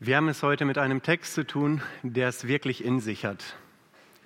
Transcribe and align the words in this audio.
Wir 0.00 0.16
haben 0.16 0.28
es 0.28 0.44
heute 0.44 0.64
mit 0.64 0.78
einem 0.78 1.02
Text 1.02 1.34
zu 1.34 1.44
tun, 1.44 1.82
der 2.04 2.28
es 2.28 2.46
wirklich 2.46 2.84
in 2.84 3.00
sich 3.00 3.24
hat. 3.24 3.56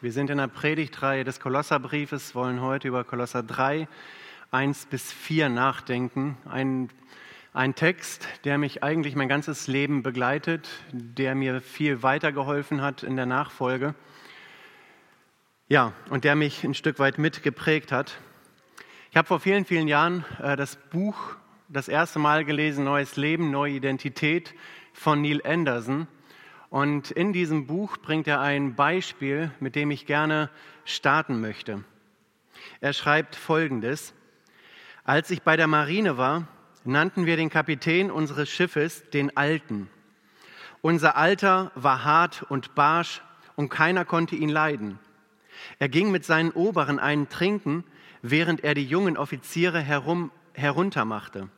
Wir 0.03 0.13
sind 0.13 0.29
in 0.29 0.37
der 0.37 0.49
Predigtreihe 0.49 1.25
des 1.25 1.41
Kolosserbriefes, 1.41 2.35
wollen 2.35 2.61
heute 2.61 2.89
über 2.89 3.05
Kolosser 3.05 3.43
3, 3.43 3.89
1 4.51 4.85
bis 4.91 5.11
4 5.11 5.49
nachdenken. 5.49 6.37
Ein, 6.45 6.91
ein 7.55 7.75
Text, 7.75 8.29
der 8.45 8.59
mich 8.59 8.83
eigentlich 8.83 9.17
mein 9.17 9.31
ganzes 9.31 9.67
Leben 9.67 10.03
begleitet, 10.03 10.69
der 10.93 11.35
mir 11.35 11.63
viel 11.63 12.03
weitergeholfen 12.03 12.83
hat 12.83 13.03
in 13.03 13.17
der 13.17 13.25
Nachfolge. 13.25 13.95
Ja, 15.69 15.95
und 16.11 16.25
der 16.25 16.35
mich 16.37 16.65
ein 16.65 16.75
Stück 16.75 16.99
weit 16.99 17.17
mitgeprägt 17.17 17.93
hat. 17.93 18.19
Ich 19.11 19.17
habe 19.17 19.27
vor 19.27 19.41
vielen, 19.41 19.65
vielen 19.65 19.89
Jahren 19.89 20.27
äh, 20.39 20.55
das 20.55 20.77
Buch 20.77 21.17
das 21.71 21.89
erste 21.89 22.19
Mal 22.19 22.45
gelesen, 22.45 22.85
Neues 22.85 23.17
Leben, 23.17 23.51
neue 23.51 23.73
Identität 23.73 24.53
von 24.93 25.23
Neil 25.23 25.41
Anderson. 25.45 26.07
Und 26.71 27.11
in 27.11 27.33
diesem 27.33 27.67
Buch 27.67 27.99
bringt 27.99 28.27
er 28.27 28.41
ein 28.41 28.75
Beispiel, 28.75 29.51
mit 29.61 29.75
dem 29.75 29.91
ich 29.91 30.07
gerne 30.07 30.51
starten 30.85 31.41
möchte. 31.41 31.85
Er 32.81 32.93
schreibt 32.93 33.37
Folgendes. 33.37 34.15
Als 35.05 35.31
ich 35.31 35.43
bei 35.43 35.57
der 35.57 35.67
Marine 35.67 36.17
war, 36.17 36.47
nannten 36.85 37.27
wir 37.27 37.37
den 37.37 37.51
Kapitän 37.51 38.11
unseres 38.11 38.49
Schiffes 38.49 39.09
den 39.11 39.37
Alten. 39.37 39.91
Unser 40.81 41.17
Alter 41.17 41.73
war 41.75 42.05
hart 42.05 42.43
und 42.49 42.75
barsch 42.75 43.23
und 43.57 43.69
keiner 43.69 44.05
konnte 44.05 44.37
ihn 44.37 44.49
leiden. 44.49 44.99
Er 45.79 45.89
ging 45.89 46.11
mit 46.11 46.25
seinen 46.25 46.51
Oberen 46.53 46.99
einen 46.99 47.29
trinken, 47.29 47.85
während 48.23 48.65
er 48.65 48.75
die 48.75 48.87
jungen 48.87 49.17
Offiziere 49.17 49.81
herum, 49.81 50.31
heruntermachte 50.55 51.49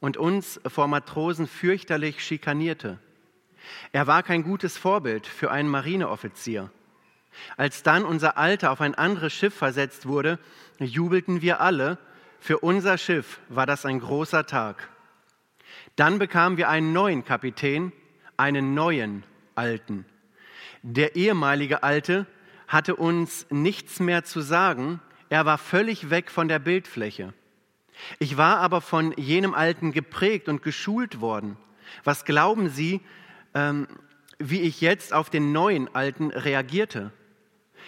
und 0.00 0.16
uns 0.16 0.60
vor 0.66 0.88
Matrosen 0.88 1.46
fürchterlich 1.46 2.22
schikanierte. 2.24 2.98
Er 3.92 4.06
war 4.06 4.22
kein 4.22 4.42
gutes 4.42 4.76
Vorbild 4.76 5.26
für 5.26 5.50
einen 5.50 5.68
Marineoffizier. 5.68 6.70
Als 7.56 7.82
dann 7.82 8.04
unser 8.04 8.38
Alter 8.38 8.70
auf 8.72 8.80
ein 8.80 8.94
anderes 8.94 9.32
Schiff 9.32 9.54
versetzt 9.54 10.06
wurde, 10.06 10.38
jubelten 10.78 11.42
wir 11.42 11.60
alle. 11.60 11.98
Für 12.40 12.58
unser 12.58 12.98
Schiff 12.98 13.40
war 13.48 13.66
das 13.66 13.84
ein 13.84 14.00
großer 14.00 14.46
Tag. 14.46 14.88
Dann 15.96 16.18
bekamen 16.18 16.56
wir 16.56 16.68
einen 16.68 16.92
neuen 16.92 17.24
Kapitän, 17.24 17.92
einen 18.36 18.74
neuen 18.74 19.24
Alten. 19.54 20.06
Der 20.82 21.16
ehemalige 21.16 21.82
Alte 21.82 22.26
hatte 22.68 22.94
uns 22.96 23.46
nichts 23.50 23.98
mehr 23.98 24.24
zu 24.24 24.40
sagen, 24.40 25.00
er 25.28 25.44
war 25.44 25.58
völlig 25.58 26.10
weg 26.10 26.30
von 26.30 26.48
der 26.48 26.58
Bildfläche. 26.58 27.34
Ich 28.18 28.36
war 28.36 28.58
aber 28.58 28.80
von 28.80 29.12
jenem 29.16 29.54
Alten 29.54 29.92
geprägt 29.92 30.48
und 30.48 30.62
geschult 30.62 31.20
worden. 31.20 31.56
Was 32.04 32.24
glauben 32.24 32.68
Sie, 32.68 33.00
ähm, 33.54 33.88
wie 34.38 34.60
ich 34.60 34.80
jetzt 34.80 35.12
auf 35.12 35.30
den 35.30 35.52
neuen 35.52 35.94
Alten 35.94 36.30
reagierte? 36.30 37.12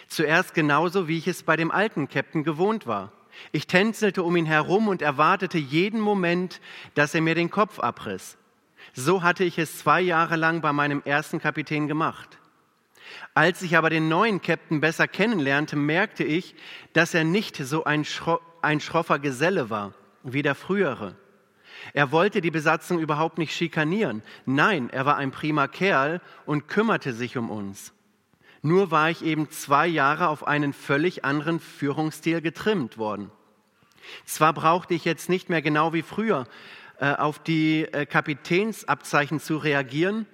Zuerst 0.08 0.54
genauso, 0.54 1.08
wie 1.08 1.18
ich 1.18 1.28
es 1.28 1.42
bei 1.42 1.56
dem 1.56 1.70
alten 1.70 2.08
Captain 2.08 2.42
gewohnt 2.42 2.86
war. 2.86 3.12
Ich 3.52 3.66
tänzelte 3.66 4.22
um 4.22 4.36
ihn 4.36 4.46
herum 4.46 4.88
und 4.88 5.02
erwartete 5.02 5.58
jeden 5.58 6.00
Moment, 6.00 6.60
dass 6.94 7.14
er 7.14 7.20
mir 7.20 7.34
den 7.34 7.50
Kopf 7.50 7.78
abriss. 7.78 8.36
So 8.92 9.22
hatte 9.22 9.44
ich 9.44 9.58
es 9.58 9.78
zwei 9.78 10.00
Jahre 10.00 10.36
lang 10.36 10.60
bei 10.60 10.72
meinem 10.72 11.02
ersten 11.04 11.40
Kapitän 11.40 11.86
gemacht. 11.86 12.38
Als 13.34 13.62
ich 13.62 13.76
aber 13.76 13.90
den 13.90 14.08
neuen 14.08 14.42
Captain 14.42 14.80
besser 14.80 15.06
kennenlernte, 15.06 15.76
merkte 15.76 16.24
ich, 16.24 16.54
dass 16.92 17.14
er 17.14 17.24
nicht 17.24 17.56
so 17.56 17.84
ein, 17.84 18.04
schro 18.04 18.40
ein 18.62 18.80
schroffer 18.80 19.18
Geselle 19.18 19.70
war 19.70 19.94
wie 20.22 20.42
der 20.42 20.54
frühere. 20.54 21.16
Er 21.92 22.12
wollte 22.12 22.40
die 22.40 22.50
Besatzung 22.50 22.98
überhaupt 22.98 23.38
nicht 23.38 23.54
schikanieren. 23.54 24.22
Nein, 24.44 24.90
er 24.90 25.06
war 25.06 25.16
ein 25.16 25.30
prima 25.30 25.66
Kerl 25.66 26.20
und 26.46 26.68
kümmerte 26.68 27.12
sich 27.12 27.36
um 27.36 27.50
uns. 27.50 27.92
Nur 28.62 28.90
war 28.90 29.08
ich 29.08 29.24
eben 29.24 29.50
zwei 29.50 29.86
Jahre 29.86 30.28
auf 30.28 30.46
einen 30.46 30.72
völlig 30.72 31.24
anderen 31.24 31.60
Führungsstil 31.60 32.42
getrimmt 32.42 32.98
worden. 32.98 33.30
Zwar 34.24 34.52
brauchte 34.52 34.94
ich 34.94 35.04
jetzt 35.04 35.28
nicht 35.28 35.48
mehr 35.48 35.62
genau 35.62 35.92
wie 35.92 36.02
früher 36.02 36.46
äh, 36.98 37.14
auf 37.14 37.38
die 37.38 37.84
äh, 37.84 38.04
Kapitänsabzeichen 38.06 39.40
zu 39.40 39.56
reagieren, 39.56 40.26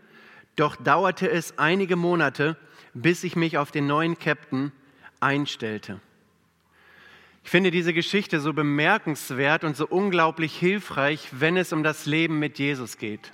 doch 0.56 0.76
dauerte 0.76 1.30
es 1.30 1.58
einige 1.58 1.96
Monate, 1.96 2.56
bis 2.94 3.24
ich 3.24 3.36
mich 3.36 3.58
auf 3.58 3.70
den 3.70 3.86
neuen 3.86 4.18
Captain 4.18 4.72
einstellte. 5.20 6.00
Ich 7.46 7.50
finde 7.52 7.70
diese 7.70 7.94
Geschichte 7.94 8.40
so 8.40 8.52
bemerkenswert 8.52 9.62
und 9.62 9.76
so 9.76 9.86
unglaublich 9.86 10.58
hilfreich, 10.58 11.28
wenn 11.30 11.56
es 11.56 11.72
um 11.72 11.84
das 11.84 12.04
Leben 12.04 12.40
mit 12.40 12.58
Jesus 12.58 12.98
geht. 12.98 13.30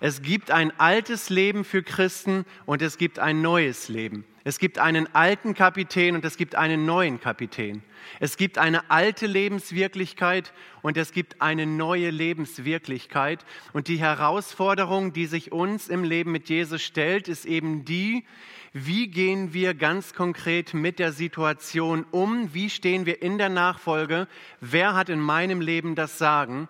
Es 0.00 0.22
gibt 0.22 0.50
ein 0.50 0.72
altes 0.80 1.28
Leben 1.28 1.62
für 1.66 1.82
Christen 1.82 2.46
und 2.64 2.80
es 2.80 2.96
gibt 2.96 3.18
ein 3.18 3.42
neues 3.42 3.90
Leben. 3.90 4.24
Es 4.46 4.58
gibt 4.58 4.78
einen 4.78 5.12
alten 5.14 5.54
Kapitän 5.54 6.14
und 6.14 6.24
es 6.26 6.36
gibt 6.36 6.54
einen 6.54 6.84
neuen 6.84 7.18
Kapitän. 7.18 7.82
Es 8.20 8.36
gibt 8.36 8.58
eine 8.58 8.90
alte 8.90 9.26
Lebenswirklichkeit 9.26 10.52
und 10.82 10.98
es 10.98 11.12
gibt 11.12 11.40
eine 11.40 11.64
neue 11.64 12.10
Lebenswirklichkeit. 12.10 13.46
Und 13.72 13.88
die 13.88 13.96
Herausforderung, 13.96 15.14
die 15.14 15.24
sich 15.24 15.50
uns 15.50 15.88
im 15.88 16.04
Leben 16.04 16.30
mit 16.30 16.50
Jesus 16.50 16.82
stellt, 16.82 17.26
ist 17.26 17.46
eben 17.46 17.86
die, 17.86 18.26
wie 18.74 19.08
gehen 19.08 19.54
wir 19.54 19.72
ganz 19.72 20.12
konkret 20.12 20.74
mit 20.74 20.98
der 20.98 21.12
Situation 21.12 22.04
um? 22.10 22.52
Wie 22.52 22.68
stehen 22.68 23.06
wir 23.06 23.22
in 23.22 23.38
der 23.38 23.48
Nachfolge? 23.48 24.28
Wer 24.60 24.94
hat 24.94 25.08
in 25.08 25.20
meinem 25.20 25.62
Leben 25.62 25.94
das 25.94 26.18
Sagen? 26.18 26.68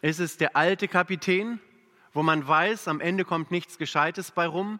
Ist 0.00 0.20
es 0.20 0.36
der 0.36 0.54
alte 0.54 0.86
Kapitän, 0.86 1.58
wo 2.12 2.22
man 2.22 2.46
weiß, 2.46 2.86
am 2.86 3.00
Ende 3.00 3.24
kommt 3.24 3.50
nichts 3.50 3.78
Gescheites 3.78 4.30
bei 4.30 4.46
rum? 4.46 4.78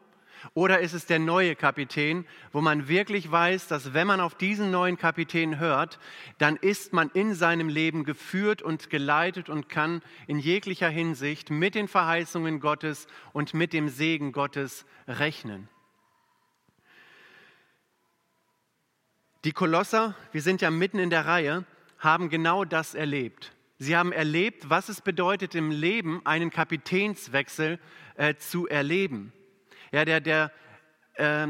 Oder 0.55 0.81
ist 0.81 0.93
es 0.93 1.07
der 1.07 1.19
neue 1.19 1.57
Kapitän, 1.57 2.27
wo 2.53 2.61
man 2.61 2.89
wirklich 2.89 3.31
weiß, 3.31 3.69
dass 3.69 3.95
wenn 3.95 4.07
man 4.07 4.21
auf 4.21 4.35
diesen 4.35 4.71
neuen 4.71 4.97
Kapitän 4.97 5.59
hört, 5.59 5.99
dann 6.39 6.57
ist 6.57 6.93
man 6.93 7.11
in 7.15 7.35
seinem 7.35 7.69
Leben 7.69 8.05
geführt 8.05 8.63
und 8.63 8.91
geleitet 8.91 9.49
und 9.49 9.69
kann 9.69 10.03
in 10.27 10.39
jeglicher 10.39 10.89
Hinsicht 10.89 11.51
mit 11.51 11.75
den 11.75 11.89
Verheißungen 11.89 12.61
Gottes 12.61 13.07
und 13.33 13.55
mit 13.55 13.73
dem 13.73 13.89
Segen 13.89 14.33
Gottes 14.33 14.87
rechnen. 15.07 15.69
Die 19.45 19.53
Kolosser, 19.53 20.17
wir 20.33 20.43
sind 20.43 20.61
ja 20.61 20.71
mitten 20.71 20.99
in 20.99 21.11
der 21.11 21.27
Reihe, 21.27 21.65
haben 21.99 22.31
genau 22.31 22.65
das 22.65 22.95
erlebt. 22.95 23.53
Sie 23.79 23.97
haben 23.97 24.11
erlebt, 24.11 24.71
was 24.71 24.89
es 24.89 25.01
bedeutet, 25.01 25.55
im 25.55 25.71
Leben 25.71 26.21
einen 26.25 26.51
Kapitänswechsel 26.51 27.79
äh, 28.17 28.35
zu 28.37 28.67
erleben. 28.67 29.33
Ja, 29.93 30.05
der, 30.05 30.21
der, 30.21 30.51
äh, 31.15 31.47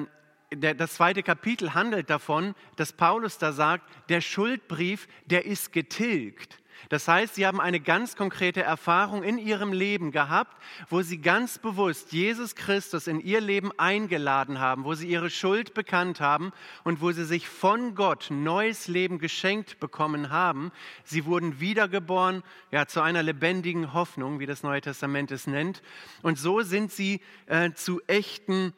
der, 0.52 0.74
das 0.74 0.94
zweite 0.94 1.22
Kapitel 1.22 1.74
handelt 1.74 2.10
davon, 2.10 2.54
dass 2.76 2.92
Paulus 2.92 3.38
da 3.38 3.52
sagt, 3.52 3.84
der 4.08 4.20
Schuldbrief, 4.20 5.08
der 5.26 5.44
ist 5.44 5.72
getilgt. 5.72 6.60
Das 6.88 7.08
heißt, 7.08 7.34
sie 7.34 7.46
haben 7.46 7.60
eine 7.60 7.80
ganz 7.80 8.16
konkrete 8.16 8.62
Erfahrung 8.62 9.22
in 9.22 9.38
ihrem 9.38 9.72
Leben 9.72 10.12
gehabt, 10.12 10.56
wo 10.88 11.02
sie 11.02 11.18
ganz 11.18 11.58
bewusst 11.58 12.12
Jesus 12.12 12.54
Christus 12.54 13.06
in 13.06 13.20
ihr 13.20 13.40
Leben 13.40 13.72
eingeladen 13.76 14.60
haben, 14.60 14.84
wo 14.84 14.94
sie 14.94 15.08
ihre 15.08 15.30
Schuld 15.30 15.74
bekannt 15.74 16.20
haben 16.20 16.52
und 16.84 17.00
wo 17.00 17.10
sie 17.10 17.24
sich 17.24 17.48
von 17.48 17.94
Gott 17.94 18.28
neues 18.30 18.88
Leben 18.88 19.18
geschenkt 19.18 19.80
bekommen 19.80 20.30
haben. 20.30 20.70
Sie 21.02 21.24
wurden 21.24 21.60
wiedergeboren, 21.60 22.42
ja, 22.70 22.86
zu 22.86 23.00
einer 23.00 23.22
lebendigen 23.22 23.92
Hoffnung, 23.92 24.38
wie 24.38 24.46
das 24.46 24.62
Neue 24.62 24.80
Testament 24.80 25.30
es 25.30 25.46
nennt. 25.46 25.82
Und 26.22 26.38
so 26.38 26.60
sind 26.60 26.92
sie 26.92 27.20
äh, 27.46 27.72
zu 27.72 28.00
echten 28.06 28.74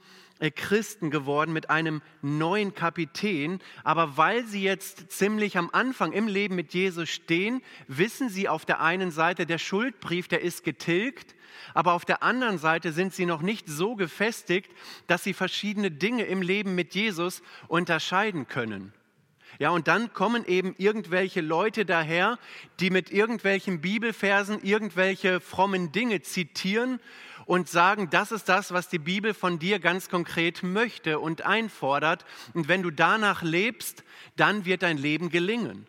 Christen 0.54 1.10
geworden 1.10 1.52
mit 1.52 1.70
einem 1.70 2.02
neuen 2.22 2.74
Kapitän. 2.74 3.60
Aber 3.84 4.16
weil 4.16 4.44
sie 4.44 4.62
jetzt 4.62 5.10
ziemlich 5.10 5.58
am 5.58 5.70
Anfang 5.72 6.12
im 6.12 6.28
Leben 6.28 6.54
mit 6.54 6.74
Jesus 6.74 7.08
stehen, 7.08 7.62
wissen 7.86 8.28
sie 8.28 8.48
auf 8.48 8.64
der 8.64 8.80
einen 8.80 9.10
Seite, 9.10 9.46
der 9.46 9.58
Schuldbrief, 9.58 10.28
der 10.28 10.42
ist 10.42 10.64
getilgt. 10.64 11.34
Aber 11.74 11.92
auf 11.92 12.04
der 12.04 12.22
anderen 12.22 12.58
Seite 12.58 12.92
sind 12.92 13.14
sie 13.14 13.26
noch 13.26 13.42
nicht 13.42 13.68
so 13.68 13.96
gefestigt, 13.96 14.70
dass 15.06 15.24
sie 15.24 15.34
verschiedene 15.34 15.90
Dinge 15.90 16.24
im 16.24 16.42
Leben 16.42 16.74
mit 16.74 16.94
Jesus 16.94 17.42
unterscheiden 17.66 18.46
können. 18.46 18.92
Ja, 19.58 19.70
und 19.70 19.88
dann 19.88 20.12
kommen 20.12 20.44
eben 20.44 20.76
irgendwelche 20.78 21.40
Leute 21.40 21.84
daher, 21.84 22.38
die 22.78 22.90
mit 22.90 23.10
irgendwelchen 23.10 23.80
Bibelversen 23.80 24.62
irgendwelche 24.62 25.40
frommen 25.40 25.90
Dinge 25.90 26.22
zitieren 26.22 27.00
und 27.48 27.66
sagen, 27.66 28.10
das 28.10 28.30
ist 28.30 28.50
das, 28.50 28.72
was 28.72 28.90
die 28.90 28.98
Bibel 28.98 29.32
von 29.32 29.58
dir 29.58 29.78
ganz 29.78 30.10
konkret 30.10 30.62
möchte 30.62 31.18
und 31.18 31.46
einfordert. 31.46 32.26
Und 32.52 32.68
wenn 32.68 32.82
du 32.82 32.90
danach 32.90 33.40
lebst, 33.42 34.04
dann 34.36 34.66
wird 34.66 34.82
dein 34.82 34.98
Leben 34.98 35.30
gelingen. 35.30 35.86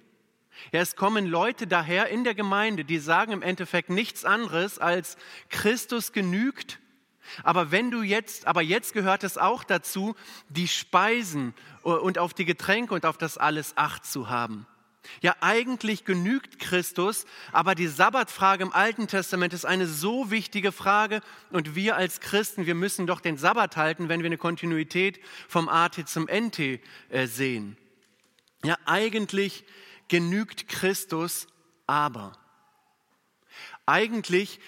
Ja, 0.71 0.79
es 0.79 0.95
kommen 0.95 1.25
Leute 1.25 1.67
daher 1.67 2.07
in 2.07 2.23
der 2.23 2.33
Gemeinde, 2.33 2.85
die 2.85 2.97
sagen 2.97 3.33
im 3.33 3.41
Endeffekt 3.41 3.89
nichts 3.89 4.23
anderes 4.23 4.79
als 4.79 5.17
Christus 5.49 6.13
genügt. 6.13 6.79
Aber 7.43 7.71
wenn 7.71 7.91
du 7.91 8.03
jetzt, 8.03 8.47
aber 8.47 8.61
jetzt 8.61 8.93
gehört 8.93 9.25
es 9.25 9.37
auch 9.37 9.65
dazu, 9.65 10.15
die 10.47 10.69
Speisen 10.69 11.53
und 11.83 12.19
auf 12.19 12.33
die 12.33 12.45
Getränke 12.45 12.93
und 12.93 13.05
auf 13.05 13.17
das 13.17 13.37
alles 13.37 13.75
Acht 13.75 14.05
zu 14.05 14.29
haben. 14.29 14.65
Ja, 15.21 15.35
eigentlich 15.41 16.05
genügt 16.05 16.59
Christus, 16.59 17.25
aber 17.51 17.73
die 17.75 17.87
Sabbatfrage 17.87 18.63
im 18.63 18.73
Alten 18.73 19.07
Testament 19.07 19.53
ist 19.53 19.65
eine 19.65 19.87
so 19.87 20.29
wichtige 20.29 20.71
Frage 20.71 21.21
und 21.51 21.75
wir 21.75 21.95
als 21.95 22.19
Christen, 22.19 22.65
wir 22.65 22.75
müssen 22.75 23.07
doch 23.07 23.21
den 23.21 23.37
Sabbat 23.37 23.77
halten, 23.77 24.09
wenn 24.09 24.21
wir 24.21 24.27
eine 24.27 24.37
Kontinuität 24.37 25.19
vom 25.47 25.69
AT 25.69 26.07
zum 26.07 26.27
NT 26.27 26.59
äh, 26.59 27.27
sehen. 27.27 27.77
Ja, 28.63 28.77
eigentlich 28.85 29.63
genügt 30.09 30.67
Christus, 30.67 31.47
aber 31.87 32.33
eigentlich 33.85 34.59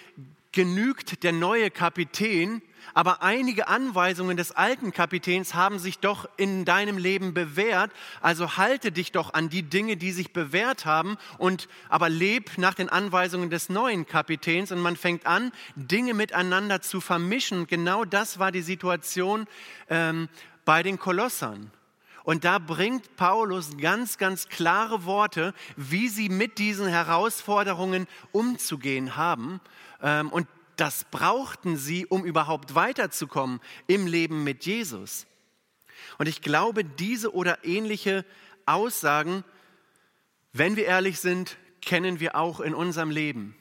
genügt 0.52 1.24
der 1.24 1.32
neue 1.32 1.72
Kapitän, 1.72 2.62
aber 2.94 3.22
einige 3.22 3.68
Anweisungen 3.68 4.38
des 4.38 4.52
alten 4.52 4.92
Kapitäns 4.92 5.54
haben 5.54 5.80
sich 5.80 6.00
doch 6.00 6.30
in 6.38 6.66
deinem 6.66 6.98
Leben 6.98 7.34
bewährt. 7.34 7.92
Also 8.22 8.58
halte 8.58 8.92
dich 8.92 9.12
doch 9.12 9.34
an 9.34 9.50
die 9.50 9.64
Dinge, 9.64 9.98
die 9.98 10.12
sich 10.12 10.34
bewährt 10.34 10.86
haben 10.86 11.18
und 11.38 11.68
aber 11.90 12.10
leb 12.10 12.58
nach 12.58 12.74
den 12.74 12.90
Anweisungen 12.90 13.50
des 13.50 13.70
neuen 13.70 14.06
Kapitäns 14.06 14.72
und 14.72 14.80
man 14.80 14.96
fängt 14.96 15.26
an, 15.26 15.52
Dinge 15.76 16.14
miteinander 16.14 16.82
zu 16.82 17.02
vermischen. 17.02 17.68
Genau 17.68 18.06
das 18.06 18.40
war 18.40 18.52
die 18.52 18.62
Situation 18.62 19.48
ähm, 19.90 20.30
bei 20.66 20.84
den 20.84 21.00
Kolossern. 21.00 21.72
Und 22.24 22.46
da 22.46 22.60
bringt 22.60 23.16
Paulus 23.16 23.78
ganz, 23.78 24.18
ganz 24.18 24.48
klare 24.48 25.06
Worte, 25.06 25.54
wie 25.76 26.08
sie 26.08 26.30
mit 26.30 26.60
diesen 26.60 26.88
Herausforderungen 26.88 28.08
umzugehen 28.32 29.16
haben. 29.16 29.60
Ähm, 30.02 30.30
und 30.30 30.48
das 30.76 31.06
brauchten 31.06 31.78
sie, 31.78 32.06
um 32.06 32.26
überhaupt 32.26 32.76
weiterzukommen 32.76 33.60
im 33.88 34.08
Leben 34.08 34.44
mit 34.44 34.66
Jesus. 34.66 35.28
Und 36.18 36.28
ich 36.28 36.42
glaube, 36.42 36.84
diese 36.84 37.34
oder 37.34 37.64
ähnliche 37.64 38.26
Aussagen, 38.66 39.44
wenn 40.54 40.76
wir 40.76 40.86
ehrlich 40.86 41.20
sind, 41.20 41.58
kennen 41.82 42.20
wir 42.20 42.36
auch 42.36 42.60
in 42.60 42.74
unserem 42.74 43.10
Leben. 43.10 43.56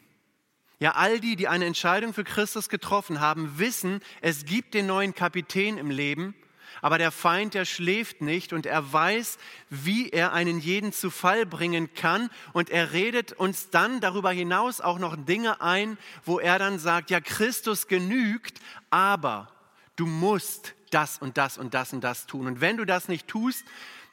Ja, 0.78 0.92
all 0.92 1.20
die, 1.20 1.36
die 1.36 1.48
eine 1.48 1.66
Entscheidung 1.66 2.14
für 2.14 2.24
Christus 2.24 2.68
getroffen 2.68 3.20
haben, 3.20 3.58
wissen, 3.58 4.00
es 4.22 4.46
gibt 4.46 4.74
den 4.74 4.86
neuen 4.86 5.14
Kapitän 5.14 5.76
im 5.76 5.90
Leben 5.90 6.34
aber 6.82 6.98
der 6.98 7.10
Feind, 7.10 7.54
der 7.54 7.64
schläft 7.64 8.20
nicht 8.20 8.52
und 8.52 8.66
er 8.66 8.92
weiß, 8.92 9.38
wie 9.68 10.10
er 10.10 10.32
einen 10.32 10.58
jeden 10.58 10.92
zu 10.92 11.10
Fall 11.10 11.46
bringen 11.46 11.94
kann. 11.94 12.30
Und 12.52 12.70
er 12.70 12.92
redet 12.92 13.32
uns 13.32 13.70
dann 13.70 14.00
darüber 14.00 14.30
hinaus 14.30 14.80
auch 14.80 14.98
noch 14.98 15.16
Dinge 15.16 15.60
ein, 15.60 15.98
wo 16.24 16.38
er 16.38 16.58
dann 16.58 16.78
sagt, 16.78 17.10
ja, 17.10 17.20
Christus 17.20 17.86
genügt, 17.86 18.58
aber 18.90 19.48
du 19.96 20.06
musst 20.06 20.74
das 20.90 21.18
und 21.18 21.36
das 21.36 21.58
und 21.58 21.74
das 21.74 21.92
und 21.92 22.02
das 22.02 22.26
tun. 22.26 22.46
Und 22.46 22.60
wenn 22.60 22.76
du 22.76 22.84
das 22.84 23.08
nicht 23.08 23.28
tust, 23.28 23.64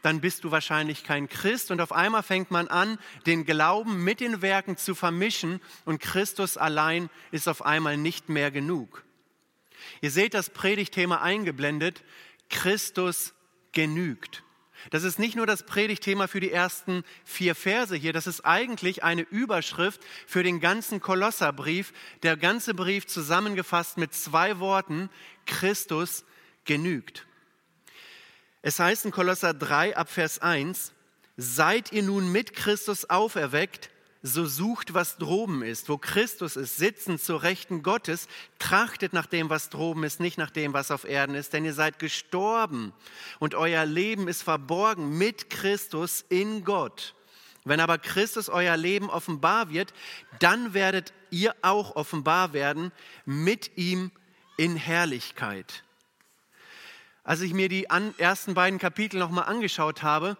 dann 0.02 0.22
bist 0.22 0.44
du 0.44 0.52
wahrscheinlich 0.52 1.04
kein 1.04 1.28
Christ. 1.28 1.72
Und 1.72 1.82
auf 1.82 1.92
einmal 1.92 2.24
fängt 2.24 2.52
man 2.52 2.68
an, 2.68 2.98
den 3.26 3.46
Glauben 3.46 4.04
mit 4.04 4.20
den 4.20 4.42
Werken 4.42 4.78
zu 4.78 4.96
vermischen 4.96 5.60
und 5.86 6.00
Christus 6.00 6.58
allein 6.58 7.10
ist 7.32 7.48
auf 7.48 7.66
einmal 7.66 7.98
nicht 7.98 8.30
mehr 8.30 8.52
genug. 8.52 9.04
Ihr 10.02 10.12
seht 10.12 10.34
das 10.34 10.50
Predigtthema 10.50 11.22
eingeblendet. 11.22 12.04
Christus 12.50 13.34
genügt. 13.72 14.44
Das 14.92 15.04
ist 15.04 15.20
nicht 15.20 15.36
nur 15.36 15.48
das 15.48 15.64
Predigtthema 15.64 16.28
für 16.28 16.40
die 16.40 16.52
ersten 16.52 17.04
vier 17.26 17.56
Verse 17.56 17.96
hier, 17.96 18.14
das 18.14 18.28
ist 18.28 18.46
eigentlich 18.46 19.04
eine 19.04 19.24
Überschrift 19.24 20.02
für 20.26 20.44
den 20.44 20.60
ganzen 20.60 21.02
Kolosserbrief, 21.02 21.94
der 22.24 22.38
ganze 22.38 22.74
Brief 22.74 23.08
zusammengefasst 23.08 23.98
mit 23.98 24.14
zwei 24.14 24.60
Worten, 24.60 25.10
Christus 25.46 26.26
genügt. 26.64 27.26
Es 28.62 28.80
heißt 28.80 29.06
in 29.06 29.12
Kolosser 29.12 29.54
3 29.54 29.98
ab 29.98 30.10
Vers 30.10 30.40
1, 30.40 30.94
seid 31.38 31.92
ihr 31.92 32.04
nun 32.04 32.32
mit 32.32 32.54
Christus 32.54 33.10
auferweckt, 33.10 33.90
so 34.24 34.46
sucht, 34.46 34.94
was 34.94 35.18
droben 35.18 35.62
ist, 35.62 35.90
wo 35.90 35.98
Christus 35.98 36.56
ist, 36.56 36.78
sitzend 36.78 37.22
zur 37.22 37.44
Rechten 37.44 37.84
Gottes, 37.84 38.28
trachtet 38.60 39.14
nach 39.14 39.26
dem, 39.26 39.50
was 39.50 39.70
droben 39.70 40.04
ist, 40.04 40.20
nicht 40.20 40.38
nach 40.38 40.50
dem, 40.50 40.74
was 40.74 40.92
auf 40.92 41.04
Erden 41.04 41.36
ist, 41.36 41.54
denn 41.54 41.66
ihr 41.66 41.74
seid 41.74 42.00
gestorben 42.00 42.94
und 43.40 43.56
euer 43.56 43.86
Leben 43.86 44.28
ist 44.28 44.42
verborgen 44.44 45.18
mit 45.18 45.50
Christus 45.50 46.26
in 46.30 46.64
Gott. 46.64 47.16
Wenn 47.64 47.80
aber 47.80 47.98
Christus 47.98 48.50
euer 48.50 48.78
Leben 48.78 49.10
offenbar 49.10 49.70
wird, 49.70 49.94
dann 50.40 50.74
werdet 50.74 51.14
ihr 51.30 51.54
auch 51.62 51.96
offenbar 51.96 52.54
werden 52.54 52.92
mit 53.26 53.78
ihm 53.78 54.12
in 54.56 54.78
Herrlichkeit. 54.78 55.84
Als 57.24 57.42
ich 57.42 57.54
mir 57.54 57.68
die 57.68 57.88
ersten 58.18 58.54
beiden 58.54 58.80
Kapitel 58.80 59.20
nochmal 59.20 59.46
angeschaut 59.46 60.02
habe, 60.02 60.38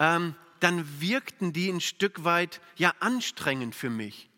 ähm, 0.00 0.34
dann 0.62 1.00
wirkten 1.00 1.52
die 1.52 1.70
ein 1.70 1.80
Stück 1.80 2.24
weit 2.24 2.60
ja 2.76 2.92
anstrengend 3.00 3.74
für 3.74 3.90
mich. 3.90 4.28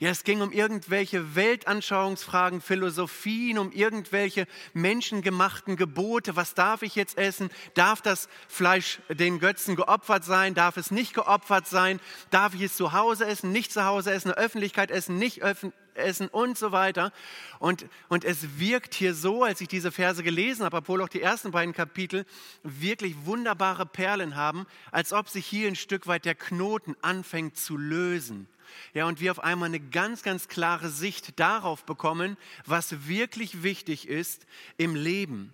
Ja, 0.00 0.10
es 0.10 0.24
ging 0.24 0.42
um 0.42 0.50
irgendwelche 0.50 1.36
Weltanschauungsfragen, 1.36 2.60
Philosophien, 2.60 3.58
um 3.58 3.70
irgendwelche 3.70 4.46
menschengemachten 4.72 5.76
Gebote. 5.76 6.34
Was 6.36 6.54
darf 6.54 6.82
ich 6.82 6.96
jetzt 6.96 7.16
essen? 7.16 7.48
Darf 7.74 8.02
das 8.02 8.28
Fleisch 8.48 9.00
den 9.08 9.38
Götzen 9.38 9.76
geopfert 9.76 10.24
sein? 10.24 10.54
Darf 10.54 10.76
es 10.76 10.90
nicht 10.90 11.14
geopfert 11.14 11.68
sein? 11.68 12.00
Darf 12.30 12.54
ich 12.54 12.62
es 12.62 12.76
zu 12.76 12.92
Hause 12.92 13.26
essen, 13.26 13.52
nicht 13.52 13.72
zu 13.72 13.84
Hause 13.84 14.12
essen, 14.12 14.28
in 14.30 14.34
Öffentlichkeit 14.34 14.90
essen, 14.90 15.16
nicht 15.16 15.42
öffentlich? 15.42 15.83
Essen 15.96 16.28
und 16.28 16.58
so 16.58 16.72
weiter. 16.72 17.12
Und, 17.58 17.86
und 18.08 18.24
es 18.24 18.58
wirkt 18.58 18.94
hier 18.94 19.14
so, 19.14 19.44
als 19.44 19.60
ich 19.60 19.68
diese 19.68 19.92
Verse 19.92 20.22
gelesen 20.22 20.64
habe, 20.64 20.78
obwohl 20.78 21.02
auch 21.02 21.08
die 21.08 21.22
ersten 21.22 21.50
beiden 21.50 21.74
Kapitel 21.74 22.26
wirklich 22.62 23.14
wunderbare 23.24 23.86
Perlen 23.86 24.36
haben, 24.36 24.66
als 24.90 25.12
ob 25.12 25.28
sich 25.28 25.46
hier 25.46 25.68
ein 25.68 25.76
Stück 25.76 26.06
weit 26.06 26.24
der 26.24 26.34
Knoten 26.34 26.96
anfängt 27.02 27.56
zu 27.56 27.76
lösen. 27.76 28.48
Ja, 28.92 29.06
und 29.06 29.20
wir 29.20 29.30
auf 29.30 29.40
einmal 29.42 29.68
eine 29.68 29.80
ganz, 29.80 30.22
ganz 30.22 30.48
klare 30.48 30.88
Sicht 30.88 31.38
darauf 31.38 31.84
bekommen, 31.84 32.36
was 32.66 33.06
wirklich 33.06 33.62
wichtig 33.62 34.08
ist 34.08 34.46
im 34.76 34.94
Leben. 34.94 35.52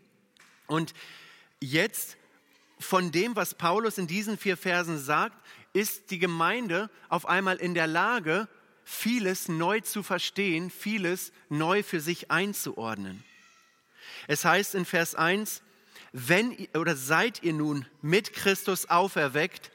Und 0.66 0.94
jetzt 1.60 2.16
von 2.78 3.12
dem, 3.12 3.36
was 3.36 3.54
Paulus 3.54 3.98
in 3.98 4.06
diesen 4.06 4.38
vier 4.38 4.56
Versen 4.56 4.98
sagt, 4.98 5.36
ist 5.72 6.10
die 6.10 6.18
Gemeinde 6.18 6.90
auf 7.08 7.26
einmal 7.26 7.56
in 7.56 7.74
der 7.74 7.86
Lage, 7.86 8.48
vieles 8.84 9.48
neu 9.48 9.80
zu 9.80 10.02
verstehen, 10.02 10.70
vieles 10.70 11.32
neu 11.48 11.82
für 11.82 12.00
sich 12.00 12.30
einzuordnen. 12.30 13.24
Es 14.26 14.44
heißt 14.44 14.74
in 14.74 14.84
Vers 14.84 15.14
1, 15.14 15.62
wenn 16.12 16.56
oder 16.74 16.96
seid 16.96 17.42
ihr 17.42 17.52
nun 17.52 17.86
mit 18.02 18.32
Christus 18.32 18.86
auferweckt, 18.86 19.70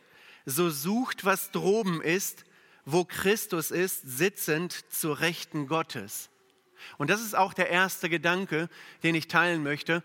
so 0.46 0.70
sucht, 0.70 1.26
was 1.26 1.52
droben 1.52 2.02
ist, 2.02 2.46
wo 2.86 3.04
Christus 3.04 3.72
ist, 3.72 4.02
sitzend 4.06 4.86
zur 4.92 5.20
Rechten 5.20 5.68
Gottes. 5.68 6.30
Und 6.98 7.10
das 7.10 7.22
ist 7.22 7.36
auch 7.36 7.54
der 7.54 7.70
erste 7.70 8.10
Gedanke, 8.10 8.70
den 9.04 9.16
ich 9.16 9.28
teilen 9.28 9.64
möchte. 9.64 10.04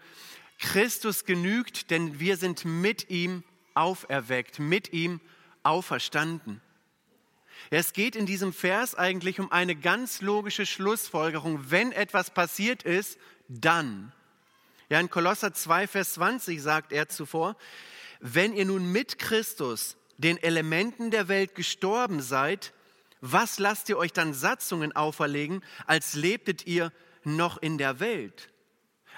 Christus 0.59 1.25
genügt, 1.25 1.91
denn 1.91 2.21
wir 2.21 2.37
sind 2.37 2.65
mit 2.65 3.11
ihm 3.11 3.45
auferweckt, 3.75 4.59
mit 4.59 4.93
ihm 4.93 5.21
auferstanden. 5.63 6.61
Es 7.69 7.93
geht 7.93 8.17
in 8.17 8.27
diesem 8.27 8.53
Vers 8.53 8.95
eigentlich 8.95 9.39
um 9.39 9.53
eine 9.53 9.77
ganz 9.77 10.23
logische 10.23 10.65
Schlussfolgerung. 10.65 11.71
Wenn 11.71 11.93
etwas 11.93 12.31
passiert 12.31 12.83
ist, 12.83 13.19
dann. 13.49 14.13
Ja, 14.89 14.99
in 14.99 15.11
Kolosser 15.11 15.53
2, 15.53 15.87
Vers 15.87 16.15
20 16.15 16.61
sagt 16.61 16.93
er 16.93 17.09
zuvor, 17.09 17.57
wenn 18.21 18.55
ihr 18.55 18.65
nun 18.65 18.91
mit 18.91 19.19
Christus 19.19 19.97
den 20.19 20.37
Elementen 20.37 21.11
der 21.11 21.29
Welt 21.29 21.55
gestorben 21.55 22.21
seid, 22.21 22.73
was 23.21 23.59
lasst 23.59 23.89
ihr 23.89 23.99
euch 23.99 24.13
dann 24.13 24.35
Satzungen 24.35 24.95
auferlegen, 24.97 25.63
als 25.87 26.15
lebtet 26.15 26.67
ihr 26.67 26.93
noch 27.23 27.59
in 27.59 27.79
der 27.79 28.01
Welt? 28.01 28.51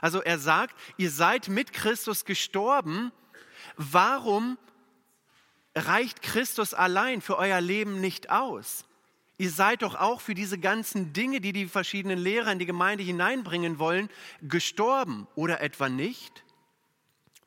Also 0.00 0.20
er 0.20 0.38
sagt, 0.38 0.74
ihr 0.96 1.10
seid 1.10 1.48
mit 1.48 1.72
Christus 1.72 2.24
gestorben, 2.24 3.12
warum 3.76 4.58
reicht 5.74 6.22
Christus 6.22 6.74
allein 6.74 7.20
für 7.20 7.38
euer 7.38 7.60
Leben 7.60 8.00
nicht 8.00 8.30
aus. 8.30 8.84
Ihr 9.38 9.50
seid 9.50 9.82
doch 9.82 9.94
auch 9.94 10.20
für 10.20 10.34
diese 10.34 10.58
ganzen 10.58 11.12
Dinge, 11.12 11.40
die 11.40 11.52
die 11.52 11.66
verschiedenen 11.66 12.18
Lehrer 12.18 12.52
in 12.52 12.58
die 12.58 12.66
Gemeinde 12.66 13.02
hineinbringen 13.02 13.78
wollen, 13.78 14.08
gestorben 14.42 15.26
oder 15.34 15.60
etwa 15.60 15.88
nicht? 15.88 16.44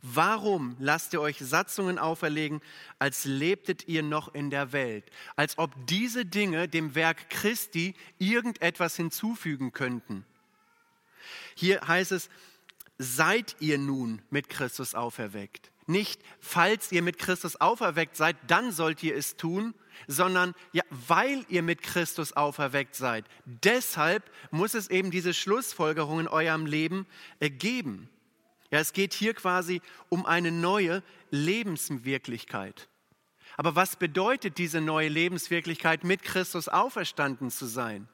Warum 0.02 0.76
lasst 0.80 1.14
ihr 1.14 1.22
euch 1.22 1.40
Satzungen 1.40 1.98
auferlegen, 1.98 2.62
als 3.00 3.26
lebtet 3.26 3.88
ihr 3.88 4.04
noch 4.04 4.34
in 4.36 4.52
der 4.52 4.72
Welt? 4.72 5.10
Als 5.36 5.58
ob 5.58 5.72
diese 5.88 6.26
Dinge 6.26 6.68
dem 6.68 6.94
Werk 6.94 7.30
Christi 7.30 7.96
irgendetwas 8.20 8.96
hinzufügen 8.96 9.72
könnten. 9.72 10.26
Hier 11.56 11.88
heißt 11.88 12.12
es, 12.12 12.30
seid 13.00 13.56
ihr 13.60 13.78
nun 13.78 14.22
mit 14.30 14.50
Christus 14.50 14.94
auferweckt. 14.94 15.72
Nicht, 15.88 16.22
falls 16.40 16.92
ihr 16.92 17.02
mit 17.02 17.20
Christus 17.20 17.62
auferweckt 17.62 18.16
seid, 18.16 18.38
dann 18.48 18.72
sollt 18.72 19.04
ihr 19.04 19.16
es 19.16 19.38
tun, 19.38 19.76
sondern 20.08 20.54
ja, 20.72 20.84
weil 20.90 21.46
ihr 21.48 21.62
mit 21.62 21.84
Christus 21.84 22.34
auferweckt 22.34 22.96
seid. 22.96 23.26
Deshalb 23.46 24.24
muss 24.52 24.74
es 24.74 24.90
eben 24.90 25.12
diese 25.12 25.34
Schlussfolgerung 25.34 26.22
in 26.22 26.28
eurem 26.28 26.66
Leben 26.66 27.06
äh, 27.40 27.50
geben. 27.50 28.10
Ja, 28.72 28.80
es 28.80 28.94
geht 28.94 29.14
hier 29.14 29.34
quasi 29.34 29.82
um 30.10 30.26
eine 30.26 30.52
neue 30.52 31.04
Lebenswirklichkeit. 31.30 32.90
Aber 33.58 33.76
was 33.76 33.96
bedeutet 33.96 34.58
diese 34.58 34.82
neue 34.82 35.08
Lebenswirklichkeit, 35.08 36.04
mit 36.04 36.24
Christus 36.24 36.68
auferstanden 36.68 37.52
zu 37.52 37.68
sein? 37.68 38.10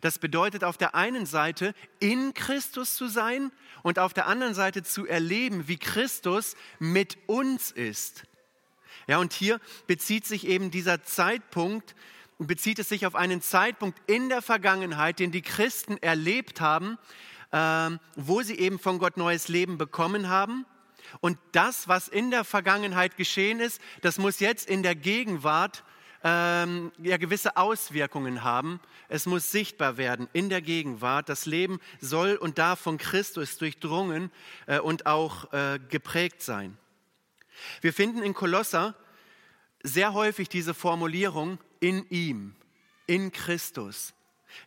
Das 0.00 0.18
bedeutet 0.18 0.64
auf 0.64 0.76
der 0.76 0.94
einen 0.94 1.26
Seite 1.26 1.74
in 2.00 2.34
Christus 2.34 2.94
zu 2.94 3.08
sein 3.08 3.52
und 3.82 3.98
auf 3.98 4.14
der 4.14 4.26
anderen 4.26 4.54
Seite 4.54 4.82
zu 4.82 5.06
erleben, 5.06 5.68
wie 5.68 5.78
Christus 5.78 6.56
mit 6.78 7.18
uns 7.26 7.70
ist. 7.70 8.24
Ja, 9.06 9.18
und 9.18 9.32
hier 9.32 9.60
bezieht 9.86 10.26
sich 10.26 10.46
eben 10.46 10.70
dieser 10.70 11.02
Zeitpunkt, 11.02 11.94
bezieht 12.38 12.78
es 12.78 12.88
sich 12.88 13.06
auf 13.06 13.14
einen 13.14 13.40
Zeitpunkt 13.40 13.98
in 14.08 14.28
der 14.28 14.42
Vergangenheit, 14.42 15.18
den 15.18 15.32
die 15.32 15.42
Christen 15.42 15.96
erlebt 15.98 16.60
haben, 16.60 16.98
äh, 17.50 17.90
wo 18.16 18.42
sie 18.42 18.58
eben 18.58 18.78
von 18.78 18.98
Gott 18.98 19.16
neues 19.16 19.48
Leben 19.48 19.78
bekommen 19.78 20.28
haben. 20.28 20.66
Und 21.20 21.38
das, 21.52 21.88
was 21.88 22.08
in 22.08 22.30
der 22.30 22.44
Vergangenheit 22.44 23.16
geschehen 23.16 23.60
ist, 23.60 23.80
das 24.00 24.18
muss 24.18 24.40
jetzt 24.40 24.68
in 24.68 24.82
der 24.82 24.94
Gegenwart 24.94 25.84
ähm, 26.24 26.92
ja, 26.98 27.16
gewisse 27.16 27.56
Auswirkungen 27.56 28.44
haben. 28.44 28.80
Es 29.08 29.26
muss 29.26 29.50
sichtbar 29.50 29.96
werden 29.96 30.28
in 30.32 30.48
der 30.48 30.62
Gegenwart. 30.62 31.28
Das 31.28 31.46
Leben 31.46 31.80
soll 32.00 32.36
und 32.36 32.58
darf 32.58 32.80
von 32.80 32.98
Christus 32.98 33.58
durchdrungen 33.58 34.30
äh, 34.66 34.78
und 34.78 35.06
auch 35.06 35.52
äh, 35.52 35.78
geprägt 35.88 36.42
sein. 36.42 36.76
Wir 37.80 37.92
finden 37.92 38.22
in 38.22 38.34
Kolosser 38.34 38.94
sehr 39.82 40.14
häufig 40.14 40.48
diese 40.48 40.74
Formulierung 40.74 41.58
in 41.80 42.08
ihm, 42.08 42.54
in 43.06 43.32
Christus. 43.32 44.14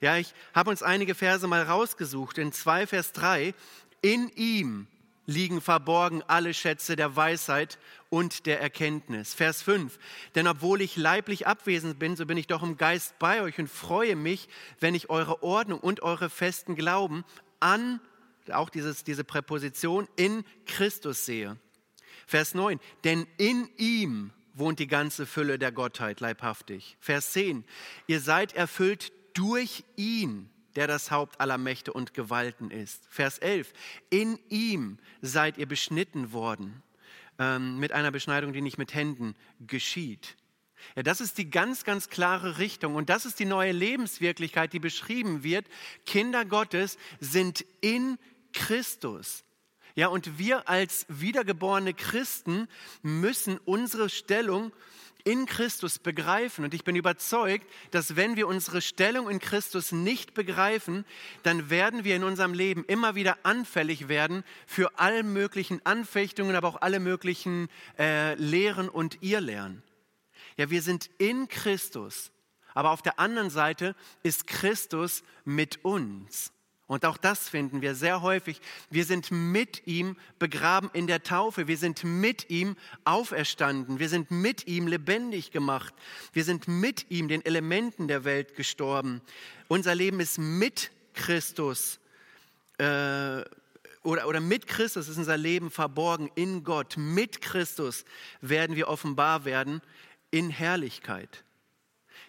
Ja, 0.02 0.18
ich 0.18 0.34
habe 0.54 0.70
uns 0.70 0.84
einige 0.84 1.16
Verse 1.16 1.48
mal 1.48 1.64
rausgesucht. 1.64 2.38
In 2.38 2.52
2 2.52 2.88
Vers 2.88 3.12
3, 3.14 3.54
in 4.02 4.30
ihm 4.36 4.88
liegen 5.26 5.62
verborgen 5.62 6.24
alle 6.28 6.54
Schätze 6.54 6.96
der 6.96 7.16
Weisheit 7.16 7.80
und 8.16 8.46
der 8.46 8.62
Erkenntnis. 8.62 9.34
Vers 9.34 9.62
5. 9.62 10.00
Denn 10.36 10.48
obwohl 10.48 10.80
ich 10.80 10.96
leiblich 10.96 11.48
abwesend 11.48 12.00
bin, 12.00 12.16
so 12.16 12.26
bin 12.26 12.38
ich 12.38 12.48
doch 12.48 12.64
im 12.64 12.78
Geist 12.78 13.20
bei 13.20 13.42
euch 13.42 13.60
und 13.60 13.70
freue 13.70 14.16
mich, 14.16 14.48
wenn 14.80 14.96
ich 14.96 15.10
eure 15.10 15.44
Ordnung 15.44 15.82
und 15.82 16.02
eure 16.02 16.30
festen 16.30 16.76
Glauben 16.76 17.26
an, 17.60 18.00
auch 18.54 18.70
dieses, 18.70 19.04
diese 19.04 19.26
Präposition, 19.26 20.08
in 20.16 20.46
Christus 20.66 21.26
sehe. 21.26 21.58
Vers 22.26 22.54
9. 22.54 22.80
Denn 23.04 23.28
in 23.38 23.68
ihm 23.76 24.32
wohnt 24.54 24.80
die 24.80 24.88
ganze 24.88 25.26
Fülle 25.26 25.60
der 25.60 25.74
Gottheit 25.74 26.22
leibhaftig. 26.22 26.96
Vers 27.02 27.34
10. 27.34 27.66
Ihr 28.08 28.22
seid 28.22 28.54
erfüllt 28.56 29.12
durch 29.34 29.84
ihn 29.98 30.50
der 30.78 30.88
das 30.88 31.10
Haupt 31.10 31.40
aller 31.40 31.58
Mächte 31.58 31.94
und 31.94 32.14
Gewalten 32.14 32.70
ist. 32.70 33.08
Vers 33.10 33.38
11, 33.38 33.72
in 34.10 34.38
ihm 34.50 34.98
seid 35.22 35.58
ihr 35.58 35.68
beschnitten 35.68 36.34
worden 36.34 36.84
ähm, 37.40 37.80
mit 37.80 37.92
einer 37.92 38.12
Beschneidung, 38.12 38.54
die 38.54 38.62
nicht 38.62 38.78
mit 38.78 38.94
Händen 38.94 39.36
geschieht. 39.60 40.36
Ja, 40.96 41.04
das 41.04 41.22
ist 41.22 41.38
die 41.38 41.50
ganz, 41.50 41.84
ganz 41.84 42.10
klare 42.10 42.58
Richtung 42.58 42.96
und 42.96 43.10
das 43.10 43.26
ist 43.26 43.40
die 43.40 43.46
neue 43.46 43.72
Lebenswirklichkeit, 43.72 44.74
die 44.74 44.80
beschrieben 44.80 45.44
wird. 45.44 45.68
Kinder 46.06 46.46
Gottes 46.46 46.98
sind 47.20 47.66
in 47.82 48.18
Christus. 48.54 49.44
Ja, 49.96 50.08
und 50.08 50.38
wir 50.38 50.68
als 50.68 51.06
wiedergeborene 51.08 51.94
Christen 51.94 52.68
müssen 53.02 53.58
unsere 53.60 54.10
Stellung 54.10 54.74
in 55.26 55.46
Christus 55.46 56.00
begreifen. 56.00 56.64
Und 56.64 56.74
ich 56.74 56.86
bin 56.86 56.96
überzeugt, 56.96 57.70
dass 57.92 58.16
wenn 58.16 58.38
wir 58.38 58.48
unsere 58.48 58.82
Stellung 58.82 59.30
in 59.30 59.40
Christus 59.40 59.92
nicht 59.92 60.34
begreifen, 60.34 61.04
dann 61.44 61.70
werden 61.70 62.06
wir 62.06 62.16
in 62.16 62.24
unserem 62.24 62.54
Leben 62.54 62.86
immer 62.86 63.16
wieder 63.16 63.38
anfällig 63.44 64.08
werden 64.08 64.46
für 64.66 64.98
alle 64.98 65.24
möglichen 65.24 65.86
Anfechtungen, 65.86 66.56
aber 66.56 66.70
auch 66.70 66.82
alle 66.82 67.02
möglichen 67.02 67.68
äh, 68.00 68.36
Lehren 68.36 68.88
und 68.88 69.22
Irrlehren. 69.22 69.84
Ja, 70.56 70.70
wir 70.70 70.82
sind 70.82 71.10
in 71.18 71.50
Christus, 71.50 72.32
aber 72.74 72.92
auf 72.92 73.02
der 73.02 73.20
anderen 73.20 73.50
Seite 73.50 73.96
ist 74.24 74.48
Christus 74.48 75.24
mit 75.44 75.84
uns. 75.84 76.54
Und 76.88 77.04
auch 77.06 77.18
das 77.18 77.50
finden 77.50 77.82
wir 77.82 77.96
sehr 77.96 78.22
häufig. 78.22 78.62
Wir 78.92 79.06
sind 79.06 79.32
mit 79.32 79.88
ihm 79.88 80.18
begraben 80.38 80.92
in 80.94 81.08
der 81.08 81.24
Taufe. 81.24 81.68
Wir 81.68 81.78
sind 81.78 82.04
mit 82.04 82.50
ihm 82.52 82.76
auferstanden. 83.06 83.98
Wir 83.98 84.08
sind 84.08 84.30
mit 84.30 84.68
ihm 84.68 84.86
lebendig 84.86 85.52
gemacht. 85.52 85.96
Wir 86.32 86.44
sind 86.44 86.68
mit 86.68 87.10
ihm 87.10 87.28
den 87.28 87.44
Elementen 87.44 88.08
der 88.08 88.24
Welt 88.24 88.56
gestorben. 88.56 89.22
Unser 89.68 89.96
Leben 89.96 90.20
ist 90.20 90.38
mit 90.38 90.92
Christus. 91.16 92.00
Äh, 92.78 93.44
oder, 94.04 94.28
oder 94.28 94.40
mit 94.40 94.68
Christus 94.68 95.08
ist 95.08 95.18
unser 95.18 95.38
Leben 95.38 95.72
verborgen 95.72 96.30
in 96.36 96.64
Gott. 96.64 96.98
Mit 96.98 97.42
Christus 97.42 98.06
werden 98.42 98.76
wir 98.76 98.90
offenbar 98.90 99.44
werden 99.44 99.82
in 100.30 100.52
Herrlichkeit. 100.52 101.44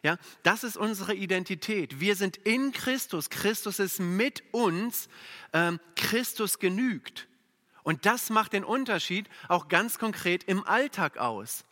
Ja, 0.07 0.19
das 0.45 0.63
ist 0.63 0.77
unsere 0.77 1.15
Identität. 1.15 1.99
Wir 1.99 2.15
sind 2.15 2.37
in 2.37 2.71
Christus. 2.71 3.29
Christus 3.29 3.81
ist 3.81 3.99
mit 3.99 4.45
uns. 4.53 5.09
Ähm, 5.53 5.81
Christus 5.97 6.61
genügt. 6.61 7.27
Und 7.83 8.07
das 8.07 8.31
macht 8.31 8.53
den 8.53 8.63
Unterschied 8.63 9.29
auch 9.49 9.67
ganz 9.67 9.99
konkret 9.99 10.45
im 10.45 10.65
Alltag 10.65 11.17
aus. 11.17 11.65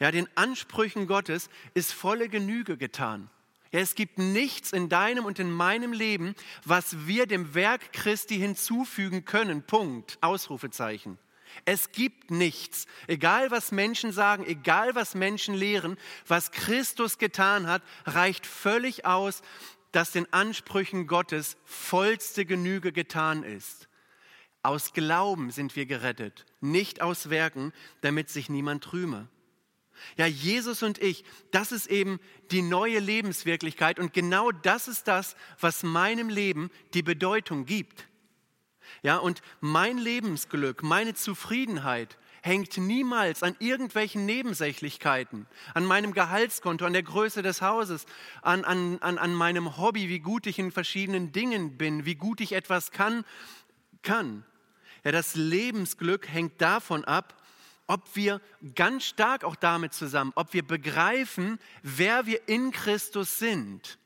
Ja, 0.00 0.10
den 0.10 0.26
Ansprüchen 0.34 1.06
Gottes 1.06 1.48
ist 1.74 1.92
volle 1.92 2.28
Genüge 2.28 2.76
getan. 2.76 3.30
Ja, 3.70 3.78
es 3.78 3.94
gibt 3.94 4.18
nichts 4.18 4.72
in 4.72 4.88
deinem 4.88 5.24
und 5.24 5.38
in 5.38 5.52
meinem 5.52 5.92
Leben, 5.92 6.34
was 6.64 7.06
wir 7.06 7.26
dem 7.26 7.54
Werk 7.54 7.92
Christi 7.92 8.36
hinzufügen 8.36 9.24
können. 9.24 9.62
Punkt. 9.62 10.18
Ausrufezeichen. 10.22 11.18
Es 11.64 11.92
gibt 11.92 12.30
nichts, 12.30 12.86
egal 13.06 13.50
was 13.50 13.72
Menschen 13.72 14.12
sagen, 14.12 14.44
egal 14.46 14.94
was 14.94 15.14
Menschen 15.14 15.54
lehren, 15.54 15.96
was 16.26 16.52
Christus 16.52 17.18
getan 17.18 17.66
hat, 17.66 17.82
reicht 18.04 18.46
völlig 18.46 19.06
aus, 19.06 19.42
dass 19.92 20.10
den 20.10 20.30
Ansprüchen 20.32 21.06
Gottes 21.06 21.56
vollste 21.64 22.44
Genüge 22.44 22.92
getan 22.92 23.44
ist. 23.44 23.88
Aus 24.62 24.92
Glauben 24.92 25.50
sind 25.50 25.76
wir 25.76 25.86
gerettet, 25.86 26.46
nicht 26.60 27.02
aus 27.02 27.30
Werken, 27.30 27.72
damit 28.00 28.30
sich 28.30 28.48
niemand 28.48 28.92
rühme. 28.92 29.28
Ja, 30.16 30.26
Jesus 30.26 30.82
und 30.82 30.98
ich, 30.98 31.24
das 31.50 31.72
ist 31.72 31.86
eben 31.86 32.18
die 32.50 32.62
neue 32.62 32.98
Lebenswirklichkeit 32.98 33.98
und 33.98 34.12
genau 34.12 34.50
das 34.50 34.88
ist 34.88 35.06
das, 35.08 35.36
was 35.60 35.82
meinem 35.82 36.28
Leben 36.28 36.70
die 36.94 37.02
Bedeutung 37.02 37.64
gibt. 37.64 38.06
Ja, 39.04 39.18
und 39.18 39.42
mein 39.60 39.98
Lebensglück, 39.98 40.82
meine 40.82 41.12
Zufriedenheit 41.12 42.16
hängt 42.40 42.78
niemals 42.78 43.42
an 43.42 43.54
irgendwelchen 43.58 44.24
Nebensächlichkeiten, 44.24 45.46
an 45.74 45.84
meinem 45.84 46.14
Gehaltskonto, 46.14 46.86
an 46.86 46.94
der 46.94 47.02
Größe 47.02 47.42
des 47.42 47.60
Hauses, 47.60 48.06
an, 48.40 48.64
an, 48.64 48.96
an, 49.02 49.18
an 49.18 49.34
meinem 49.34 49.76
Hobby, 49.76 50.08
wie 50.08 50.20
gut 50.20 50.46
ich 50.46 50.58
in 50.58 50.72
verschiedenen 50.72 51.32
Dingen 51.32 51.76
bin, 51.76 52.06
wie 52.06 52.14
gut 52.14 52.40
ich 52.40 52.52
etwas 52.52 52.92
kann, 52.92 53.26
kann. 54.00 54.42
Ja, 55.04 55.12
das 55.12 55.34
Lebensglück 55.34 56.26
hängt 56.26 56.62
davon 56.62 57.04
ab, 57.04 57.42
ob 57.86 58.16
wir 58.16 58.40
ganz 58.74 59.04
stark 59.04 59.44
auch 59.44 59.56
damit 59.56 59.92
zusammen, 59.92 60.32
ob 60.34 60.54
wir 60.54 60.66
begreifen, 60.66 61.58
wer 61.82 62.24
wir 62.24 62.48
in 62.48 62.72
Christus 62.72 63.38
sind 63.38 63.98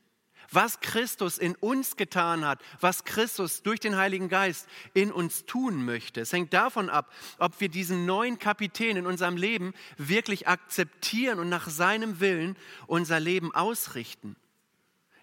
was 0.51 0.79
Christus 0.79 1.37
in 1.37 1.55
uns 1.55 1.95
getan 1.95 2.45
hat, 2.45 2.61
was 2.79 3.03
Christus 3.03 3.63
durch 3.63 3.79
den 3.79 3.97
Heiligen 3.97 4.29
Geist 4.29 4.67
in 4.93 5.11
uns 5.11 5.45
tun 5.45 5.85
möchte. 5.85 6.21
Es 6.21 6.33
hängt 6.33 6.53
davon 6.53 6.89
ab, 6.89 7.11
ob 7.37 7.59
wir 7.59 7.69
diesen 7.69 8.05
neuen 8.05 8.39
Kapitän 8.39 8.97
in 8.97 9.05
unserem 9.05 9.37
Leben 9.37 9.73
wirklich 9.97 10.47
akzeptieren 10.47 11.39
und 11.39 11.49
nach 11.49 11.69
seinem 11.69 12.19
Willen 12.19 12.57
unser 12.87 13.19
Leben 13.19 13.53
ausrichten. 13.53 14.35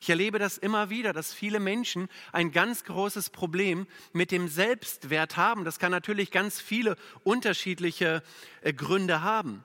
Ich 0.00 0.10
erlebe 0.10 0.38
das 0.38 0.58
immer 0.58 0.90
wieder, 0.90 1.12
dass 1.12 1.32
viele 1.32 1.58
Menschen 1.58 2.08
ein 2.30 2.52
ganz 2.52 2.84
großes 2.84 3.30
Problem 3.30 3.86
mit 4.12 4.30
dem 4.30 4.46
Selbstwert 4.46 5.36
haben. 5.36 5.64
Das 5.64 5.78
kann 5.78 5.90
natürlich 5.90 6.30
ganz 6.30 6.60
viele 6.60 6.96
unterschiedliche 7.24 8.22
äh, 8.60 8.72
Gründe 8.72 9.22
haben. 9.22 9.64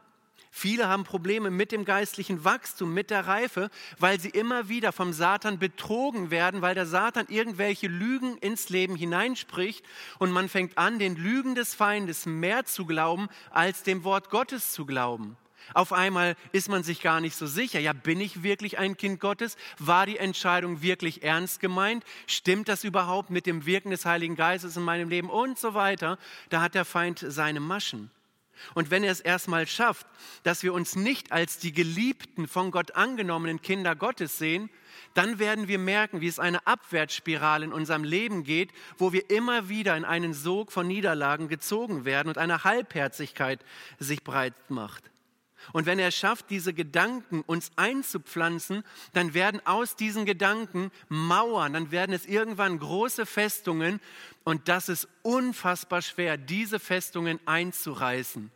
Viele 0.54 0.90
haben 0.90 1.06
Probleme 1.06 1.50
mit 1.50 1.72
dem 1.72 1.86
geistlichen 1.86 2.44
Wachstum, 2.44 2.94
mit 2.94 3.10
der 3.10 3.26
Reife, 3.26 3.70
weil 4.00 4.20
sie 4.20 4.30
immer 4.30 4.68
wieder 4.68 4.92
vom 4.92 5.14
Satan 5.14 5.58
betrogen 5.58 6.30
werden, 6.30 6.62
weil 6.62 6.76
der 6.76 6.86
Satan 6.86 7.26
irgendwelche 7.30 7.88
Lügen 7.88 8.38
ins 8.38 8.68
Leben 8.68 8.98
hineinspricht 8.98 9.86
und 10.20 10.32
man 10.32 10.50
fängt 10.50 10.78
an, 10.78 11.00
den 11.00 11.16
Lügen 11.16 11.56
des 11.56 11.74
Feindes 11.74 12.26
mehr 12.26 12.66
zu 12.66 12.86
glauben, 12.86 13.30
als 13.50 13.84
dem 13.84 14.04
Wort 14.04 14.30
Gottes 14.30 14.74
zu 14.74 14.86
glauben. 14.86 15.38
Auf 15.74 15.94
einmal 15.94 16.36
ist 16.52 16.68
man 16.68 16.84
sich 16.84 17.02
gar 17.02 17.22
nicht 17.22 17.36
so 17.36 17.48
sicher. 17.48 17.80
Ja, 17.80 17.94
bin 17.94 18.20
ich 18.20 18.44
wirklich 18.44 18.78
ein 18.78 18.98
Kind 18.98 19.22
Gottes? 19.22 19.56
War 19.80 20.06
die 20.06 20.18
Entscheidung 20.18 20.82
wirklich 20.82 21.24
ernst 21.24 21.62
gemeint? 21.62 22.04
Stimmt 22.28 22.68
das 22.68 22.84
überhaupt 22.84 23.30
mit 23.30 23.46
dem 23.46 23.66
Wirken 23.66 23.92
des 23.92 24.06
Heiligen 24.06 24.36
Geistes 24.36 24.76
in 24.76 24.84
meinem 24.84 25.08
Leben? 25.08 25.30
Und 25.30 25.58
so 25.58 25.74
weiter. 25.74 26.18
Da 26.50 26.62
hat 26.62 26.76
der 26.76 26.84
Feind 26.84 27.24
seine 27.26 27.62
Maschen. 27.62 28.12
Und 28.74 28.92
wenn 28.92 29.04
er 29.04 29.12
es 29.12 29.22
erstmal 29.22 29.68
schafft, 29.68 30.08
dass 30.44 30.64
wir 30.64 30.74
uns 30.74 30.96
nicht 30.96 31.32
als 31.32 31.58
die 31.58 31.72
geliebten, 31.72 32.48
von 32.48 32.72
Gott 32.72 32.96
angenommenen 32.96 33.62
Kinder 33.62 33.96
Gottes 33.96 34.38
sehen, 34.38 34.70
dann 35.14 35.40
werden 35.40 35.68
wir 35.68 35.80
merken, 35.80 36.22
wie 36.22 36.28
es 36.28 36.40
eine 36.40 36.66
Abwärtsspirale 36.66 37.66
in 37.66 37.74
unserem 37.74 38.04
Leben 38.04 38.44
geht, 38.44 38.72
wo 38.98 39.14
wir 39.14 39.30
immer 39.30 39.70
wieder 39.70 39.96
in 39.98 40.06
einen 40.06 40.34
Sog 40.34 40.72
von 40.72 40.88
Niederlagen 40.88 41.48
gezogen 41.48 42.06
werden 42.06 42.30
und 42.30 42.38
eine 42.38 42.64
Halbherzigkeit 42.64 43.64
sich 44.00 44.24
breit 44.24 44.54
macht. 44.70 45.12
Und 45.74 45.86
wenn 45.86 46.00
er 46.00 46.12
schafft, 46.12 46.50
diese 46.50 46.74
Gedanken 46.74 47.42
uns 47.42 47.72
einzupflanzen, 47.76 48.84
dann 49.14 49.34
werden 49.34 49.66
aus 49.66 49.96
diesen 49.96 50.26
Gedanken 50.26 50.92
Mauern, 51.10 51.74
dann 51.74 51.92
werden 51.92 52.14
es 52.14 52.26
irgendwann 52.26 52.80
große 52.80 53.26
Festungen 53.26 54.00
und 54.44 54.68
das 54.68 54.90
ist 54.90 55.08
unfassbar 55.22 56.02
schwer, 56.02 56.38
diese 56.38 56.80
Festungen 56.80 57.40
einzureißen. 57.46 58.52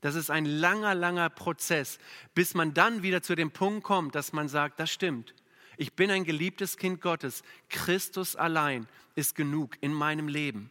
Das 0.00 0.14
ist 0.14 0.30
ein 0.30 0.44
langer, 0.44 0.94
langer 0.94 1.30
Prozess, 1.30 1.98
bis 2.34 2.54
man 2.54 2.74
dann 2.74 3.02
wieder 3.02 3.22
zu 3.22 3.34
dem 3.34 3.52
Punkt 3.52 3.84
kommt, 3.84 4.14
dass 4.14 4.32
man 4.32 4.48
sagt, 4.48 4.80
das 4.80 4.90
stimmt. 4.90 5.34
Ich 5.76 5.94
bin 5.94 6.10
ein 6.10 6.24
geliebtes 6.24 6.76
Kind 6.76 7.00
Gottes. 7.00 7.42
Christus 7.68 8.36
allein 8.36 8.88
ist 9.14 9.34
genug 9.34 9.76
in 9.80 9.92
meinem 9.92 10.28
Leben 10.28 10.70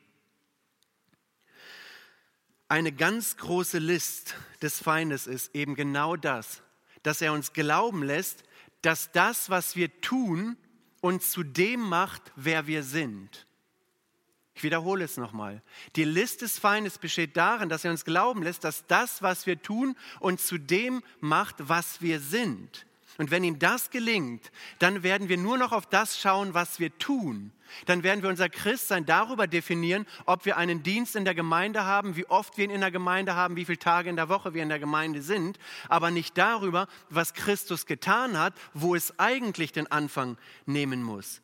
eine 2.71 2.93
ganz 2.93 3.35
große 3.35 3.79
List 3.79 4.35
des 4.61 4.81
Feindes 4.81 5.27
ist 5.27 5.53
eben 5.53 5.75
genau 5.75 6.15
das, 6.15 6.61
dass 7.03 7.21
er 7.21 7.33
uns 7.33 7.51
glauben 7.51 8.01
lässt, 8.01 8.45
dass 8.81 9.11
das, 9.11 9.49
was 9.49 9.75
wir 9.75 9.99
tun, 9.99 10.55
uns 11.01 11.31
zu 11.31 11.43
dem 11.43 11.81
macht, 11.81 12.31
wer 12.37 12.67
wir 12.67 12.83
sind. 12.83 13.45
Ich 14.55 14.63
wiederhole 14.63 15.03
es 15.03 15.17
nochmal. 15.17 15.61
Die 15.97 16.05
List 16.05 16.43
des 16.43 16.59
Feindes 16.59 16.97
besteht 16.97 17.35
darin, 17.35 17.67
dass 17.67 17.83
er 17.83 17.91
uns 17.91 18.05
glauben 18.05 18.41
lässt, 18.41 18.63
dass 18.63 18.87
das, 18.87 19.21
was 19.21 19.45
wir 19.45 19.61
tun, 19.61 19.97
uns 20.21 20.47
zu 20.47 20.57
dem 20.57 21.03
macht, 21.19 21.55
was 21.57 22.01
wir 22.01 22.21
sind. 22.21 22.85
Und 23.21 23.29
wenn 23.29 23.43
ihm 23.43 23.59
das 23.59 23.91
gelingt, 23.91 24.51
dann 24.79 25.03
werden 25.03 25.29
wir 25.29 25.37
nur 25.37 25.55
noch 25.55 25.73
auf 25.73 25.85
das 25.85 26.19
schauen, 26.19 26.55
was 26.55 26.79
wir 26.79 26.97
tun. 26.97 27.51
Dann 27.85 28.01
werden 28.01 28.23
wir 28.23 28.31
unser 28.31 28.49
Christsein 28.49 29.05
darüber 29.05 29.45
definieren, 29.45 30.07
ob 30.25 30.43
wir 30.45 30.57
einen 30.57 30.81
Dienst 30.81 31.15
in 31.15 31.23
der 31.23 31.35
Gemeinde 31.35 31.83
haben, 31.83 32.15
wie 32.15 32.25
oft 32.25 32.57
wir 32.57 32.63
ihn 32.65 32.71
in 32.71 32.81
der 32.81 32.89
Gemeinde 32.89 33.35
haben, 33.35 33.57
wie 33.57 33.65
viele 33.65 33.77
Tage 33.77 34.09
in 34.09 34.15
der 34.15 34.27
Woche 34.27 34.55
wir 34.55 34.63
in 34.63 34.69
der 34.69 34.79
Gemeinde 34.79 35.21
sind, 35.21 35.59
aber 35.87 36.09
nicht 36.09 36.35
darüber, 36.35 36.87
was 37.11 37.35
Christus 37.35 37.85
getan 37.85 38.39
hat, 38.39 38.55
wo 38.73 38.95
es 38.95 39.13
eigentlich 39.19 39.71
den 39.71 39.85
Anfang 39.91 40.35
nehmen 40.65 41.03
muss. 41.03 41.43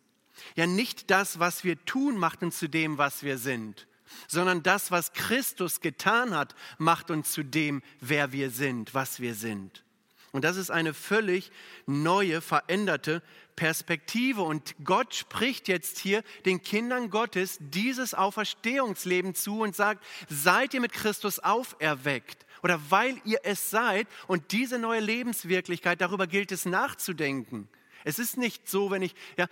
Ja, 0.56 0.66
nicht 0.66 1.12
das, 1.12 1.38
was 1.38 1.64
wir 1.64 1.86
tun, 1.86 2.18
macht 2.18 2.42
uns 2.42 2.58
zu 2.58 2.68
dem, 2.68 2.98
was 2.98 3.22
wir 3.22 3.38
sind, 3.38 3.86
sondern 4.28 4.64
das, 4.64 4.90
was 4.90 5.14
Christus 5.14 5.80
getan 5.80 6.36
hat, 6.36 6.56
macht 6.80 7.12
uns 7.12 7.34
zu 7.34 7.44
dem, 7.44 7.84
wer 8.02 8.32
wir 8.32 8.50
sind, 8.50 8.96
was 8.96 9.20
wir 9.20 9.36
sind. 9.36 9.84
Und 10.32 10.44
das 10.44 10.58
ist 10.58 10.70
eine 10.72 10.94
völlig 10.94 11.52
neue, 11.86 12.42
veränderte 12.42 13.22
Perspektive. 13.56 14.42
Und 14.42 14.76
Gott 14.84 15.16
spricht 15.16 15.68
jetzt 15.68 16.00
hier 16.00 16.24
den 16.46 16.62
Kindern 16.62 17.10
Gottes 17.10 17.58
dieses 17.60 18.14
Auferstehungsleben 18.14 19.36
zu 19.36 19.62
und 19.62 19.76
sagt, 19.76 20.04
seid 20.30 20.74
ihr 20.74 20.82
mit 20.82 20.94
Christus 20.94 21.40
auferweckt? 21.40 22.46
Oder 22.64 22.80
weil 22.90 23.20
ihr 23.24 23.40
es 23.44 23.70
seid 23.70 24.08
und 24.28 24.52
diese 24.52 24.80
neue 24.80 25.00
Lebenswirklichkeit, 25.00 26.02
darüber 26.02 26.28
gilt 26.28 26.52
es 26.52 26.66
nachzudenken. 26.66 27.70
Es 28.04 28.20
ist 28.20 28.38
nicht 28.38 28.70
so, 28.70 28.90
wenn 28.92 29.02
ich, 29.02 29.16
ja, 29.38 29.48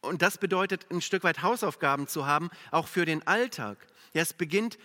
und 0.00 0.22
das 0.22 0.38
bedeutet 0.38 0.86
ein 0.90 1.02
Stück 1.02 1.22
weit 1.24 1.42
Hausaufgaben 1.42 2.08
zu 2.08 2.26
haben, 2.26 2.50
auch 2.70 2.88
für 2.88 3.04
den 3.04 3.26
Alltag. 3.26 3.86
Ja, 4.14 4.22
es 4.22 4.32
beginnt 4.32 4.78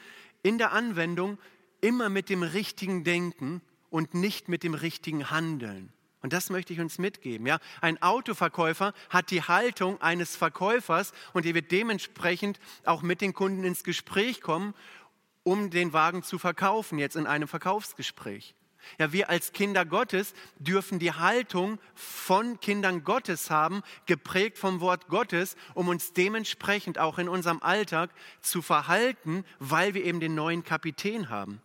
in 0.44 0.58
der 0.58 0.72
Anwendung 0.72 1.38
immer 1.82 2.10
mit 2.10 2.30
dem 2.30 2.44
richtigen 2.44 3.04
Denken 3.04 3.62
und 3.92 4.16
nicht 4.16 4.50
mit 4.50 4.64
dem 4.64 4.74
richtigen 4.74 5.30
Handeln. 5.30 5.94
Und 6.22 6.34
das 6.34 6.50
möchte 6.50 6.74
ich 6.74 6.80
uns 6.80 6.98
mitgeben. 6.98 7.46
Ja? 7.46 7.60
Ein 7.82 8.02
Autoverkäufer 8.02 8.94
hat 9.10 9.32
die 9.32 9.44
Haltung 9.44 10.02
eines 10.02 10.36
Verkäufers 10.36 11.14
und 11.34 11.46
er 11.46 11.54
wird 11.54 11.72
dementsprechend 11.72 12.60
auch 12.86 13.02
mit 13.02 13.22
den 13.22 13.34
Kunden 13.34 13.64
ins 13.64 13.84
Gespräch 13.84 14.42
kommen, 14.42 14.74
um 15.44 15.72
den 15.72 15.94
Wagen 15.94 16.24
zu 16.24 16.38
verkaufen, 16.38 17.00
jetzt 17.00 17.16
in 17.16 17.26
einem 17.26 17.48
Verkaufsgespräch. 17.48 18.56
Ja, 18.98 19.12
wir 19.12 19.30
als 19.30 19.52
Kinder 19.52 19.86
Gottes 19.86 20.34
dürfen 20.58 20.98
die 20.98 21.12
Haltung 21.12 21.80
von 21.94 22.60
Kindern 22.60 23.04
Gottes 23.04 23.50
haben, 23.50 23.84
geprägt 24.06 24.58
vom 24.58 24.80
Wort 24.80 25.08
Gottes, 25.08 25.56
um 25.76 25.88
uns 25.88 26.14
dementsprechend 26.14 26.98
auch 26.98 27.20
in 27.20 27.30
unserem 27.30 27.62
Alltag 27.62 28.12
zu 28.42 28.62
verhalten, 28.62 29.44
weil 29.60 29.94
wir 29.94 30.04
eben 30.04 30.20
den 30.20 30.36
neuen 30.36 30.64
Kapitän 30.64 31.30
haben 31.30 31.62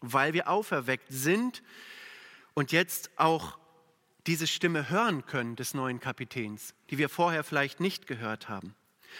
weil 0.00 0.32
wir 0.32 0.48
auferweckt 0.48 1.08
sind 1.08 1.62
und 2.54 2.72
jetzt 2.72 3.10
auch 3.16 3.58
diese 4.26 4.46
Stimme 4.46 4.90
hören 4.90 5.24
können 5.26 5.56
des 5.56 5.74
neuen 5.74 6.00
Kapitäns, 6.00 6.74
die 6.90 6.98
wir 6.98 7.08
vorher 7.08 7.44
vielleicht 7.44 7.80
nicht 7.80 8.06
gehört 8.06 8.48
haben. 8.48 8.74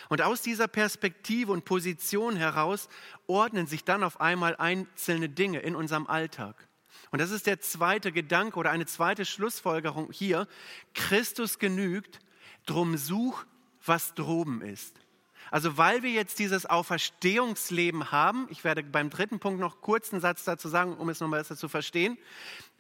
Und 0.09 0.21
aus 0.23 0.43
dieser 0.43 0.69
Perspektive 0.69 1.53
und 1.53 1.65
Position 1.65 2.37
heraus 2.37 2.89
ordnen 3.27 3.67
sich 3.67 3.85
dann 3.85 4.03
auf 4.03 4.21
einmal 4.21 4.57
einzelne 4.57 5.29
Dinge 5.29 5.61
in 5.61 5.77
unserem 5.77 6.07
Alltag. 6.07 6.69
Und 7.11 7.21
das 7.21 7.31
ist 7.31 7.47
der 7.47 7.61
zweite 7.61 8.13
Gedanke 8.13 8.59
oder 8.59 8.71
eine 8.71 8.87
zweite 8.87 9.25
Schlussfolgerung 9.25 10.11
hier. 10.13 10.49
Christus 10.95 11.59
genügt, 11.59 12.19
drum 12.67 12.97
such, 12.97 13.45
was 13.85 14.15
droben 14.15 14.61
ist. 14.61 15.01
Also 15.51 15.77
weil 15.77 16.03
wir 16.03 16.11
jetzt 16.11 16.39
dieses 16.39 16.67
Auferstehungsleben 16.67 18.11
haben, 18.11 18.47
ich 18.51 18.65
werde 18.65 18.83
beim 18.83 19.11
dritten 19.11 19.39
Punkt 19.39 19.61
noch 19.61 19.81
kurz 19.81 20.13
einen 20.13 20.21
Satz 20.21 20.45
dazu 20.45 20.69
sagen, 20.69 20.97
um 20.97 21.09
es 21.09 21.21
nochmal 21.21 21.41
besser 21.41 21.57
zu 21.57 21.69
verstehen, 21.69 22.19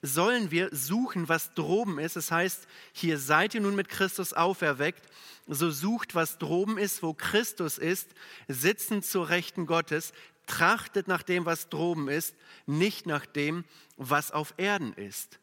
sollen 0.03 0.51
wir 0.51 0.69
suchen, 0.73 1.29
was 1.29 1.55
droben 1.55 1.99
ist. 1.99 2.17
Das 2.17 2.31
heißt, 2.31 2.67
hier 2.93 3.19
seid 3.19 3.55
ihr 3.55 3.61
nun 3.61 3.75
mit 3.75 3.89
Christus 3.89 4.33
auferweckt, 4.33 5.05
so 5.47 5.71
sucht, 5.71 6.15
was 6.15 6.39
droben 6.39 6.77
ist, 6.77 7.03
wo 7.03 7.15
Christus 7.15 7.79
ist, 7.79 8.11
sitzend 8.49 9.05
zur 9.05 9.29
Rechten 9.29 9.67
Gottes, 9.67 10.13
trachtet 10.47 11.09
nach 11.09 11.23
dem, 11.23 11.45
was 11.45 11.69
droben 11.69 12.09
ist, 12.09 12.35
nicht 12.67 13.07
nach 13.07 13.27
dem, 13.27 13.65
was 13.97 14.33
auf 14.33 14.55
Erden 14.57 14.93
ist. 14.95 15.39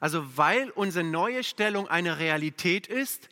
Also 0.00 0.36
weil 0.36 0.70
unsere 0.70 1.04
neue 1.04 1.44
Stellung 1.44 1.88
eine 1.88 2.18
Realität 2.18 2.86
ist, 2.86 3.28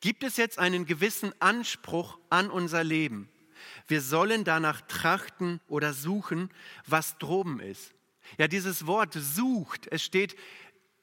gibt 0.00 0.22
es 0.24 0.36
jetzt 0.36 0.58
einen 0.58 0.86
gewissen 0.86 1.32
Anspruch 1.40 2.18
an 2.30 2.50
unser 2.50 2.84
Leben. 2.84 3.28
Wir 3.86 4.00
sollen 4.00 4.44
danach 4.44 4.80
trachten 4.82 5.60
oder 5.68 5.92
suchen, 5.92 6.50
was 6.86 7.18
droben 7.18 7.60
ist. 7.60 7.92
Ja, 8.38 8.48
dieses 8.48 8.86
Wort 8.86 9.14
sucht, 9.14 9.86
es 9.90 10.02
steht 10.02 10.36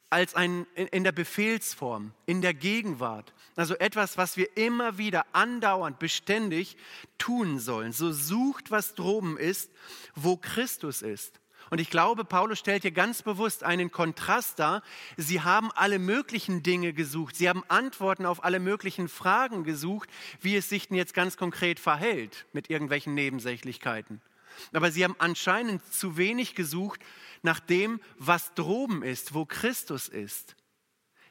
als 0.10 0.36
ein, 0.36 0.68
in 0.76 1.04
der 1.06 1.14
Befehlsform, 1.14 2.14
in 2.26 2.42
der 2.42 2.54
Gegenwart. 2.54 3.34
Also 3.56 3.76
etwas, 3.76 4.18
was 4.18 4.36
wir 4.36 4.58
immer 4.58 4.98
wieder 4.98 5.26
andauernd, 5.32 6.00
beständig 6.00 6.76
tun 7.18 7.60
sollen. 7.60 7.94
So 7.94 8.12
sucht, 8.12 8.72
was 8.72 8.94
droben 8.94 9.38
ist, 9.38 9.72
wo 10.14 10.36
Christus 10.36 11.02
ist. 11.02 11.41
Und 11.72 11.80
ich 11.80 11.90
glaube, 11.90 12.26
Paulus 12.26 12.60
stellt 12.60 12.82
hier 12.82 12.92
ganz 12.92 13.22
bewusst 13.22 13.64
einen 13.64 13.92
Kontrast 13.92 14.60
dar. 14.60 14.84
Sie 15.16 15.40
haben 15.40 15.72
alle 15.72 16.00
möglichen 16.00 16.64
Dinge 16.64 16.92
gesucht. 16.92 17.38
Sie 17.38 17.48
haben 17.48 17.64
Antworten 17.70 18.26
auf 18.26 18.44
alle 18.44 18.60
möglichen 18.60 19.08
Fragen 19.08 19.64
gesucht, 19.64 20.10
wie 20.42 20.58
es 20.58 20.68
sich 20.68 20.90
denn 20.90 20.98
jetzt 20.98 21.14
ganz 21.14 21.38
konkret 21.38 21.80
verhält 21.80 22.46
mit 22.52 22.70
irgendwelchen 22.70 23.14
Nebensächlichkeiten. 23.14 24.22
Aber 24.74 24.92
sie 24.92 25.06
haben 25.06 25.16
anscheinend 25.18 25.82
zu 25.94 26.18
wenig 26.18 26.56
gesucht 26.56 27.00
nach 27.42 27.62
dem, 27.62 28.02
was 28.18 28.54
droben 28.54 29.02
ist, 29.02 29.34
wo 29.34 29.46
Christus 29.46 30.10
ist. 30.10 30.58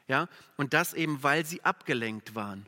Ja, 0.07 0.27
und 0.57 0.73
das 0.73 0.95
eben, 0.95 1.21
weil 1.21 1.45
sie 1.45 1.63
abgelenkt 1.63 2.33
waren. 2.33 2.65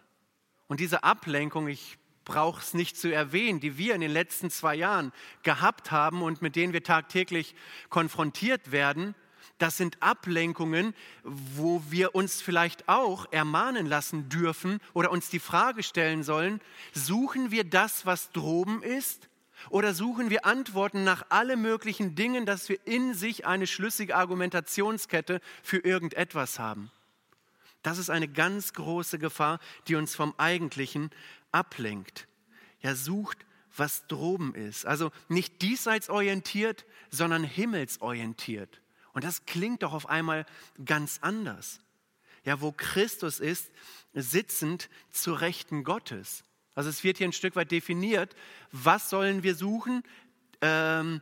Und 0.67 0.79
diese 0.79 1.03
Ablenkung, 1.03 1.67
ich 1.67 1.97
braucht 2.25 2.63
es 2.63 2.73
nicht 2.73 2.97
zu 2.97 3.13
erwähnen, 3.13 3.59
die 3.59 3.77
wir 3.77 3.95
in 3.95 4.01
den 4.01 4.11
letzten 4.11 4.49
zwei 4.49 4.75
Jahren 4.75 5.11
gehabt 5.43 5.91
haben 5.91 6.21
und 6.21 6.41
mit 6.41 6.55
denen 6.55 6.73
wir 6.73 6.83
tagtäglich 6.83 7.55
konfrontiert 7.89 8.71
werden. 8.71 9.15
Das 9.57 9.77
sind 9.77 10.01
Ablenkungen, 10.01 10.93
wo 11.23 11.83
wir 11.89 12.15
uns 12.15 12.41
vielleicht 12.41 12.89
auch 12.89 13.31
ermahnen 13.31 13.85
lassen 13.85 14.29
dürfen 14.29 14.79
oder 14.93 15.11
uns 15.11 15.29
die 15.29 15.39
Frage 15.39 15.83
stellen 15.83 16.23
sollen, 16.23 16.59
suchen 16.93 17.51
wir 17.51 17.63
das, 17.63 18.05
was 18.05 18.31
droben 18.31 18.83
ist? 18.83 19.29
Oder 19.69 19.93
suchen 19.93 20.29
wir 20.29 20.45
Antworten 20.45 21.05
nach 21.05 21.25
alle 21.29 21.55
möglichen 21.55 22.15
Dingen, 22.15 22.45
dass 22.45 22.67
wir 22.67 22.77
in 22.85 23.13
sich 23.13 23.45
eine 23.45 23.67
schlüssige 23.67 24.15
Argumentationskette 24.17 25.39
für 25.61 25.77
irgendetwas 25.77 26.59
haben? 26.59 26.91
Das 27.81 27.97
ist 27.97 28.09
eine 28.09 28.27
ganz 28.27 28.73
große 28.73 29.19
Gefahr, 29.19 29.59
die 29.87 29.95
uns 29.95 30.15
vom 30.15 30.33
Eigentlichen 30.37 31.11
ablenkt. 31.53 32.27
Ja, 32.81 32.95
sucht, 32.95 33.45
was 33.75 34.07
droben 34.07 34.53
ist. 34.55 34.85
Also 34.85 35.11
nicht 35.29 35.61
diesseits 35.61 36.09
orientiert, 36.09 36.85
sondern 37.09 37.43
himmelsorientiert. 37.43 38.81
Und 39.13 39.23
das 39.23 39.45
klingt 39.45 39.83
doch 39.83 39.93
auf 39.93 40.09
einmal 40.09 40.45
ganz 40.83 41.19
anders. 41.21 41.79
Ja, 42.43 42.59
wo 42.61 42.71
Christus 42.71 43.39
ist, 43.39 43.71
sitzend 44.13 44.89
zur 45.11 45.41
Rechten 45.41 45.83
Gottes. 45.83 46.43
Also 46.75 46.89
es 46.89 47.03
wird 47.03 47.17
hier 47.17 47.27
ein 47.27 47.33
Stück 47.33 47.55
weit 47.55 47.71
definiert, 47.71 48.35
was 48.71 49.09
sollen 49.09 49.43
wir 49.43 49.55
suchen? 49.55 50.03
Ähm, 50.61 51.21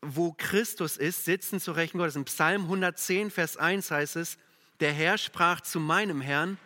wo 0.00 0.32
Christus 0.32 0.96
ist, 0.96 1.24
sitzend 1.24 1.62
zur 1.62 1.76
Rechten 1.76 1.98
Gottes. 1.98 2.16
In 2.16 2.24
Psalm 2.24 2.62
110, 2.62 3.30
Vers 3.30 3.56
1 3.56 3.90
heißt 3.90 4.16
es, 4.16 4.38
der 4.80 4.92
Herr 4.92 5.18
sprach 5.18 5.60
zu 5.60 5.80
meinem 5.80 6.20
Herrn, 6.20 6.56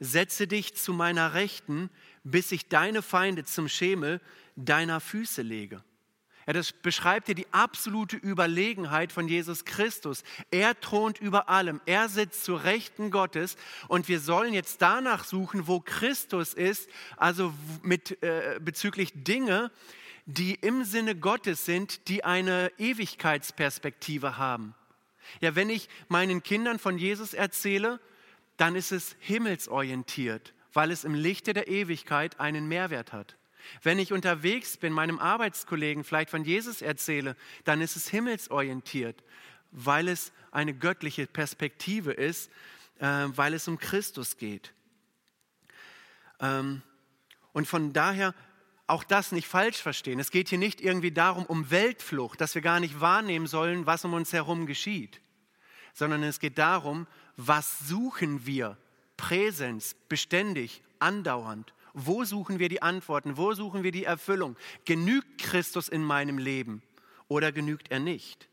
setze 0.00 0.46
dich 0.46 0.76
zu 0.76 0.92
meiner 0.92 1.34
Rechten, 1.34 1.90
bis 2.22 2.52
ich 2.52 2.68
deine 2.68 3.02
Feinde 3.02 3.44
zum 3.44 3.68
Schemel 3.68 4.20
deiner 4.56 5.00
Füße 5.00 5.42
lege. 5.42 5.82
Ja, 6.46 6.52
das 6.52 6.72
beschreibt 6.72 7.26
hier 7.26 7.34
die 7.34 7.50
absolute 7.52 8.16
Überlegenheit 8.16 9.12
von 9.12 9.28
Jesus 9.28 9.64
Christus. 9.64 10.22
Er 10.50 10.78
thront 10.78 11.18
über 11.18 11.48
allem. 11.48 11.80
Er 11.86 12.08
sitzt 12.10 12.44
zu 12.44 12.54
Rechten 12.54 13.10
Gottes. 13.10 13.56
Und 13.88 14.08
wir 14.08 14.20
sollen 14.20 14.52
jetzt 14.52 14.82
danach 14.82 15.24
suchen, 15.24 15.66
wo 15.66 15.80
Christus 15.80 16.52
ist, 16.52 16.90
also 17.16 17.54
mit, 17.82 18.22
äh, 18.22 18.60
bezüglich 18.60 19.12
Dinge, 19.14 19.70
die 20.26 20.54
im 20.54 20.84
Sinne 20.84 21.16
Gottes 21.16 21.64
sind, 21.64 22.08
die 22.08 22.24
eine 22.24 22.70
Ewigkeitsperspektive 22.78 24.36
haben. 24.36 24.74
Ja, 25.40 25.54
wenn 25.54 25.70
ich 25.70 25.88
meinen 26.08 26.42
Kindern 26.42 26.78
von 26.78 26.98
Jesus 26.98 27.32
erzähle, 27.32 28.00
dann 28.56 28.76
ist 28.76 28.92
es 28.92 29.16
himmelsorientiert, 29.20 30.54
weil 30.72 30.90
es 30.90 31.04
im 31.04 31.14
Lichte 31.14 31.52
der 31.52 31.68
Ewigkeit 31.68 32.40
einen 32.40 32.66
Mehrwert 32.68 33.12
hat. 33.12 33.36
Wenn 33.82 33.98
ich 33.98 34.12
unterwegs 34.12 34.76
bin, 34.76 34.92
meinem 34.92 35.18
Arbeitskollegen 35.18 36.04
vielleicht 36.04 36.30
von 36.30 36.44
Jesus 36.44 36.82
erzähle, 36.82 37.36
dann 37.64 37.80
ist 37.80 37.96
es 37.96 38.08
himmelsorientiert, 38.08 39.24
weil 39.70 40.08
es 40.08 40.32
eine 40.50 40.74
göttliche 40.74 41.26
Perspektive 41.26 42.12
ist, 42.12 42.50
äh, 42.98 43.06
weil 43.06 43.54
es 43.54 43.66
um 43.66 43.78
Christus 43.78 44.36
geht. 44.36 44.72
Ähm, 46.40 46.82
und 47.52 47.66
von 47.66 47.92
daher 47.92 48.34
auch 48.86 49.04
das 49.04 49.32
nicht 49.32 49.48
falsch 49.48 49.78
verstehen. 49.78 50.20
Es 50.20 50.30
geht 50.30 50.50
hier 50.50 50.58
nicht 50.58 50.80
irgendwie 50.80 51.12
darum, 51.12 51.46
um 51.46 51.70
Weltflucht, 51.70 52.40
dass 52.40 52.54
wir 52.54 52.62
gar 52.62 52.80
nicht 52.80 53.00
wahrnehmen 53.00 53.46
sollen, 53.46 53.86
was 53.86 54.04
um 54.04 54.12
uns 54.12 54.32
herum 54.32 54.66
geschieht, 54.66 55.20
sondern 55.94 56.22
es 56.22 56.38
geht 56.38 56.58
darum, 56.58 57.06
was 57.36 57.78
suchen 57.80 58.46
wir 58.46 58.76
Präsenz, 59.16 59.94
beständig, 60.08 60.82
andauernd. 60.98 61.72
Wo 61.92 62.24
suchen 62.24 62.58
wir 62.58 62.68
die 62.68 62.82
Antworten? 62.82 63.36
Wo 63.36 63.54
suchen 63.54 63.84
wir 63.84 63.92
die 63.92 64.04
Erfüllung? 64.04 64.56
Genügt 64.84 65.40
Christus 65.40 65.88
in 65.88 66.02
meinem 66.02 66.38
Leben 66.38 66.82
oder 67.28 67.52
genügt 67.52 67.90
er 67.90 68.00
nicht? 68.00 68.48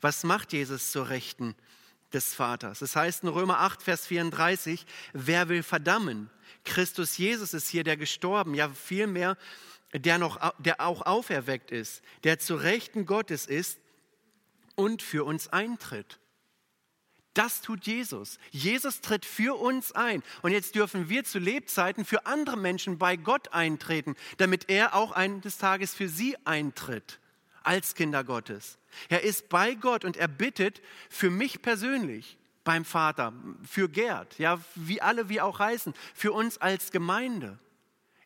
Was 0.00 0.24
macht 0.24 0.52
Jesus 0.52 0.92
zur 0.92 1.08
Rechten 1.08 1.54
des 2.12 2.34
Vaters? 2.34 2.82
Es 2.82 2.92
das 2.92 2.96
heißt 2.96 3.22
in 3.22 3.28
Römer 3.30 3.60
8, 3.60 3.82
Vers 3.82 4.06
34, 4.06 4.86
wer 5.12 5.48
will 5.48 5.62
verdammen? 5.62 6.30
Christus 6.64 7.16
Jesus 7.16 7.54
ist 7.54 7.68
hier 7.68 7.84
der 7.84 7.96
gestorben, 7.96 8.54
ja 8.54 8.68
vielmehr 8.68 9.36
der, 9.92 10.18
noch, 10.18 10.52
der 10.58 10.80
auch 10.80 11.02
auferweckt 11.02 11.70
ist, 11.70 12.02
der 12.24 12.38
zu 12.38 12.56
Rechten 12.56 13.06
Gottes 13.06 13.46
ist 13.46 13.78
und 14.74 15.02
für 15.02 15.24
uns 15.24 15.48
eintritt. 15.48 16.18
Das 17.36 17.60
tut 17.60 17.86
Jesus. 17.86 18.38
Jesus 18.50 19.02
tritt 19.02 19.26
für 19.26 19.60
uns 19.60 19.92
ein. 19.92 20.22
Und 20.40 20.52
jetzt 20.52 20.74
dürfen 20.74 21.10
wir 21.10 21.22
zu 21.24 21.38
Lebzeiten 21.38 22.06
für 22.06 22.24
andere 22.24 22.56
Menschen 22.56 22.96
bei 22.96 23.16
Gott 23.16 23.52
eintreten, 23.52 24.16
damit 24.38 24.70
er 24.70 24.94
auch 24.94 25.12
eines 25.12 25.58
Tages 25.58 25.94
für 25.94 26.08
sie 26.08 26.34
eintritt 26.46 27.20
als 27.62 27.94
Kinder 27.94 28.24
Gottes. 28.24 28.78
Er 29.10 29.22
ist 29.22 29.50
bei 29.50 29.74
Gott 29.74 30.06
und 30.06 30.16
er 30.16 30.28
bittet 30.28 30.80
für 31.10 31.28
mich 31.28 31.60
persönlich 31.60 32.38
beim 32.64 32.86
Vater, 32.86 33.34
für 33.68 33.90
Gerd, 33.90 34.38
ja, 34.38 34.58
wie 34.74 35.02
alle 35.02 35.28
wir 35.28 35.44
auch 35.44 35.58
heißen, 35.58 35.92
für 36.14 36.32
uns 36.32 36.56
als 36.56 36.90
Gemeinde. 36.90 37.58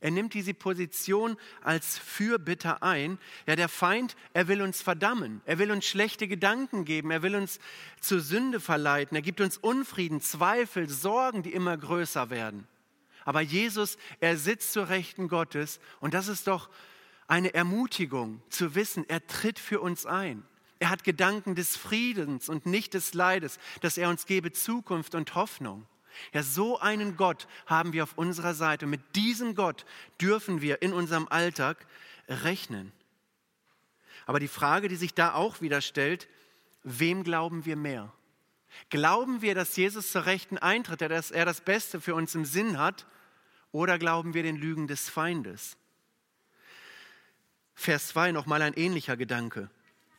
Er 0.01 0.11
nimmt 0.11 0.35
diese 0.35 0.55
Position 0.55 1.37
als 1.63 1.99
Fürbitter 1.99 2.83
ein. 2.83 3.19
Ja, 3.47 3.55
der 3.55 3.69
Feind, 3.69 4.17
er 4.33 4.49
will 4.49 4.63
uns 4.63 4.81
verdammen. 4.81 5.43
Er 5.45 5.59
will 5.59 5.71
uns 5.71 5.85
schlechte 5.85 6.27
Gedanken 6.27 6.85
geben. 6.85 7.11
Er 7.11 7.23
will 7.23 7.37
uns 7.37 7.59
zur 8.01 8.21
Sünde 8.21 8.61
verleiten. 8.61 9.15
Er 9.15 9.23
gibt 9.23 9.41
uns 9.41 9.59
Unfrieden, 9.59 10.21
Zweifel, 10.21 10.89
Sorgen, 10.89 11.43
die 11.43 11.53
immer 11.53 11.77
größer 11.77 12.31
werden. 12.31 12.67
Aber 13.25 13.43
Jesus, 13.43 13.99
er 14.21 14.37
sitzt 14.37 14.73
zur 14.73 14.89
Rechten 14.89 15.29
Gottes 15.29 15.81
und 16.01 16.15
das 16.15 16.29
ist 16.29 16.47
doch 16.47 16.71
eine 17.27 17.55
Ermutigung 17.55 18.43
zu 18.49 18.75
wissen, 18.75 19.05
er 19.09 19.27
tritt 19.27 19.59
für 19.59 19.81
uns 19.81 20.07
ein. 20.07 20.43
Er 20.81 20.91
hat 20.91 21.05
Gedanken 21.05 21.55
des 21.55 21.77
Friedens 21.77 22.49
und 22.49 22.67
nicht 22.67 22.95
des 22.95 23.15
Leides, 23.15 23.59
dass 23.83 23.99
er 23.99 24.09
uns 24.09 24.27
gebe 24.27 24.51
Zukunft 24.51 25.15
und 25.15 25.35
Hoffnung. 25.35 25.87
Ja, 26.33 26.43
so 26.43 26.79
einen 26.79 27.17
Gott 27.17 27.47
haben 27.67 27.93
wir 27.93 28.03
auf 28.03 28.17
unserer 28.17 28.55
Seite. 28.55 28.87
Mit 28.87 29.17
diesem 29.17 29.55
Gott 29.55 29.85
dürfen 30.21 30.61
wir 30.61 30.83
in 30.83 30.93
unserem 30.93 31.29
Alltag 31.29 31.87
rechnen. 32.29 32.93
Aber 34.27 34.41
die 34.41 34.49
Frage, 34.49 34.89
die 34.89 34.97
sich 34.97 35.15
da 35.15 35.35
auch 35.35 35.61
wieder 35.61 35.81
stellt, 35.81 36.29
wem 36.83 37.25
glauben 37.25 37.65
wir 37.65 37.77
mehr? 37.77 38.13
Glauben 38.89 39.43
wir, 39.43 39.55
dass 39.55 39.77
Jesus 39.77 40.13
zur 40.13 40.27
Rechten 40.27 40.59
eintritt, 40.59 41.01
dass 41.01 41.31
er 41.31 41.45
das 41.45 41.61
Beste 41.61 42.01
für 42.01 42.15
uns 42.15 42.35
im 42.35 42.45
Sinn 42.45 42.79
hat? 42.79 43.07
Oder 43.73 43.99
glauben 43.99 44.35
wir 44.35 44.43
den 44.43 44.57
Lügen 44.57 44.87
des 44.87 45.09
Feindes? 45.09 45.77
Vers 47.75 48.09
2 48.09 48.33
nochmal 48.33 48.63
ein 48.63 48.75
ähnlicher 48.75 49.17
Gedanke. 49.17 49.71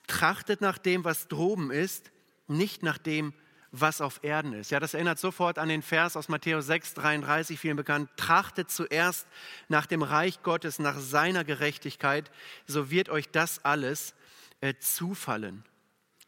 Trachtet 0.08 0.62
nach 0.62 0.78
dem, 0.78 1.04
was 1.04 1.28
droben 1.28 1.72
ist, 1.72 2.12
nicht 2.48 2.84
nach 2.84 2.98
dem, 2.98 3.34
was 3.72 4.02
auf 4.02 4.20
Erden 4.24 4.54
ist. 4.54 4.72
Ja, 4.72 4.80
das 4.80 4.94
erinnert 4.94 5.18
sofort 5.18 5.58
an 5.58 5.70
den 5.70 5.82
Vers 5.82 6.18
aus 6.18 6.28
Matthäus 6.28 6.66
6, 6.66 6.94
33, 6.96 7.60
vielen 7.60 7.78
bekannt. 7.78 8.10
Trachtet 8.18 8.70
zuerst 8.70 9.28
nach 9.70 9.86
dem 9.86 10.04
Reich 10.04 10.44
Gottes, 10.44 10.80
nach 10.80 11.00
seiner 11.00 11.44
Gerechtigkeit, 11.44 12.32
so 12.68 12.92
wird 12.92 13.10
euch 13.10 13.30
das 13.30 13.64
alles 13.64 14.14
äh, 14.60 14.74
zufallen. 14.80 15.64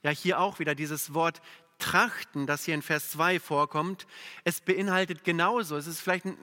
Ja, 0.03 0.11
hier 0.11 0.39
auch 0.39 0.59
wieder 0.59 0.75
dieses 0.75 1.13
Wort 1.13 1.41
trachten, 1.79 2.47
das 2.47 2.63
hier 2.63 2.75
in 2.75 2.81
Vers 2.81 3.11
2 3.11 3.39
vorkommt. 3.41 4.07
Es 4.45 4.61
beinhaltet 4.61 5.25
genauso, 5.25 5.75
es 5.75 5.87
ist 5.87 5.99
vielleicht 5.99 6.25
ein, 6.25 6.37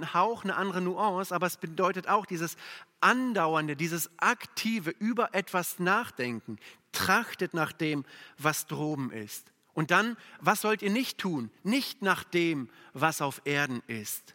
ein 0.00 0.14
Hauch, 0.14 0.42
eine 0.42 0.56
andere 0.56 0.80
Nuance, 0.80 1.32
aber 1.32 1.46
es 1.46 1.56
bedeutet 1.56 2.08
auch 2.08 2.26
dieses 2.26 2.56
andauernde, 3.00 3.76
dieses 3.76 4.10
aktive 4.18 4.90
über 4.90 5.34
etwas 5.34 5.78
nachdenken. 5.78 6.58
Trachtet 6.90 7.54
nach 7.54 7.72
dem, 7.72 8.04
was 8.38 8.66
droben 8.66 9.12
ist. 9.12 9.52
Und 9.74 9.90
dann, 9.90 10.16
was 10.40 10.60
sollt 10.60 10.82
ihr 10.82 10.90
nicht 10.90 11.18
tun? 11.18 11.50
Nicht 11.62 12.02
nach 12.02 12.24
dem, 12.24 12.68
was 12.92 13.22
auf 13.22 13.40
Erden 13.44 13.82
ist. 13.86 14.34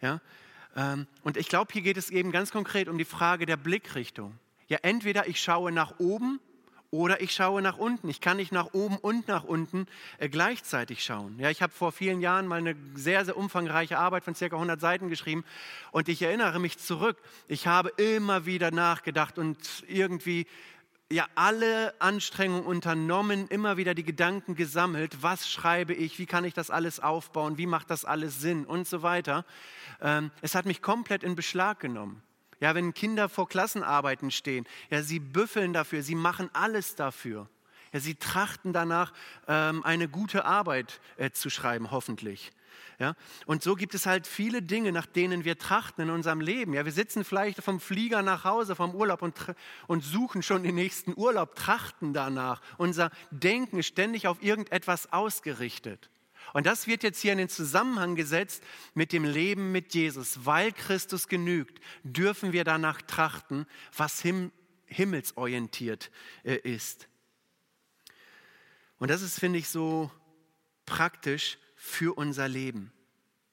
Ja? 0.00 0.20
Ähm, 0.76 1.06
und 1.22 1.36
ich 1.36 1.48
glaube, 1.48 1.72
hier 1.72 1.82
geht 1.82 1.96
es 1.96 2.10
eben 2.10 2.32
ganz 2.32 2.50
konkret 2.50 2.88
um 2.88 2.98
die 2.98 3.04
Frage 3.04 3.46
der 3.46 3.56
Blickrichtung. 3.56 4.38
Ja, 4.68 4.78
entweder 4.82 5.26
ich 5.26 5.42
schaue 5.42 5.72
nach 5.72 5.98
oben 5.98 6.40
oder 6.90 7.22
ich 7.22 7.32
schaue 7.32 7.62
nach 7.62 7.78
unten. 7.78 8.08
Ich 8.08 8.20
kann 8.20 8.36
nicht 8.36 8.52
nach 8.52 8.74
oben 8.74 8.98
und 8.98 9.26
nach 9.26 9.44
unten 9.44 9.86
äh, 10.18 10.28
gleichzeitig 10.28 11.02
schauen. 11.02 11.38
Ja, 11.38 11.50
ich 11.50 11.62
habe 11.62 11.72
vor 11.72 11.90
vielen 11.90 12.20
Jahren 12.20 12.46
mal 12.46 12.58
eine 12.58 12.76
sehr, 12.94 13.24
sehr 13.24 13.36
umfangreiche 13.36 13.98
Arbeit 13.98 14.24
von 14.24 14.34
circa 14.34 14.56
100 14.56 14.80
Seiten 14.80 15.08
geschrieben 15.08 15.44
und 15.90 16.08
ich 16.08 16.20
erinnere 16.22 16.60
mich 16.60 16.78
zurück. 16.78 17.16
Ich 17.48 17.66
habe 17.66 17.88
immer 17.96 18.44
wieder 18.44 18.70
nachgedacht 18.70 19.38
und 19.38 19.58
irgendwie 19.88 20.46
ja 21.12 21.26
alle 21.34 21.94
Anstrengungen 22.00 22.64
unternommen, 22.64 23.46
immer 23.48 23.76
wieder 23.76 23.94
die 23.94 24.02
Gedanken 24.02 24.54
gesammelt, 24.54 25.22
was 25.22 25.48
schreibe 25.48 25.92
ich, 25.92 26.18
wie 26.18 26.26
kann 26.26 26.44
ich 26.44 26.54
das 26.54 26.70
alles 26.70 27.00
aufbauen, 27.00 27.58
wie 27.58 27.66
macht 27.66 27.90
das 27.90 28.04
alles 28.04 28.40
Sinn 28.40 28.64
und 28.64 28.88
so 28.88 29.02
weiter. 29.02 29.44
Ähm, 30.00 30.30
es 30.40 30.54
hat 30.54 30.66
mich 30.66 30.82
komplett 30.82 31.22
in 31.22 31.36
Beschlag 31.36 31.80
genommen. 31.80 32.22
Ja, 32.60 32.74
wenn 32.74 32.94
Kinder 32.94 33.28
vor 33.28 33.48
Klassenarbeiten 33.48 34.30
stehen, 34.30 34.66
ja, 34.88 35.02
sie 35.02 35.18
büffeln 35.18 35.72
dafür, 35.72 36.02
sie 36.02 36.14
machen 36.14 36.48
alles 36.52 36.94
dafür. 36.94 37.48
Ja, 37.92 38.00
sie 38.00 38.14
trachten 38.14 38.72
danach, 38.72 39.12
ähm, 39.48 39.84
eine 39.84 40.08
gute 40.08 40.44
Arbeit 40.44 41.00
äh, 41.16 41.30
zu 41.30 41.50
schreiben, 41.50 41.90
hoffentlich. 41.90 42.52
Ja? 42.98 43.14
Und 43.46 43.62
so 43.62 43.74
gibt 43.74 43.94
es 43.94 44.06
halt 44.06 44.26
viele 44.26 44.62
Dinge, 44.62 44.92
nach 44.92 45.06
denen 45.06 45.44
wir 45.44 45.58
trachten 45.58 46.02
in 46.02 46.10
unserem 46.10 46.40
Leben. 46.40 46.74
Ja? 46.74 46.84
Wir 46.84 46.92
sitzen 46.92 47.24
vielleicht 47.24 47.62
vom 47.62 47.80
Flieger 47.80 48.22
nach 48.22 48.44
Hause, 48.44 48.76
vom 48.76 48.94
Urlaub 48.94 49.22
und, 49.22 49.34
und 49.86 50.04
suchen 50.04 50.42
schon 50.42 50.62
den 50.62 50.74
nächsten 50.74 51.12
Urlaub, 51.16 51.54
trachten 51.54 52.12
danach. 52.12 52.60
Unser 52.78 53.10
Denken 53.30 53.78
ist 53.78 53.86
ständig 53.86 54.26
auf 54.26 54.42
irgendetwas 54.42 55.12
ausgerichtet. 55.12 56.10
Und 56.52 56.66
das 56.66 56.86
wird 56.86 57.02
jetzt 57.02 57.20
hier 57.20 57.32
in 57.32 57.38
den 57.38 57.48
Zusammenhang 57.48 58.14
gesetzt 58.14 58.62
mit 58.94 59.12
dem 59.12 59.24
Leben 59.24 59.72
mit 59.72 59.94
Jesus. 59.94 60.44
Weil 60.44 60.72
Christus 60.72 61.28
genügt, 61.28 61.80
dürfen 62.02 62.52
wir 62.52 62.64
danach 62.64 63.00
trachten, 63.02 63.66
was 63.96 64.20
him 64.20 64.52
himmelsorientiert 64.92 66.10
äh, 66.44 66.56
ist. 66.56 67.08
Und 68.98 69.10
das 69.10 69.22
ist, 69.22 69.40
finde 69.40 69.58
ich, 69.58 69.68
so 69.68 70.10
praktisch, 70.86 71.58
für 71.84 72.16
unser 72.16 72.46
Leben. 72.46 72.92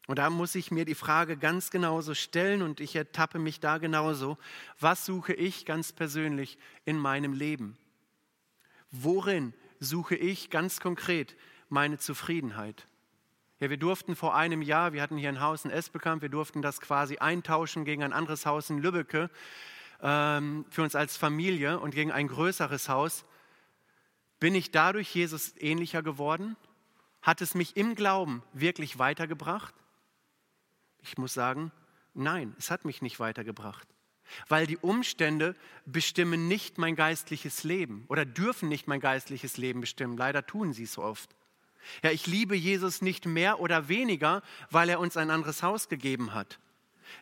Und 0.05 0.19
da 0.19 0.29
muss 0.29 0.53
ich 0.53 0.69
mir 0.69 0.85
die 0.85 0.93
Frage 0.93 1.35
ganz 1.35 1.71
genauso 1.71 2.13
stellen 2.13 2.61
und 2.61 2.79
ich 2.79 2.95
ertappe 2.95 3.39
mich 3.39 3.59
da 3.59 3.79
genauso. 3.79 4.37
Was 4.79 5.03
suche 5.03 5.33
ich 5.33 5.65
ganz 5.65 5.91
persönlich 5.91 6.59
in 6.85 6.99
meinem 6.99 7.33
Leben? 7.33 7.75
Worin 8.91 9.55
suche 9.79 10.15
ich 10.15 10.51
ganz 10.51 10.79
konkret 10.79 11.35
meine 11.69 11.97
Zufriedenheit? 11.97 12.87
Ja, 13.59 13.71
wir 13.71 13.77
durften 13.77 14.15
vor 14.15 14.35
einem 14.35 14.61
Jahr, 14.61 14.93
wir 14.93 15.01
hatten 15.01 15.17
hier 15.17 15.29
ein 15.29 15.41
Haus 15.41 15.65
in 15.65 15.71
Espelkamp, 15.71 16.21
wir 16.21 16.29
durften 16.29 16.61
das 16.61 16.81
quasi 16.81 17.17
eintauschen 17.17 17.83
gegen 17.83 18.03
ein 18.03 18.13
anderes 18.13 18.45
Haus 18.45 18.69
in 18.69 18.77
Lübbecke 18.77 19.31
ähm, 20.03 20.65
für 20.69 20.83
uns 20.83 20.93
als 20.93 21.17
Familie 21.17 21.79
und 21.79 21.95
gegen 21.95 22.11
ein 22.11 22.27
größeres 22.27 22.89
Haus. 22.89 23.25
Bin 24.39 24.53
ich 24.53 24.69
dadurch 24.69 25.13
Jesus 25.15 25.55
ähnlicher 25.57 26.03
geworden? 26.03 26.55
Hat 27.21 27.41
es 27.41 27.55
mich 27.55 27.75
im 27.77 27.95
Glauben 27.95 28.43
wirklich 28.53 28.99
weitergebracht? 28.99 29.73
Ich 31.01 31.17
muss 31.17 31.33
sagen, 31.33 31.71
nein, 32.13 32.55
es 32.57 32.71
hat 32.71 32.85
mich 32.85 33.01
nicht 33.01 33.19
weitergebracht. 33.19 33.87
weil 34.47 34.67
die 34.67 34.77
Umstände 34.77 35.55
bestimmen 35.85 36.47
nicht 36.47 36.77
mein 36.77 36.95
geistliches 36.95 37.63
Leben 37.63 38.05
oder 38.07 38.25
dürfen 38.25 38.69
nicht 38.69 38.87
mein 38.87 38.99
geistliches 38.99 39.57
Leben 39.57 39.81
bestimmen. 39.81 40.17
Leider 40.17 40.45
tun 40.45 40.73
sie 40.73 40.83
es 40.83 40.93
so 40.93 41.03
oft. 41.03 41.35
Ja, 42.03 42.11
ich 42.11 42.27
liebe 42.27 42.55
Jesus 42.55 43.01
nicht 43.01 43.25
mehr 43.25 43.59
oder 43.59 43.87
weniger, 43.87 44.43
weil 44.69 44.89
er 44.89 44.99
uns 44.99 45.17
ein 45.17 45.31
anderes 45.31 45.63
Haus 45.63 45.89
gegeben 45.89 46.33
hat, 46.33 46.59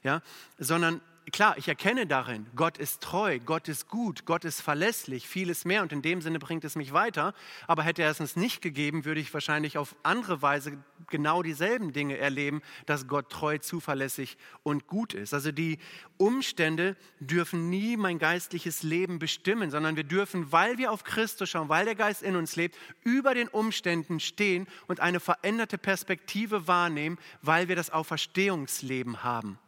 ja, 0.04 0.22
sondern 0.58 1.00
klar, 1.32 1.58
ich 1.58 1.68
erkenne 1.68 2.08
darin, 2.08 2.48
Gott 2.56 2.78
ist 2.78 3.02
treu, 3.02 3.40
Gott 3.40 3.68
ist 3.68 3.90
gut, 3.90 4.26
Gott 4.26 4.46
ist 4.46 4.62
verlässlich, 4.62 5.28
vieles 5.28 5.66
mehr 5.66 5.82
und 5.82 5.92
in 5.92 6.02
dem 6.02 6.22
Sinne 6.22 6.40
bringt 6.40 6.64
es 6.64 6.76
mich 6.76 6.94
weiter. 6.94 7.34
Aber 7.68 7.84
hätte 7.84 8.02
er 8.02 8.12
es 8.12 8.20
uns 8.20 8.36
nicht 8.36 8.62
gegeben, 8.62 9.04
würde 9.04 9.20
ich 9.20 9.34
wahrscheinlich 9.34 9.78
auf 9.78 9.96
andere 10.04 10.42
Weise 10.42 10.78
genau 11.10 11.44
dieselben 11.44 11.92
Dinge 11.92 12.18
erleben, 12.18 12.62
dass 12.86 13.08
Gott 13.08 13.30
treu, 13.30 13.58
zuverlässig 13.58 14.38
und 14.64 14.88
gut 14.88 15.14
ist. 15.14 15.34
Also 15.34 15.52
die 15.52 15.80
Umstände 16.18 16.96
dürfen 17.20 17.70
nie 17.70 17.98
mein 17.98 18.20
geistliches 18.20 18.84
Leben 18.84 19.20
bestimmen, 19.20 19.70
sondern 19.70 19.96
wir 19.96 20.06
dürfen, 20.06 20.52
weil 20.52 20.78
wir 20.78 20.92
auf 20.92 21.04
Christus 21.04 21.50
schauen, 21.50 21.70
weil 21.70 21.86
der 21.86 21.96
Geist 21.96 22.24
in 22.24 22.36
uns 22.36 22.56
lebt, 22.56 22.78
über 23.04 23.34
den 23.34 23.48
Umständen 23.50 24.20
stehen 24.20 24.68
und 24.88 25.00
eine 25.02 25.20
veränderte 25.20 25.78
Perspektive 25.78 26.68
wahrnehmen, 26.68 27.18
weil 27.42 27.68
wir 27.68 27.76
das 27.76 27.90
Auferstehungsleben 27.90 29.24
haben. 29.24 29.60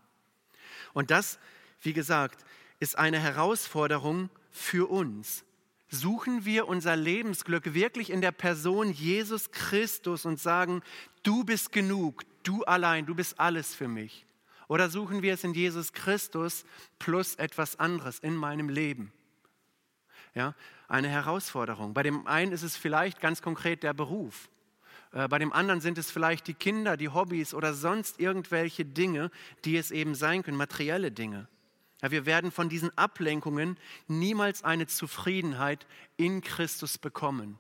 Und 1.00 1.12
das, 1.12 1.40
wie 1.82 1.94
gesagt, 1.94 2.44
ist 2.82 2.98
eine 2.98 3.20
Herausforderung 3.20 4.30
für 4.52 4.90
uns. 4.90 5.46
Suchen 5.88 6.44
wir 6.44 6.68
unser 6.68 6.98
Lebensglück 6.98 7.74
wirklich 7.74 8.10
in 8.10 8.20
der 8.20 8.34
Person 8.34 8.92
Jesus 8.92 9.50
Christus 9.52 10.26
und 10.26 10.42
sagen, 10.42 10.82
du 11.24 11.46
bist 11.46 11.72
genug, 11.72 12.24
du 12.44 12.66
allein, 12.66 13.06
du 13.06 13.16
bist 13.16 13.40
alles 13.40 13.74
für 13.74 13.88
mich. 13.88 14.26
Oder 14.68 14.90
suchen 14.90 15.22
wir 15.22 15.36
es 15.36 15.46
in 15.46 15.54
Jesus 15.54 15.94
Christus 15.94 16.66
plus 17.00 17.36
etwas 17.36 17.80
anderes 17.80 18.20
in 18.20 18.36
meinem 18.36 18.68
Leben? 18.68 19.14
Ja, 20.36 20.54
eine 20.90 21.08
Herausforderung. 21.08 21.94
Bei 21.94 22.04
dem 22.04 22.28
einen 22.28 22.52
ist 22.52 22.64
es 22.64 22.76
vielleicht 22.76 23.22
ganz 23.22 23.42
konkret 23.42 23.84
der 23.84 23.94
Beruf. 23.94 24.50
Äh, 25.12 25.28
bei 25.28 25.40
dem 25.40 25.54
anderen 25.54 25.82
sind 25.82 25.98
es 25.98 26.12
vielleicht 26.12 26.48
die 26.48 26.54
Kinder, 26.54 26.98
die 26.98 27.10
Hobbys 27.10 27.54
oder 27.54 27.74
sonst 27.74 28.20
irgendwelche 28.20 28.86
Dinge, 28.86 29.32
die 29.66 29.78
es 29.78 29.92
eben 29.92 30.16
sein 30.16 30.44
können, 30.44 30.58
materielle 30.58 31.12
Dinge. 31.12 31.48
Ja, 32.02 32.12
wir 32.12 32.26
werden 32.26 32.52
von 32.52 32.70
diesen 32.70 32.98
Ablenkungen 32.98 33.78
niemals 34.08 34.64
eine 34.64 34.88
Zufriedenheit 34.88 35.86
in 36.16 36.42
Christus 36.42 36.98
bekommen, 36.98 37.60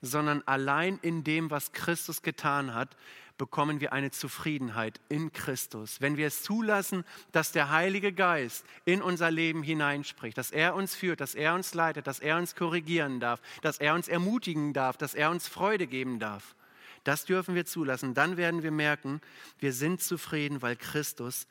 sondern 0.00 0.42
allein 0.42 0.98
in 1.02 1.24
dem, 1.24 1.50
was 1.50 1.72
Christus 1.72 2.22
getan 2.22 2.74
hat, 2.74 2.96
bekommen 3.38 3.80
wir 3.80 3.92
eine 3.92 4.12
Zufriedenheit 4.12 5.00
in 5.08 5.32
Christus. 5.32 6.00
Wenn 6.00 6.16
wir 6.16 6.28
es 6.28 6.44
zulassen, 6.44 7.02
dass 7.32 7.50
der 7.50 7.70
Heilige 7.70 8.12
Geist 8.12 8.64
in 8.84 9.02
unser 9.02 9.32
Leben 9.32 9.64
hineinspricht, 9.64 10.38
dass 10.38 10.52
er 10.52 10.76
uns 10.76 10.94
führt, 10.94 11.20
dass 11.20 11.34
er 11.34 11.54
uns 11.54 11.74
leitet, 11.74 12.06
dass 12.06 12.20
er 12.20 12.36
uns 12.36 12.54
korrigieren 12.54 13.18
darf, 13.18 13.40
dass 13.62 13.78
er 13.78 13.94
uns 13.94 14.06
ermutigen 14.06 14.72
darf, 14.72 14.96
dass 14.96 15.14
er 15.14 15.30
uns 15.30 15.48
Freude 15.48 15.88
geben 15.88 16.20
darf, 16.20 16.54
das 17.04 17.24
dürfen 17.24 17.54
wir 17.54 17.66
zulassen. 17.66 18.14
Dann 18.14 18.36
werden 18.36 18.62
wir 18.62 18.70
merken, 18.70 19.20
wir 19.58 19.72
sind 19.72 20.02
zufrieden, 20.02 20.62
weil 20.62 20.76
Christus 20.76 21.46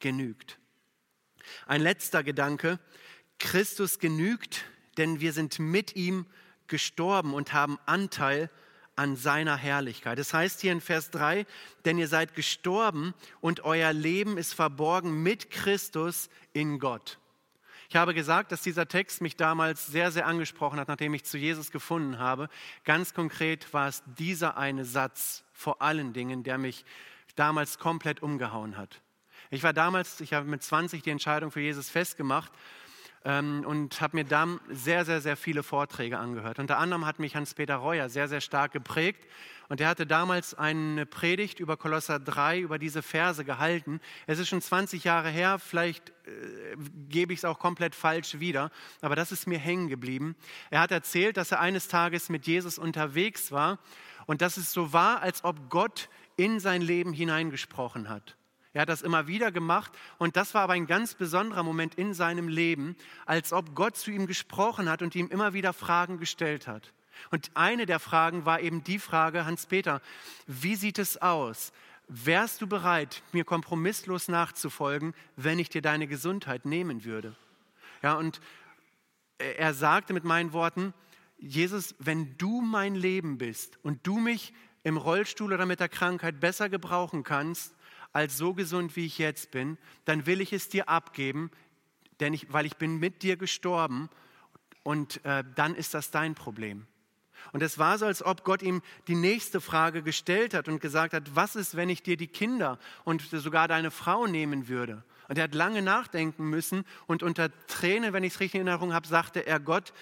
genügt. 0.00 0.58
Ein 1.66 1.80
letzter 1.80 2.22
Gedanke. 2.22 2.78
Christus 3.38 3.98
genügt, 3.98 4.64
denn 4.96 5.20
wir 5.20 5.32
sind 5.32 5.58
mit 5.58 5.96
ihm 5.96 6.26
gestorben 6.66 7.34
und 7.34 7.52
haben 7.52 7.78
Anteil 7.84 8.50
an 8.96 9.16
seiner 9.16 9.56
Herrlichkeit. 9.56 10.18
Das 10.18 10.32
heißt 10.32 10.60
hier 10.60 10.72
in 10.72 10.80
Vers 10.80 11.10
3, 11.10 11.46
denn 11.84 11.98
ihr 11.98 12.08
seid 12.08 12.34
gestorben 12.34 13.12
und 13.40 13.64
euer 13.64 13.92
Leben 13.92 14.38
ist 14.38 14.54
verborgen 14.54 15.22
mit 15.22 15.50
Christus 15.50 16.28
in 16.52 16.78
Gott. 16.78 17.18
Ich 17.88 17.96
habe 17.96 18.14
gesagt, 18.14 18.52
dass 18.52 18.62
dieser 18.62 18.88
Text 18.88 19.20
mich 19.20 19.36
damals 19.36 19.86
sehr, 19.86 20.10
sehr 20.10 20.26
angesprochen 20.26 20.80
hat, 20.80 20.88
nachdem 20.88 21.14
ich 21.14 21.24
zu 21.24 21.38
Jesus 21.38 21.70
gefunden 21.70 22.18
habe. 22.18 22.48
Ganz 22.84 23.14
konkret 23.14 23.72
war 23.72 23.88
es 23.88 24.02
dieser 24.18 24.56
eine 24.56 24.84
Satz 24.84 25.44
vor 25.52 25.82
allen 25.82 26.12
Dingen, 26.12 26.42
der 26.42 26.58
mich 26.58 26.84
damals 27.36 27.78
komplett 27.78 28.22
umgehauen 28.22 28.76
hat. 28.76 29.00
Ich 29.50 29.62
war 29.62 29.72
damals, 29.72 30.20
ich 30.20 30.32
habe 30.32 30.46
mit 30.46 30.62
20 30.62 31.02
die 31.02 31.10
Entscheidung 31.10 31.50
für 31.50 31.60
Jesus 31.60 31.90
festgemacht 31.90 32.52
ähm, 33.24 33.64
und 33.66 34.00
habe 34.00 34.18
mir 34.18 34.24
dann 34.24 34.60
sehr, 34.68 35.04
sehr, 35.04 35.20
sehr 35.20 35.36
viele 35.36 35.62
Vorträge 35.62 36.18
angehört. 36.18 36.58
Unter 36.58 36.78
anderem 36.78 37.06
hat 37.06 37.18
mich 37.18 37.36
Hans-Peter 37.36 37.76
Reuer 37.76 38.08
sehr, 38.08 38.28
sehr 38.28 38.40
stark 38.40 38.72
geprägt 38.72 39.26
und 39.68 39.80
er 39.80 39.88
hatte 39.88 40.06
damals 40.06 40.54
eine 40.54 41.06
Predigt 41.06 41.58
über 41.58 41.76
Kolosser 41.76 42.20
3, 42.20 42.60
über 42.60 42.78
diese 42.78 43.02
Verse 43.02 43.44
gehalten. 43.44 44.00
Es 44.26 44.38
ist 44.38 44.48
schon 44.48 44.60
20 44.60 45.04
Jahre 45.04 45.30
her, 45.30 45.58
vielleicht 45.58 46.10
äh, 46.10 46.76
gebe 47.08 47.32
ich 47.32 47.40
es 47.40 47.44
auch 47.44 47.58
komplett 47.58 47.94
falsch 47.94 48.40
wieder, 48.40 48.70
aber 49.00 49.16
das 49.16 49.32
ist 49.32 49.46
mir 49.46 49.58
hängen 49.58 49.88
geblieben. 49.88 50.36
Er 50.70 50.80
hat 50.80 50.90
erzählt, 50.90 51.36
dass 51.36 51.50
er 51.50 51.60
eines 51.60 51.88
Tages 51.88 52.28
mit 52.28 52.46
Jesus 52.46 52.78
unterwegs 52.78 53.52
war 53.52 53.78
und 54.26 54.42
dass 54.42 54.56
es 54.56 54.72
so 54.72 54.92
war, 54.92 55.22
als 55.22 55.44
ob 55.44 55.70
Gott 55.70 56.08
in 56.36 56.60
sein 56.60 56.82
Leben 56.82 57.12
hineingesprochen 57.12 58.08
hat. 58.08 58.36
Er 58.74 58.82
hat 58.82 58.88
das 58.88 59.02
immer 59.02 59.28
wieder 59.28 59.52
gemacht 59.52 59.92
und 60.18 60.36
das 60.36 60.52
war 60.52 60.62
aber 60.62 60.72
ein 60.74 60.88
ganz 60.88 61.14
besonderer 61.14 61.62
Moment 61.62 61.94
in 61.94 62.12
seinem 62.12 62.48
Leben, 62.48 62.96
als 63.24 63.52
ob 63.52 63.74
Gott 63.74 63.96
zu 63.96 64.10
ihm 64.10 64.26
gesprochen 64.26 64.90
hat 64.90 65.00
und 65.00 65.14
ihm 65.14 65.28
immer 65.28 65.54
wieder 65.54 65.72
Fragen 65.72 66.18
gestellt 66.18 66.66
hat. 66.66 66.92
Und 67.30 67.52
eine 67.54 67.86
der 67.86 68.00
Fragen 68.00 68.44
war 68.44 68.60
eben 68.60 68.82
die 68.82 68.98
Frage, 68.98 69.46
Hans-Peter, 69.46 70.02
wie 70.48 70.74
sieht 70.74 70.98
es 70.98 71.22
aus? 71.22 71.72
Wärst 72.08 72.60
du 72.60 72.66
bereit, 72.66 73.22
mir 73.32 73.44
kompromisslos 73.44 74.26
nachzufolgen, 74.26 75.14
wenn 75.36 75.60
ich 75.60 75.68
dir 75.68 75.80
deine 75.80 76.08
Gesundheit 76.08 76.66
nehmen 76.66 77.04
würde? 77.04 77.36
Ja, 78.02 78.14
und 78.14 78.40
er 79.38 79.72
sagte 79.72 80.12
mit 80.12 80.24
meinen 80.24 80.52
Worten, 80.52 80.92
Jesus, 81.38 81.94
wenn 82.00 82.36
du 82.38 82.60
mein 82.60 82.96
Leben 82.96 83.38
bist 83.38 83.78
und 83.82 84.06
du 84.06 84.18
mich 84.18 84.52
im 84.82 84.96
Rollstuhl 84.96 85.52
oder 85.52 85.64
mit 85.64 85.80
der 85.80 85.88
Krankheit 85.88 86.40
besser 86.40 86.68
gebrauchen 86.68 87.22
kannst, 87.22 87.74
als 88.14 88.38
so 88.38 88.54
gesund, 88.54 88.96
wie 88.96 89.04
ich 89.04 89.18
jetzt 89.18 89.50
bin, 89.50 89.76
dann 90.06 90.24
will 90.24 90.40
ich 90.40 90.52
es 90.52 90.70
dir 90.70 90.88
abgeben, 90.88 91.50
denn 92.20 92.32
ich, 92.32 92.50
weil 92.52 92.64
ich 92.64 92.76
bin 92.76 92.98
mit 92.98 93.22
dir 93.22 93.36
gestorben 93.36 94.08
und 94.84 95.22
äh, 95.24 95.44
dann 95.56 95.74
ist 95.74 95.92
das 95.94 96.10
dein 96.10 96.34
Problem. 96.34 96.86
Und 97.52 97.62
es 97.62 97.78
war 97.78 97.98
so, 97.98 98.06
als 98.06 98.24
ob 98.24 98.44
Gott 98.44 98.62
ihm 98.62 98.82
die 99.08 99.16
nächste 99.16 99.60
Frage 99.60 100.02
gestellt 100.02 100.54
hat 100.54 100.68
und 100.68 100.80
gesagt 100.80 101.12
hat, 101.12 101.34
was 101.34 101.56
ist, 101.56 101.76
wenn 101.76 101.88
ich 101.88 102.02
dir 102.02 102.16
die 102.16 102.28
Kinder 102.28 102.78
und 103.04 103.22
sogar 103.30 103.68
deine 103.68 103.90
Frau 103.90 104.26
nehmen 104.26 104.68
würde? 104.68 105.04
Und 105.28 105.36
er 105.36 105.44
hat 105.44 105.54
lange 105.54 105.82
nachdenken 105.82 106.48
müssen 106.48 106.84
und 107.06 107.22
unter 107.22 107.50
Tränen, 107.66 108.12
wenn 108.12 108.24
ich 108.24 108.34
es 108.34 108.40
richtig 108.40 108.60
in 108.60 108.66
Erinnerung 108.66 108.94
habe, 108.94 109.08
sagte 109.08 109.46
er 109.46 109.58
Gott, 109.58 109.92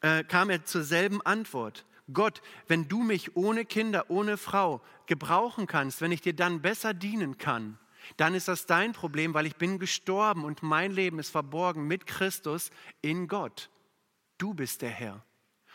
äh, 0.00 0.24
kam 0.24 0.50
er 0.50 0.64
zur 0.64 0.82
selben 0.82 1.22
Antwort. 1.22 1.84
Gott, 2.12 2.42
wenn 2.68 2.86
du 2.88 3.02
mich 3.02 3.36
ohne 3.36 3.64
Kinder, 3.64 4.10
ohne 4.10 4.36
Frau 4.36 4.82
gebrauchen 5.06 5.66
kannst, 5.66 6.00
wenn 6.00 6.12
ich 6.12 6.20
dir 6.20 6.34
dann 6.34 6.60
besser 6.60 6.92
dienen 6.92 7.38
kann, 7.38 7.78
dann 8.18 8.34
ist 8.34 8.48
das 8.48 8.66
dein 8.66 8.92
Problem, 8.92 9.32
weil 9.32 9.46
ich 9.46 9.56
bin 9.56 9.78
gestorben 9.78 10.44
und 10.44 10.62
mein 10.62 10.92
Leben 10.92 11.18
ist 11.18 11.30
verborgen 11.30 11.86
mit 11.86 12.06
Christus 12.06 12.70
in 13.00 13.28
Gott. 13.28 13.70
Du 14.36 14.52
bist 14.52 14.82
der 14.82 14.90
Herr. 14.90 15.24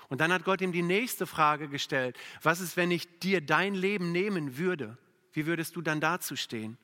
Und 0.10 0.22
dann 0.22 0.32
hat 0.32 0.44
Gott 0.44 0.62
ihm 0.62 0.72
die 0.72 0.84
nächste 0.84 1.26
Frage 1.26 1.68
gestellt. 1.68 2.18
Was 2.44 2.62
ist, 2.62 2.78
wenn 2.78 2.92
ich 2.92 3.20
dir 3.20 3.42
dein 3.42 3.74
Leben 3.74 4.12
nehmen 4.12 4.58
würde? 4.58 4.98
Wie 5.34 5.48
würdest 5.48 5.76
du 5.76 5.82
dann 5.82 6.02
dazu 6.02 6.36
stehen? 6.36 6.78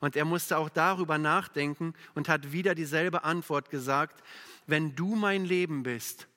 Und 0.00 0.14
er 0.14 0.24
musste 0.24 0.58
auch 0.58 0.68
darüber 0.68 1.18
nachdenken 1.18 1.94
und 2.14 2.28
hat 2.28 2.52
wieder 2.52 2.74
dieselbe 2.74 3.24
Antwort 3.24 3.70
gesagt. 3.70 4.22
Wenn 4.66 4.94
du 4.94 5.16
mein 5.16 5.44
Leben 5.44 5.82
bist, 5.82 6.28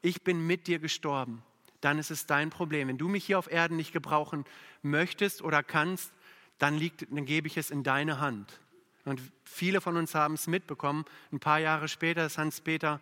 ich 0.00 0.22
bin 0.22 0.46
mit 0.46 0.66
dir 0.66 0.78
gestorben 0.78 1.42
dann 1.84 1.98
ist 1.98 2.10
es 2.10 2.26
dein 2.26 2.50
Problem. 2.50 2.88
Wenn 2.88 2.98
du 2.98 3.08
mich 3.08 3.24
hier 3.24 3.38
auf 3.38 3.50
Erden 3.50 3.76
nicht 3.76 3.92
gebrauchen 3.92 4.44
möchtest 4.82 5.42
oder 5.42 5.62
kannst, 5.62 6.12
dann, 6.58 6.76
liegt, 6.78 7.06
dann 7.10 7.24
gebe 7.26 7.46
ich 7.46 7.56
es 7.56 7.70
in 7.70 7.82
deine 7.82 8.20
Hand. 8.20 8.60
Und 9.04 9.20
viele 9.44 9.80
von 9.80 9.96
uns 9.96 10.14
haben 10.14 10.34
es 10.34 10.46
mitbekommen. 10.46 11.04
Ein 11.32 11.40
paar 11.40 11.58
Jahre 11.58 11.88
später 11.88 12.24
ist 12.24 12.38
Hans-Peter 12.38 13.00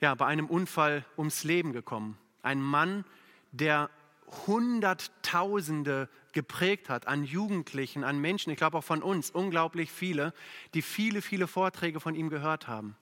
ja, 0.00 0.14
bei 0.14 0.26
einem 0.26 0.46
Unfall 0.46 1.04
ums 1.16 1.44
Leben 1.44 1.72
gekommen. 1.72 2.18
Ein 2.42 2.60
Mann, 2.60 3.04
der 3.52 3.90
Hunderttausende 4.46 6.08
geprägt 6.32 6.90
hat 6.90 7.08
an 7.08 7.24
Jugendlichen, 7.24 8.04
an 8.04 8.18
Menschen, 8.18 8.50
ich 8.50 8.58
glaube 8.58 8.78
auch 8.78 8.84
von 8.84 9.02
uns, 9.02 9.30
unglaublich 9.30 9.90
viele, 9.90 10.34
die 10.74 10.82
viele, 10.82 11.22
viele 11.22 11.46
Vorträge 11.46 11.98
von 11.98 12.14
ihm 12.14 12.28
gehört 12.28 12.68
haben. 12.68 12.94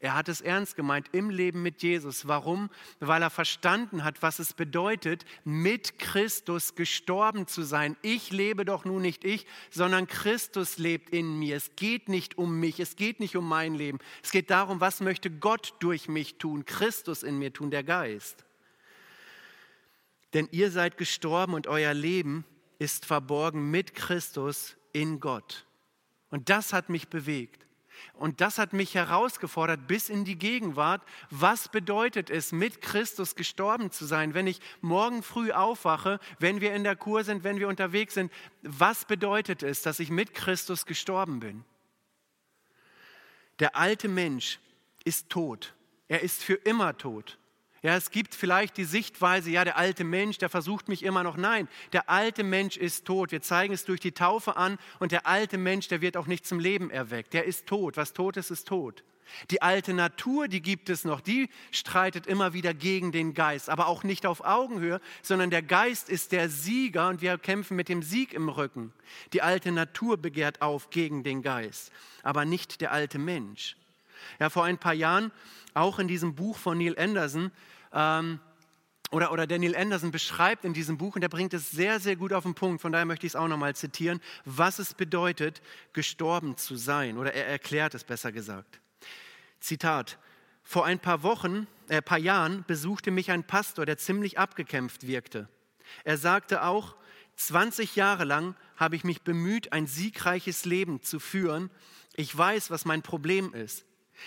Er 0.00 0.14
hat 0.14 0.28
es 0.28 0.40
ernst 0.40 0.76
gemeint 0.76 1.08
im 1.12 1.30
Leben 1.30 1.62
mit 1.62 1.82
Jesus. 1.82 2.28
Warum? 2.28 2.70
Weil 3.00 3.22
er 3.22 3.30
verstanden 3.30 4.04
hat, 4.04 4.22
was 4.22 4.38
es 4.38 4.52
bedeutet, 4.52 5.24
mit 5.44 5.98
Christus 5.98 6.74
gestorben 6.74 7.46
zu 7.46 7.62
sein. 7.62 7.96
Ich 8.02 8.30
lebe 8.30 8.64
doch 8.64 8.84
nun 8.84 9.02
nicht 9.02 9.24
ich, 9.24 9.46
sondern 9.70 10.06
Christus 10.06 10.78
lebt 10.78 11.10
in 11.10 11.38
mir. 11.38 11.56
Es 11.56 11.76
geht 11.76 12.08
nicht 12.08 12.38
um 12.38 12.58
mich, 12.60 12.80
es 12.80 12.96
geht 12.96 13.20
nicht 13.20 13.36
um 13.36 13.48
mein 13.48 13.74
Leben. 13.74 13.98
Es 14.22 14.30
geht 14.30 14.50
darum, 14.50 14.80
was 14.80 15.00
möchte 15.00 15.30
Gott 15.30 15.74
durch 15.80 16.08
mich 16.08 16.38
tun, 16.38 16.64
Christus 16.64 17.22
in 17.22 17.38
mir 17.38 17.52
tun, 17.52 17.70
der 17.70 17.84
Geist. 17.84 18.44
Denn 20.34 20.48
ihr 20.50 20.70
seid 20.70 20.98
gestorben 20.98 21.54
und 21.54 21.68
euer 21.68 21.94
Leben 21.94 22.44
ist 22.78 23.06
verborgen 23.06 23.70
mit 23.70 23.94
Christus 23.94 24.76
in 24.92 25.20
Gott. 25.20 25.66
Und 26.30 26.50
das 26.50 26.72
hat 26.72 26.88
mich 26.88 27.08
bewegt. 27.08 27.63
Und 28.12 28.40
das 28.40 28.58
hat 28.58 28.72
mich 28.72 28.94
herausgefordert 28.94 29.86
bis 29.86 30.08
in 30.08 30.24
die 30.24 30.36
Gegenwart. 30.38 31.02
Was 31.30 31.68
bedeutet 31.68 32.30
es, 32.30 32.52
mit 32.52 32.80
Christus 32.80 33.34
gestorben 33.34 33.90
zu 33.90 34.04
sein? 34.04 34.34
Wenn 34.34 34.46
ich 34.46 34.60
morgen 34.80 35.22
früh 35.22 35.52
aufwache, 35.52 36.20
wenn 36.38 36.60
wir 36.60 36.74
in 36.74 36.84
der 36.84 36.96
Kur 36.96 37.24
sind, 37.24 37.44
wenn 37.44 37.58
wir 37.58 37.68
unterwegs 37.68 38.14
sind, 38.14 38.32
was 38.62 39.04
bedeutet 39.04 39.62
es, 39.62 39.82
dass 39.82 40.00
ich 40.00 40.10
mit 40.10 40.34
Christus 40.34 40.86
gestorben 40.86 41.40
bin? 41.40 41.64
Der 43.58 43.76
alte 43.76 44.08
Mensch 44.08 44.60
ist 45.04 45.30
tot. 45.30 45.74
Er 46.08 46.22
ist 46.22 46.42
für 46.42 46.54
immer 46.54 46.96
tot. 46.96 47.38
Ja, 47.84 47.96
es 47.96 48.10
gibt 48.10 48.34
vielleicht 48.34 48.78
die 48.78 48.86
Sichtweise, 48.86 49.50
ja, 49.50 49.62
der 49.62 49.76
alte 49.76 50.04
Mensch, 50.04 50.38
der 50.38 50.48
versucht 50.48 50.88
mich 50.88 51.02
immer 51.02 51.22
noch. 51.22 51.36
Nein, 51.36 51.68
der 51.92 52.08
alte 52.08 52.42
Mensch 52.42 52.78
ist 52.78 53.04
tot. 53.04 53.30
Wir 53.30 53.42
zeigen 53.42 53.74
es 53.74 53.84
durch 53.84 54.00
die 54.00 54.12
Taufe 54.12 54.56
an 54.56 54.78
und 55.00 55.12
der 55.12 55.26
alte 55.26 55.58
Mensch, 55.58 55.88
der 55.88 56.00
wird 56.00 56.16
auch 56.16 56.26
nicht 56.26 56.46
zum 56.46 56.58
Leben 56.58 56.88
erweckt. 56.88 57.34
Der 57.34 57.44
ist 57.44 57.66
tot. 57.66 57.98
Was 57.98 58.14
tot 58.14 58.38
ist, 58.38 58.50
ist 58.50 58.68
tot. 58.68 59.04
Die 59.50 59.60
alte 59.60 59.92
Natur, 59.92 60.48
die 60.48 60.62
gibt 60.62 60.88
es 60.88 61.04
noch, 61.04 61.20
die 61.20 61.50
streitet 61.72 62.26
immer 62.26 62.54
wieder 62.54 62.72
gegen 62.72 63.12
den 63.12 63.34
Geist, 63.34 63.68
aber 63.68 63.86
auch 63.88 64.02
nicht 64.02 64.24
auf 64.24 64.42
Augenhöhe, 64.42 64.98
sondern 65.20 65.50
der 65.50 65.62
Geist 65.62 66.08
ist 66.08 66.32
der 66.32 66.48
Sieger 66.48 67.10
und 67.10 67.20
wir 67.20 67.36
kämpfen 67.36 67.76
mit 67.76 67.90
dem 67.90 68.02
Sieg 68.02 68.32
im 68.32 68.48
Rücken. 68.48 68.94
Die 69.34 69.42
alte 69.42 69.72
Natur 69.72 70.16
begehrt 70.16 70.62
auf 70.62 70.88
gegen 70.88 71.22
den 71.22 71.42
Geist, 71.42 71.92
aber 72.22 72.46
nicht 72.46 72.80
der 72.80 72.92
alte 72.92 73.18
Mensch. 73.18 73.76
Ja, 74.40 74.48
vor 74.48 74.64
ein 74.64 74.78
paar 74.78 74.94
Jahren, 74.94 75.32
auch 75.74 75.98
in 75.98 76.08
diesem 76.08 76.34
Buch 76.34 76.56
von 76.56 76.78
Neil 76.78 76.98
Anderson, 76.98 77.50
ähm, 77.94 78.40
oder, 79.10 79.30
oder 79.30 79.46
Daniel 79.46 79.76
Anderson 79.76 80.10
beschreibt 80.10 80.64
in 80.64 80.72
diesem 80.72 80.98
Buch, 80.98 81.14
und 81.14 81.22
er 81.22 81.28
bringt 81.28 81.54
es 81.54 81.70
sehr, 81.70 82.00
sehr 82.00 82.16
gut 82.16 82.32
auf 82.32 82.42
den 82.42 82.54
Punkt, 82.54 82.82
von 82.82 82.90
daher 82.90 83.04
möchte 83.04 83.26
ich 83.26 83.32
es 83.32 83.36
auch 83.36 83.46
nochmal 83.46 83.76
zitieren, 83.76 84.20
was 84.44 84.80
es 84.80 84.92
bedeutet, 84.92 85.62
gestorben 85.92 86.56
zu 86.56 86.74
sein. 86.74 87.16
Oder 87.16 87.32
er 87.32 87.46
erklärt 87.46 87.94
es 87.94 88.02
besser 88.02 88.32
gesagt. 88.32 88.80
Zitat, 89.60 90.18
vor 90.64 90.84
ein 90.84 90.98
paar 90.98 91.22
Wochen, 91.22 91.68
äh, 91.88 92.02
paar 92.02 92.18
Jahren 92.18 92.64
besuchte 92.66 93.10
mich 93.10 93.30
ein 93.30 93.44
Pastor, 93.44 93.86
der 93.86 93.98
ziemlich 93.98 94.38
abgekämpft 94.38 95.06
wirkte. 95.06 95.48
Er 96.02 96.18
sagte 96.18 96.64
auch, 96.64 96.96
20 97.36 97.96
Jahre 97.96 98.24
lang 98.24 98.56
habe 98.76 98.96
ich 98.96 99.04
mich 99.04 99.22
bemüht, 99.22 99.72
ein 99.72 99.86
siegreiches 99.86 100.64
Leben 100.64 101.02
zu 101.02 101.20
führen. 101.20 101.70
Ich 102.16 102.36
weiß, 102.36 102.70
was 102.70 102.84
mein 102.84 103.02
Problem 103.02 103.52
ist. 103.54 103.84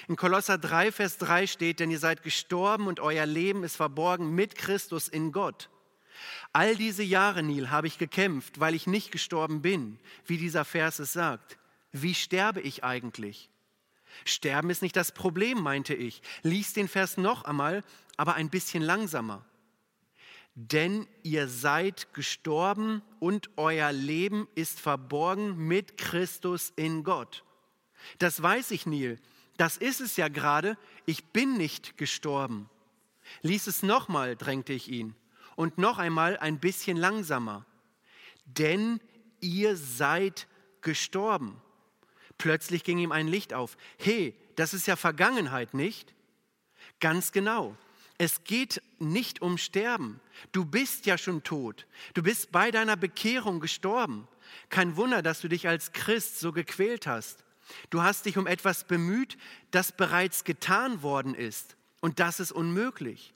In 0.07 0.15
Kolosser 0.15 0.57
3, 0.57 0.91
Vers 0.91 1.17
3 1.17 1.47
steht, 1.47 1.79
denn 1.79 1.91
ihr 1.91 1.99
seid 1.99 2.23
gestorben 2.23 2.87
und 2.87 2.99
euer 2.99 3.25
Leben 3.25 3.63
ist 3.63 3.75
verborgen 3.75 4.33
mit 4.35 4.55
Christus 4.55 5.07
in 5.07 5.31
Gott. 5.31 5.69
All 6.53 6.75
diese 6.75 7.03
Jahre, 7.03 7.43
Neil, 7.43 7.69
habe 7.69 7.87
ich 7.87 7.97
gekämpft, 7.97 8.59
weil 8.59 8.75
ich 8.75 8.87
nicht 8.87 9.11
gestorben 9.11 9.61
bin, 9.61 9.99
wie 10.25 10.37
dieser 10.37 10.65
Vers 10.65 10.99
es 10.99 11.13
sagt. 11.13 11.57
Wie 11.91 12.15
sterbe 12.15 12.61
ich 12.61 12.83
eigentlich? 12.83 13.49
Sterben 14.25 14.69
ist 14.69 14.81
nicht 14.81 14.95
das 14.95 15.11
Problem, 15.11 15.61
meinte 15.61 15.93
ich. 15.93 16.21
Lies 16.41 16.73
den 16.73 16.87
Vers 16.87 17.17
noch 17.17 17.43
einmal, 17.45 17.83
aber 18.17 18.35
ein 18.35 18.49
bisschen 18.49 18.81
langsamer. 18.81 19.45
Denn 20.55 21.07
ihr 21.21 21.47
seid 21.47 22.13
gestorben 22.15 23.03
und 23.19 23.51
euer 23.57 23.91
Leben 23.91 24.47
ist 24.55 24.79
verborgen 24.79 25.55
mit 25.67 25.97
Christus 25.97 26.73
in 26.75 27.03
Gott. 27.03 27.43
Das 28.17 28.41
weiß 28.41 28.71
ich, 28.71 28.87
Neil. 28.87 29.19
Das 29.57 29.77
ist 29.77 30.01
es 30.01 30.17
ja 30.17 30.27
gerade, 30.27 30.77
ich 31.05 31.25
bin 31.25 31.57
nicht 31.57 31.97
gestorben. 31.97 32.69
Lies 33.41 33.67
es 33.67 33.83
nochmal, 33.83 34.35
drängte 34.35 34.73
ich 34.73 34.87
ihn, 34.87 35.15
und 35.55 35.77
noch 35.77 35.97
einmal 35.97 36.37
ein 36.37 36.59
bisschen 36.59 36.97
langsamer. 36.97 37.65
Denn 38.45 39.01
ihr 39.41 39.75
seid 39.75 40.47
gestorben. 40.81 41.61
Plötzlich 42.37 42.83
ging 42.83 42.99
ihm 42.99 43.11
ein 43.11 43.27
Licht 43.27 43.53
auf. 43.53 43.77
Hey, 43.97 44.35
das 44.55 44.73
ist 44.73 44.87
ja 44.87 44.95
Vergangenheit, 44.95 45.73
nicht? 45.73 46.13
Ganz 46.99 47.31
genau. 47.31 47.75
Es 48.19 48.43
geht 48.43 48.81
nicht 48.99 49.41
um 49.41 49.57
Sterben. 49.57 50.19
Du 50.51 50.65
bist 50.65 51.05
ja 51.05 51.17
schon 51.17 51.43
tot. 51.43 51.85
Du 52.13 52.23
bist 52.23 52.51
bei 52.51 52.71
deiner 52.71 52.95
Bekehrung 52.95 53.59
gestorben. 53.59 54.27
Kein 54.69 54.95
Wunder, 54.95 55.21
dass 55.21 55.41
du 55.41 55.47
dich 55.47 55.67
als 55.67 55.91
Christ 55.91 56.39
so 56.39 56.51
gequält 56.51 57.05
hast. 57.05 57.43
Du 57.89 58.01
hast 58.01 58.25
dich 58.25 58.37
um 58.37 58.47
etwas 58.47 58.83
bemüht, 58.83 59.37
das 59.71 59.91
bereits 59.91 60.43
getan 60.43 61.01
worden 61.01 61.35
ist. 61.35 61.75
Und 62.01 62.19
das 62.19 62.39
ist 62.39 62.51
unmöglich. 62.51 63.33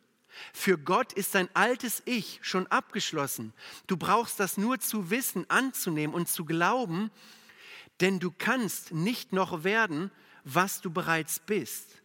Für 0.53 0.77
Gott 0.77 1.13
ist 1.13 1.35
dein 1.35 1.53
altes 1.55 2.01
Ich 2.05 2.39
schon 2.41 2.67
abgeschlossen. 2.67 3.53
Du 3.87 3.97
brauchst 3.97 4.39
das 4.39 4.57
nur 4.57 4.79
zu 4.79 5.09
wissen, 5.09 5.49
anzunehmen 5.49 6.15
und 6.15 6.29
zu 6.29 6.45
glauben, 6.45 7.11
denn 7.99 8.19
du 8.19 8.31
kannst 8.31 8.93
nicht 8.93 9.33
noch 9.33 9.63
werden, 9.63 10.11
was 10.43 10.81
du 10.81 10.89
bereits 10.89 11.39
bist. 11.39 12.01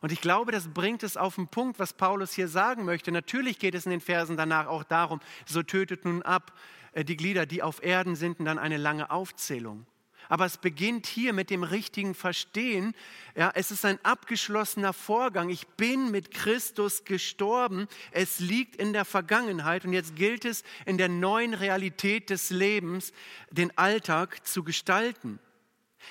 Und 0.00 0.10
ich 0.10 0.20
glaube, 0.20 0.50
das 0.50 0.68
bringt 0.68 1.04
es 1.04 1.16
auf 1.16 1.36
den 1.36 1.48
Punkt, 1.48 1.78
was 1.78 1.92
Paulus 1.92 2.32
hier 2.32 2.48
sagen 2.48 2.84
möchte. 2.84 3.12
Natürlich 3.12 3.58
geht 3.58 3.74
es 3.74 3.86
in 3.86 3.90
den 3.90 4.00
Versen 4.00 4.36
danach 4.36 4.66
auch 4.66 4.82
darum, 4.82 5.20
so 5.46 5.62
tötet 5.62 6.04
nun 6.04 6.22
ab 6.22 6.58
äh, 6.92 7.04
die 7.04 7.16
Glieder, 7.16 7.46
die 7.46 7.62
auf 7.62 7.82
Erden 7.82 8.16
sind, 8.16 8.40
und 8.40 8.46
dann 8.46 8.58
eine 8.58 8.78
lange 8.78 9.10
Aufzählung. 9.10 9.86
Aber 10.32 10.46
es 10.46 10.56
beginnt 10.56 11.06
hier 11.06 11.34
mit 11.34 11.50
dem 11.50 11.62
richtigen 11.62 12.14
Verstehen. 12.14 12.94
Ja, 13.36 13.52
es 13.54 13.70
ist 13.70 13.84
ein 13.84 14.02
abgeschlossener 14.02 14.94
Vorgang. 14.94 15.50
Ich 15.50 15.66
bin 15.66 16.10
mit 16.10 16.30
Christus 16.30 17.04
gestorben. 17.04 17.86
Es 18.12 18.40
liegt 18.40 18.76
in 18.76 18.94
der 18.94 19.04
Vergangenheit 19.04 19.84
und 19.84 19.92
jetzt 19.92 20.16
gilt 20.16 20.46
es 20.46 20.64
in 20.86 20.96
der 20.96 21.10
neuen 21.10 21.52
Realität 21.52 22.30
des 22.30 22.48
Lebens, 22.48 23.12
den 23.50 23.76
Alltag 23.76 24.46
zu 24.46 24.64
gestalten. 24.64 25.38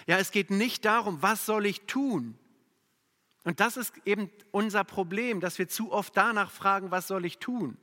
Ja, 0.05 0.19
es 0.19 0.29
geht 0.29 0.51
nicht 0.51 0.85
darum, 0.85 1.23
was 1.23 1.47
soll 1.47 1.65
ich 1.65 1.81
tun? 1.87 2.37
Und 3.43 3.59
das 3.59 3.75
ist 3.75 3.91
eben 4.05 4.29
unser 4.51 4.83
Problem, 4.83 5.39
dass 5.39 5.57
wir 5.57 5.67
zu 5.67 5.91
oft 5.91 6.15
danach 6.15 6.51
fragen, 6.51 6.91
was 6.91 7.07
soll 7.07 7.25
ich 7.25 7.39
tun? 7.39 7.75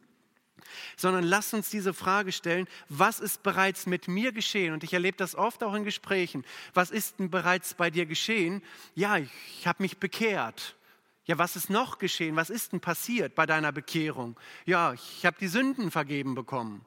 Sondern 0.97 1.25
lasst 1.25 1.55
uns 1.55 1.71
diese 1.71 1.95
Frage 1.95 2.33
stellen, 2.33 2.67
was 2.89 3.21
ist 3.21 3.43
bereits 3.43 3.87
mit 3.87 4.09
mir 4.09 4.33
geschehen? 4.33 4.73
Und 4.73 4.85
ich 4.85 4.93
erlebe 4.93 5.17
das 5.17 5.35
oft 5.35 5.63
auch 5.63 5.75
in 5.75 5.85
Gesprächen. 5.85 6.45
Was 6.75 6.91
ist 6.91 7.19
denn 7.19 7.31
bereits 7.31 7.75
bei 7.75 7.91
dir 7.91 8.07
geschehen? 8.07 8.63
Ja, 8.95 9.17
ich, 9.17 9.31
ich 9.59 9.67
habe 9.67 9.83
mich 9.83 9.99
bekehrt. 9.99 10.77
Ja, 11.27 11.37
was 11.37 11.57
ist 11.57 11.69
noch 11.69 11.99
geschehen? 11.99 12.37
Was 12.37 12.49
ist 12.49 12.73
denn 12.73 12.81
passiert 12.81 13.35
bei 13.35 13.45
deiner 13.45 13.71
Bekehrung? 13.71 14.37
Ja, 14.65 14.95
ich 14.95 15.27
habe 15.27 15.37
die 15.39 15.49
Sünden 15.49 15.91
vergeben 15.91 16.35
bekommen. 16.35 16.85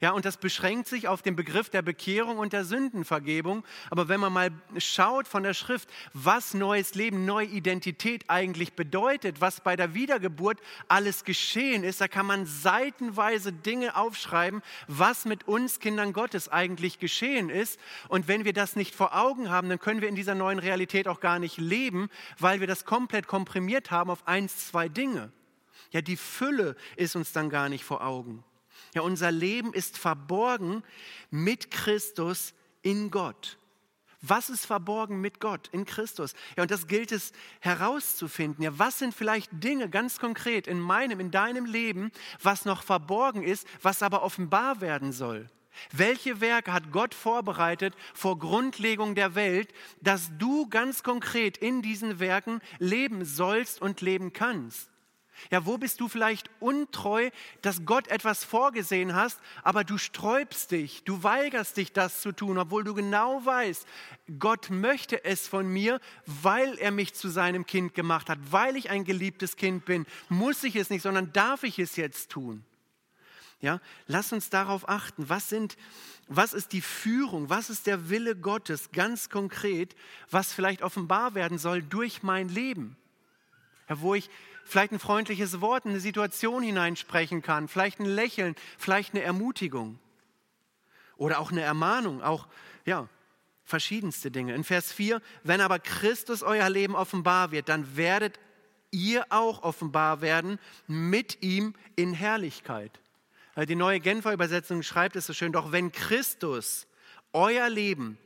Ja, 0.00 0.10
und 0.10 0.24
das 0.24 0.36
beschränkt 0.36 0.88
sich 0.88 1.08
auf 1.08 1.22
den 1.22 1.36
Begriff 1.36 1.70
der 1.70 1.82
Bekehrung 1.82 2.38
und 2.38 2.52
der 2.52 2.64
Sündenvergebung. 2.64 3.64
Aber 3.90 4.08
wenn 4.08 4.20
man 4.20 4.32
mal 4.32 4.50
schaut 4.78 5.26
von 5.26 5.42
der 5.42 5.54
Schrift, 5.54 5.88
was 6.12 6.54
neues 6.54 6.94
Leben, 6.94 7.24
neue 7.24 7.46
Identität 7.46 8.24
eigentlich 8.28 8.74
bedeutet, 8.74 9.40
was 9.40 9.60
bei 9.60 9.74
der 9.76 9.94
Wiedergeburt 9.94 10.58
alles 10.88 11.24
geschehen 11.24 11.82
ist, 11.82 12.00
da 12.00 12.08
kann 12.08 12.26
man 12.26 12.46
seitenweise 12.46 13.52
Dinge 13.52 13.96
aufschreiben, 13.96 14.62
was 14.86 15.24
mit 15.24 15.48
uns 15.48 15.80
Kindern 15.80 16.12
Gottes 16.12 16.48
eigentlich 16.48 16.98
geschehen 16.98 17.48
ist. 17.48 17.80
Und 18.08 18.28
wenn 18.28 18.44
wir 18.44 18.52
das 18.52 18.76
nicht 18.76 18.94
vor 18.94 19.16
Augen 19.16 19.50
haben, 19.50 19.68
dann 19.68 19.78
können 19.78 20.02
wir 20.02 20.08
in 20.08 20.14
dieser 20.14 20.34
neuen 20.34 20.58
Realität 20.58 21.08
auch 21.08 21.20
gar 21.20 21.38
nicht 21.38 21.56
leben, 21.56 22.10
weil 22.38 22.60
wir 22.60 22.66
das 22.66 22.84
komplett 22.84 23.26
komprimiert 23.26 23.90
haben 23.90 24.10
auf 24.10 24.26
eins, 24.28 24.68
zwei 24.68 24.88
Dinge. 24.88 25.32
Ja, 25.90 26.00
die 26.02 26.16
Fülle 26.16 26.76
ist 26.96 27.16
uns 27.16 27.32
dann 27.32 27.48
gar 27.48 27.68
nicht 27.68 27.84
vor 27.84 28.04
Augen. 28.04 28.44
Ja, 28.96 29.02
unser 29.02 29.30
Leben 29.30 29.74
ist 29.74 29.98
verborgen 29.98 30.82
mit 31.30 31.70
Christus 31.70 32.54
in 32.80 33.10
Gott. 33.10 33.58
Was 34.22 34.48
ist 34.48 34.64
verborgen 34.64 35.20
mit 35.20 35.38
Gott 35.38 35.68
in 35.70 35.84
Christus? 35.84 36.32
Ja, 36.56 36.62
und 36.62 36.70
das 36.70 36.86
gilt 36.86 37.12
es 37.12 37.32
herauszufinden. 37.60 38.64
Ja, 38.64 38.78
was 38.78 38.98
sind 38.98 39.14
vielleicht 39.14 39.50
Dinge 39.52 39.90
ganz 39.90 40.18
konkret 40.18 40.66
in 40.66 40.80
meinem, 40.80 41.20
in 41.20 41.30
deinem 41.30 41.66
Leben, 41.66 42.10
was 42.42 42.64
noch 42.64 42.82
verborgen 42.82 43.42
ist, 43.42 43.68
was 43.82 44.02
aber 44.02 44.22
offenbar 44.22 44.80
werden 44.80 45.12
soll? 45.12 45.50
Welche 45.92 46.40
Werke 46.40 46.72
hat 46.72 46.90
Gott 46.90 47.12
vorbereitet 47.12 47.94
vor 48.14 48.38
Grundlegung 48.38 49.14
der 49.14 49.34
Welt, 49.34 49.74
dass 50.00 50.30
du 50.38 50.70
ganz 50.70 51.02
konkret 51.02 51.58
in 51.58 51.82
diesen 51.82 52.18
Werken 52.18 52.62
leben 52.78 53.26
sollst 53.26 53.82
und 53.82 54.00
leben 54.00 54.32
kannst? 54.32 54.88
Ja, 55.50 55.66
wo 55.66 55.78
bist 55.78 56.00
du 56.00 56.08
vielleicht 56.08 56.50
untreu, 56.60 57.30
dass 57.62 57.84
Gott 57.84 58.08
etwas 58.08 58.44
vorgesehen 58.44 59.14
hast, 59.14 59.40
aber 59.62 59.84
du 59.84 59.98
sträubst 59.98 60.70
dich, 60.70 61.04
du 61.04 61.22
weigerst 61.22 61.76
dich, 61.76 61.92
das 61.92 62.20
zu 62.20 62.32
tun, 62.32 62.58
obwohl 62.58 62.84
du 62.84 62.94
genau 62.94 63.44
weißt, 63.44 63.86
Gott 64.38 64.70
möchte 64.70 65.24
es 65.24 65.46
von 65.46 65.68
mir, 65.68 66.00
weil 66.26 66.78
er 66.78 66.90
mich 66.90 67.14
zu 67.14 67.28
seinem 67.28 67.66
Kind 67.66 67.94
gemacht 67.94 68.28
hat, 68.28 68.38
weil 68.50 68.76
ich 68.76 68.90
ein 68.90 69.04
geliebtes 69.04 69.56
Kind 69.56 69.84
bin, 69.84 70.06
muss 70.28 70.64
ich 70.64 70.76
es 70.76 70.90
nicht, 70.90 71.02
sondern 71.02 71.32
darf 71.32 71.62
ich 71.62 71.78
es 71.78 71.96
jetzt 71.96 72.30
tun. 72.30 72.64
Ja, 73.60 73.80
lass 74.06 74.32
uns 74.32 74.50
darauf 74.50 74.88
achten, 74.88 75.28
was 75.28 75.48
sind, 75.48 75.76
was 76.28 76.52
ist 76.52 76.72
die 76.72 76.82
Führung, 76.82 77.48
was 77.48 77.70
ist 77.70 77.86
der 77.86 78.10
Wille 78.10 78.36
Gottes 78.36 78.90
ganz 78.92 79.30
konkret, 79.30 79.94
was 80.30 80.52
vielleicht 80.52 80.82
offenbar 80.82 81.34
werden 81.34 81.58
soll 81.58 81.82
durch 81.82 82.22
mein 82.22 82.48
Leben. 82.48 82.96
Ja, 83.88 84.00
wo 84.00 84.14
ich 84.14 84.28
vielleicht 84.66 84.92
ein 84.92 84.98
freundliches 84.98 85.60
Wort 85.60 85.84
in 85.84 85.92
eine 85.92 86.00
Situation 86.00 86.62
hineinsprechen 86.62 87.42
kann, 87.42 87.68
vielleicht 87.68 88.00
ein 88.00 88.06
Lächeln, 88.06 88.54
vielleicht 88.78 89.14
eine 89.14 89.22
Ermutigung 89.22 89.98
oder 91.16 91.38
auch 91.38 91.50
eine 91.50 91.62
Ermahnung, 91.62 92.22
auch 92.22 92.46
ja, 92.84 93.08
verschiedenste 93.64 94.30
Dinge. 94.30 94.54
In 94.54 94.64
Vers 94.64 94.92
4, 94.92 95.20
wenn 95.44 95.60
aber 95.60 95.78
Christus 95.78 96.42
euer 96.42 96.68
Leben 96.68 96.94
offenbar 96.94 97.52
wird, 97.52 97.68
dann 97.68 97.96
werdet 97.96 98.38
ihr 98.90 99.26
auch 99.30 99.62
offenbar 99.62 100.20
werden 100.20 100.58
mit 100.86 101.42
ihm 101.42 101.74
in 101.96 102.12
Herrlichkeit. 102.12 103.00
Die 103.56 103.74
neue 103.74 104.00
Genfer 104.00 104.32
Übersetzung 104.32 104.82
schreibt 104.82 105.16
es 105.16 105.26
so 105.26 105.32
schön, 105.32 105.52
doch 105.52 105.72
wenn 105.72 105.90
Christus 105.90 106.86
euer 107.32 107.68
Leben 107.70 108.18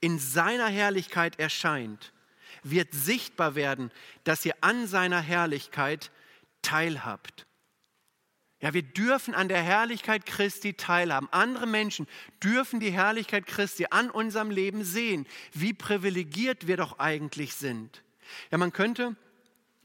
in 0.00 0.18
seiner 0.18 0.68
Herrlichkeit 0.68 1.38
erscheint, 1.38 2.12
wird 2.70 2.92
sichtbar 2.92 3.54
werden, 3.54 3.90
dass 4.24 4.44
ihr 4.44 4.54
an 4.60 4.86
seiner 4.86 5.20
Herrlichkeit 5.20 6.10
teilhabt. 6.62 7.46
Ja, 8.60 8.74
wir 8.74 8.82
dürfen 8.82 9.34
an 9.34 9.48
der 9.48 9.62
Herrlichkeit 9.62 10.26
Christi 10.26 10.74
teilhaben. 10.74 11.28
Andere 11.30 11.66
Menschen 11.66 12.08
dürfen 12.42 12.80
die 12.80 12.90
Herrlichkeit 12.90 13.46
Christi 13.46 13.86
an 13.90 14.10
unserem 14.10 14.50
Leben 14.50 14.82
sehen, 14.82 15.26
wie 15.52 15.72
privilegiert 15.72 16.66
wir 16.66 16.76
doch 16.76 16.98
eigentlich 16.98 17.54
sind. 17.54 18.02
Ja, 18.50 18.58
man 18.58 18.72
könnte 18.72 19.14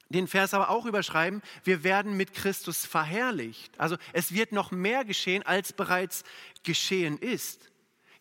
den 0.09 0.27
Vers 0.27 0.53
aber 0.53 0.69
auch 0.69 0.85
überschreiben, 0.85 1.41
wir 1.63 1.83
werden 1.83 2.17
mit 2.17 2.33
Christus 2.33 2.85
verherrlicht. 2.85 3.79
Also 3.79 3.97
es 4.11 4.33
wird 4.33 4.51
noch 4.51 4.71
mehr 4.71 5.05
geschehen, 5.05 5.43
als 5.43 5.73
bereits 5.73 6.23
geschehen 6.63 7.17
ist. 7.17 7.69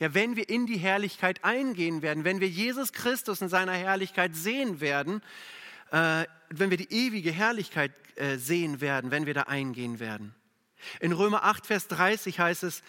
Ja, 0.03 0.15
wenn 0.15 0.35
wir 0.35 0.49
in 0.49 0.67
die 0.67 0.79
Herrlichkeit 0.79 1.45
eingehen 1.45 2.03
werden, 2.03 2.25
wenn 2.25 2.41
wir 2.41 2.49
Jesus 2.49 2.93
Christus 2.93 3.41
in 3.41 3.49
seiner 3.49 3.71
Herrlichkeit 3.71 4.35
sehen 4.35 4.81
werden, 4.81 5.23
äh, 5.93 6.25
wenn 6.49 6.71
wir 6.71 6.77
die 6.77 6.93
ewige 6.93 7.31
Herrlichkeit 7.31 7.93
äh, 8.17 8.37
sehen 8.37 8.81
werden, 8.81 9.13
wenn 9.13 9.27
wir 9.27 9.35
da 9.35 9.43
eingehen 9.43 10.01
werden. 10.01 10.35
In 10.99 11.13
Römer 11.13 11.45
8, 11.45 11.69
Vers 11.69 11.87
30 11.87 12.41
heißt 12.41 12.65
es, 12.65 12.83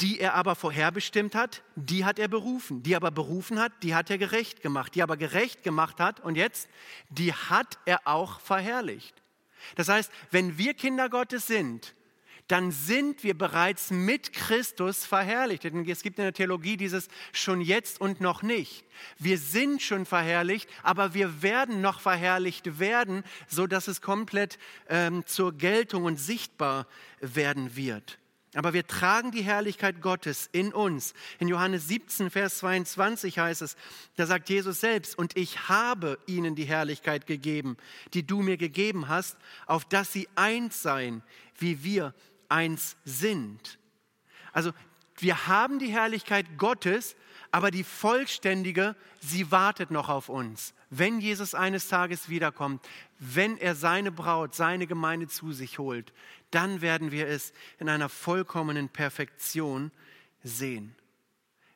die 0.00 0.20
er 0.20 0.34
aber 0.34 0.56
vorherbestimmt 0.56 1.34
hat, 1.34 1.62
die 1.74 2.04
hat 2.04 2.18
er 2.18 2.28
berufen. 2.28 2.82
Die 2.82 2.96
aber 2.96 3.10
berufen 3.10 3.58
hat, 3.58 3.72
die 3.82 3.94
hat 3.94 4.10
er 4.10 4.18
gerecht 4.18 4.60
gemacht. 4.60 4.94
Die 4.94 5.02
aber 5.02 5.16
gerecht 5.16 5.62
gemacht 5.62 6.00
hat, 6.00 6.20
und 6.20 6.34
jetzt, 6.34 6.68
die 7.08 7.32
hat 7.32 7.78
er 7.86 8.06
auch 8.06 8.40
verherrlicht. 8.40 9.22
Das 9.76 9.88
heißt, 9.88 10.12
wenn 10.32 10.58
wir 10.58 10.74
Kinder 10.74 11.08
Gottes 11.08 11.46
sind, 11.46 11.94
dann 12.48 12.70
sind 12.70 13.24
wir 13.24 13.36
bereits 13.36 13.90
mit 13.90 14.32
Christus 14.32 15.04
verherrlicht. 15.04 15.64
Es 15.64 16.02
gibt 16.02 16.18
in 16.18 16.24
der 16.24 16.32
Theologie 16.32 16.76
dieses 16.76 17.08
schon 17.32 17.60
jetzt 17.60 18.00
und 18.00 18.20
noch 18.20 18.42
nicht. 18.42 18.84
Wir 19.18 19.38
sind 19.38 19.82
schon 19.82 20.06
verherrlicht, 20.06 20.68
aber 20.82 21.14
wir 21.14 21.42
werden 21.42 21.80
noch 21.80 22.00
verherrlicht 22.00 22.78
werden, 22.78 23.24
so 23.48 23.66
dass 23.66 23.88
es 23.88 24.00
komplett 24.00 24.58
ähm, 24.88 25.26
zur 25.26 25.52
Geltung 25.52 26.04
und 26.04 26.18
sichtbar 26.18 26.86
werden 27.20 27.74
wird. 27.74 28.18
Aber 28.54 28.72
wir 28.72 28.86
tragen 28.86 29.32
die 29.32 29.42
Herrlichkeit 29.42 30.00
Gottes 30.00 30.48
in 30.50 30.72
uns. 30.72 31.12
In 31.38 31.48
Johannes 31.48 31.88
17, 31.88 32.30
Vers 32.30 32.58
22 32.58 33.38
heißt 33.38 33.60
es, 33.60 33.76
da 34.16 34.24
sagt 34.24 34.48
Jesus 34.48 34.80
selbst, 34.80 35.18
und 35.18 35.36
ich 35.36 35.68
habe 35.68 36.18
ihnen 36.26 36.54
die 36.54 36.64
Herrlichkeit 36.64 37.26
gegeben, 37.26 37.76
die 38.14 38.26
du 38.26 38.40
mir 38.40 38.56
gegeben 38.56 39.08
hast, 39.08 39.36
auf 39.66 39.84
dass 39.84 40.10
sie 40.10 40.26
eins 40.36 40.80
seien, 40.80 41.22
wie 41.58 41.84
wir 41.84 42.14
eins 42.48 42.96
sind. 43.04 43.78
Also 44.52 44.72
wir 45.18 45.46
haben 45.46 45.78
die 45.78 45.92
Herrlichkeit 45.92 46.58
Gottes, 46.58 47.16
aber 47.50 47.70
die 47.70 47.84
vollständige, 47.84 48.96
sie 49.20 49.50
wartet 49.50 49.90
noch 49.90 50.08
auf 50.08 50.28
uns. 50.28 50.74
Wenn 50.90 51.20
Jesus 51.20 51.54
eines 51.54 51.88
Tages 51.88 52.28
wiederkommt, 52.28 52.86
wenn 53.18 53.56
er 53.56 53.74
seine 53.74 54.12
Braut, 54.12 54.54
seine 54.54 54.86
Gemeinde 54.86 55.26
zu 55.26 55.52
sich 55.52 55.78
holt, 55.78 56.12
dann 56.50 56.80
werden 56.80 57.10
wir 57.10 57.26
es 57.26 57.52
in 57.78 57.88
einer 57.88 58.08
vollkommenen 58.08 58.88
Perfektion 58.88 59.90
sehen. 60.42 60.94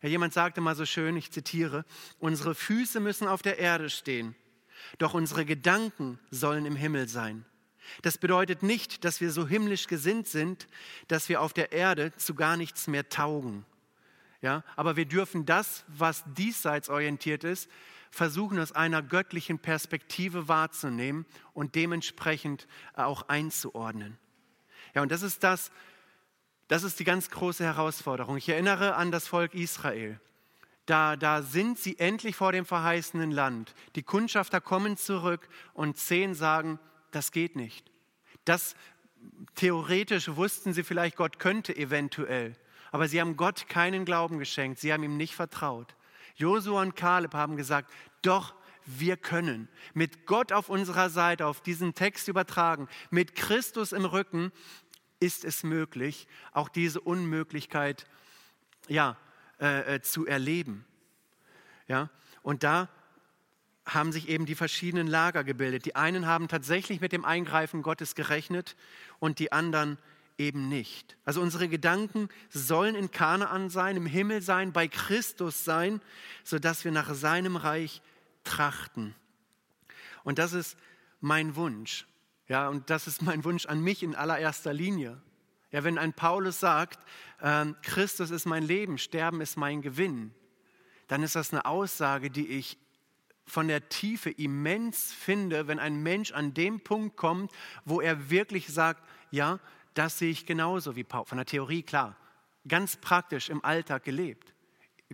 Ja, 0.03 0.09
jemand 0.09 0.33
sagte 0.33 0.61
mal 0.61 0.77
so 0.77 0.87
schön, 0.87 1.17
ich 1.17 1.31
zitiere, 1.31 1.85
unsere 2.19 2.55
Füße 2.55 3.01
müssen 3.01 3.29
auf 3.29 3.43
der 3.43 3.59
Erde 3.59 3.91
stehen, 3.91 4.35
doch 4.99 5.15
unsere 5.15 5.45
Gedanken 5.45 6.19
sollen 6.31 6.67
im 6.67 6.77
Himmel 6.77 7.09
sein. 7.09 7.45
Das 8.03 8.19
bedeutet 8.19 8.63
nicht, 8.63 9.05
dass 9.05 9.21
wir 9.21 9.31
so 9.31 9.47
himmlisch 9.47 9.87
gesinnt 9.87 10.29
sind, 10.29 10.67
dass 11.09 11.29
wir 11.29 11.41
auf 11.41 11.53
der 11.53 11.73
Erde 11.73 12.13
zu 12.17 12.35
gar 12.35 12.57
nichts 12.57 12.87
mehr 12.87 13.09
taugen. 13.09 13.65
Ja, 14.43 14.65
aber 14.77 14.97
wir 14.97 15.05
dürfen 15.05 15.45
das, 15.45 15.85
was 15.89 16.25
diesseits 16.35 16.89
orientiert 16.89 17.45
ist, 17.45 17.69
versuchen 18.11 18.59
aus 18.59 18.73
einer 18.73 19.03
göttlichen 19.03 19.59
Perspektive 19.59 20.49
wahrzunehmen 20.49 21.27
und 21.53 21.75
dementsprechend 21.75 22.67
auch 22.95 23.29
einzuordnen. 23.29 24.19
Ja, 24.95 25.03
und 25.03 25.13
das 25.13 25.23
ist 25.23 25.45
das, 25.45 25.71
das 26.69 26.83
ist 26.83 26.99
die 26.99 27.05
ganz 27.05 27.31
große 27.31 27.65
Herausforderung. 27.65 28.37
Ich 28.37 28.49
erinnere 28.49 28.95
an 28.97 29.11
das 29.11 29.29
Volk 29.29 29.55
Israel. 29.55 30.21
Da, 30.87 31.17
da 31.17 31.43
sind 31.43 31.79
sie 31.79 31.99
endlich 31.99 32.35
vor 32.35 32.53
dem 32.53 32.67
verheißenen 32.67 33.31
Land. 33.31 33.75
Die 33.95 34.03
Kundschafter 34.03 34.61
kommen 34.61 34.97
zurück 34.97 35.49
und 35.73 35.99
zehn 35.99 36.35
sagen, 36.35 36.81
das 37.11 37.33
geht 37.33 37.57
nicht. 37.57 37.91
Das 38.45 38.75
theoretisch 39.55 40.29
wussten 40.37 40.73
sie 40.73 40.83
vielleicht, 40.83 41.17
Gott 41.17 41.39
könnte 41.39 41.77
eventuell, 41.77 42.57
aber 42.91 43.09
sie 43.09 43.21
haben 43.21 43.37
Gott 43.37 43.69
keinen 43.69 44.05
Glauben 44.05 44.39
geschenkt, 44.39 44.81
sie 44.81 44.93
haben 44.93 45.03
ihm 45.03 45.17
nicht 45.17 45.35
vertraut. 45.35 45.95
Josua 46.37 46.83
und 46.83 46.97
Kaleb 46.97 47.35
haben 47.35 47.57
gesagt, 47.57 47.93
doch, 48.23 48.55
wir 48.87 49.17
können. 49.17 49.69
Mit 49.95 50.27
Gott 50.27 50.53
auf 50.53 50.69
unserer 50.69 51.11
Seite, 51.11 51.47
auf 51.47 51.61
diesen 51.61 51.95
Text 51.95 52.29
übertragen, 52.29 52.89
mit 53.11 53.35
Christus 53.35 53.93
im 53.93 54.05
Rücken, 54.05 54.53
ist 55.21 55.45
es 55.45 55.63
möglich, 55.63 56.27
auch 56.53 56.69
diese 56.69 57.01
Unmöglichkeit 57.01 58.07
ja, 58.89 59.19
äh, 59.61 59.97
äh 59.97 60.03
zu 60.03 60.27
erleben. 60.27 60.87
Ja? 61.87 62.09
Und 62.43 62.63
da 62.63 62.89
haben 63.95 64.13
sich 64.13 64.29
eben 64.29 64.47
die 64.47 64.55
verschiedenen 64.55 65.07
Lager 65.07 65.45
gebildet. 65.45 65.85
Die 65.85 65.97
einen 65.97 66.27
haben 66.27 66.49
tatsächlich 66.49 67.01
mit 67.01 67.13
dem 67.13 67.25
Eingreifen 67.25 67.83
Gottes 67.83 68.15
gerechnet 68.15 68.77
und 69.19 69.39
die 69.39 69.53
anderen 69.53 69.99
eben 70.39 70.69
nicht. 70.69 71.17
Also 71.25 71.41
unsere 71.41 71.69
Gedanken 71.69 72.29
sollen 72.49 72.95
in 72.95 73.11
Kanaan 73.11 73.69
sein, 73.69 73.97
im 73.97 74.07
Himmel 74.07 74.43
sein, 74.43 74.73
bei 74.73 74.89
Christus 74.89 75.65
sein, 75.65 76.01
sodass 76.45 76.85
wir 76.85 76.93
nach 76.93 77.13
seinem 77.15 77.57
Reich 77.57 78.01
trachten. 78.45 79.15
Und 80.25 80.39
das 80.39 80.53
ist 80.53 80.77
mein 81.21 81.57
Wunsch. 81.57 82.07
Ja, 82.49 82.69
und 82.69 82.91
das 82.91 83.07
ist 83.07 83.23
mein 83.23 83.45
Wunsch 83.45 83.67
an 83.67 83.81
mich 83.81 84.03
in 84.03 84.15
allererster 84.15 84.73
Linie. 84.73 85.21
Ja, 85.71 85.85
wenn 85.85 85.99
ein 85.99 86.13
Paulus 86.13 86.59
sagt, 86.59 86.99
äh, 87.41 87.67
Christus 87.83 88.31
ist 88.31 88.47
mein 88.47 88.65
Leben, 88.65 88.99
Sterben 88.99 89.41
ist 89.41 89.57
mein 89.57 89.83
Gewinn, 89.83 90.35
dann 91.07 91.23
ist 91.23 91.37
das 91.37 91.53
eine 91.53 91.65
Aussage, 91.65 92.31
die 92.31 92.47
ich 92.49 92.77
von 93.51 93.69
der 93.69 93.89
Tiefe 93.89 94.31
immens 94.31 95.13
finde, 95.13 95.67
wenn 95.67 95.79
ein 95.79 96.03
Mensch 96.03 96.33
an 96.33 96.55
dem 96.55 96.81
Punkt 96.81 97.17
kommt, 97.17 97.53
wo 97.85 98.01
er 98.01 98.31
wirklich 98.31 98.69
sagt, 98.69 99.03
ja, 99.31 99.59
das 99.95 100.19
sehe 100.19 100.31
ich 100.31 100.47
genauso 100.47 100.97
wie 100.97 101.05
Paul. 101.05 101.27
Von 101.27 101.39
der 101.39 101.47
Theorie 101.47 101.83
klar, 101.83 102.17
ganz 102.67 102.97
praktisch 102.97 103.51
im 103.51 103.65
Alltag 103.65 104.05
gelebt. 104.05 104.55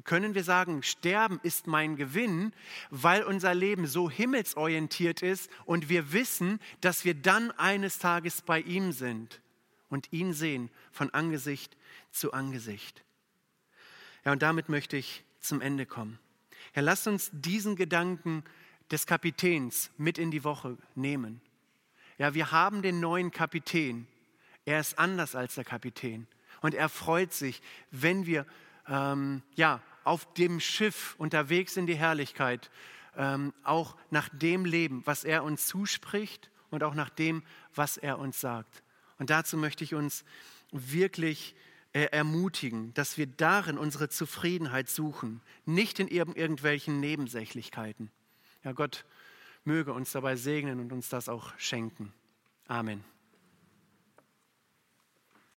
Können 0.05 0.34
wir 0.34 0.45
sagen, 0.45 0.82
Sterben 0.82 1.41
ist 1.43 1.66
mein 1.66 1.97
Gewinn, 1.97 2.53
weil 2.91 3.22
unser 3.22 3.55
Leben 3.55 3.87
so 3.87 4.11
himmelsorientiert 4.11 5.22
ist 5.22 5.51
und 5.64 5.89
wir 5.89 6.12
wissen, 6.12 6.61
dass 6.82 7.07
wir 7.07 7.14
dann 7.14 7.51
eines 7.53 7.99
Tages 7.99 8.43
bei 8.43 8.61
ihm 8.61 8.93
sind 8.93 9.41
und 9.89 10.12
ihn 10.12 10.34
sehen 10.34 10.70
von 10.93 11.09
Angesicht 11.14 11.78
zu 12.11 12.34
Angesicht. 12.34 13.03
Ja, 14.26 14.32
und 14.32 14.43
damit 14.43 14.68
möchte 14.68 14.99
ich 14.99 15.24
zum 15.41 15.62
Ende 15.62 15.87
kommen. 15.87 16.18
Herr, 16.77 16.83
lass 16.83 17.07
uns 17.07 17.31
diesen 17.33 17.74
Gedanken 17.74 18.45
des 18.91 19.07
Kapitäns 19.07 19.91
mit 19.97 20.18
in 20.18 20.31
die 20.31 20.45
Woche 20.45 20.77
nehmen. 20.95 21.41
Ja, 22.18 22.35
wir 22.35 22.53
haben 22.53 22.83
den 22.83 23.01
neuen 23.01 23.31
Kapitän. 23.31 24.07
Er 24.66 24.79
ist 24.81 24.99
anders 24.99 25.35
als 25.35 25.55
der 25.55 25.64
Kapitän. 25.64 26.27
Und 26.61 26.74
er 26.74 26.91
freut 26.91 27.33
sich, 27.33 27.62
wenn 27.93 28.27
wir 28.27 28.45
ähm, 28.89 29.43
ja, 29.55 29.81
auf 30.05 30.31
dem 30.35 30.61
Schiff 30.61 31.14
unterwegs 31.16 31.79
in 31.79 31.87
die 31.87 31.97
Herrlichkeit 31.97 32.70
ähm, 33.16 33.55
auch 33.64 33.97
nach 34.11 34.29
dem 34.29 34.66
leben, 34.66 35.01
was 35.07 35.24
er 35.24 35.45
uns 35.45 35.66
zuspricht 35.68 36.51
und 36.68 36.85
auch 36.85 36.95
nach 36.95 37.09
dem, 37.09 37.43
was 37.74 37.97
er 37.97 38.18
uns 38.18 38.39
sagt. 38.39 38.83
Und 39.18 39.31
dazu 39.31 39.57
möchte 39.57 39.83
ich 39.83 39.95
uns 39.95 40.27
wirklich 40.72 41.57
ermutigen, 42.05 42.92
dass 42.94 43.16
wir 43.18 43.26
darin 43.26 43.78
unsere 43.78 44.09
Zufriedenheit 44.09 44.88
suchen, 44.88 45.40
nicht 45.64 45.99
in 45.99 46.09
irgendwelchen 46.09 47.01
Nebensächlichkeiten. 47.01 48.11
Ja, 48.64 48.72
Gott 48.72 49.05
möge 49.64 49.92
uns 49.92 50.12
dabei 50.12 50.36
segnen 50.36 50.80
und 50.80 50.92
uns 50.92 51.09
das 51.09 51.28
auch 51.28 51.53
schenken. 51.59 52.12
Amen. 52.66 53.05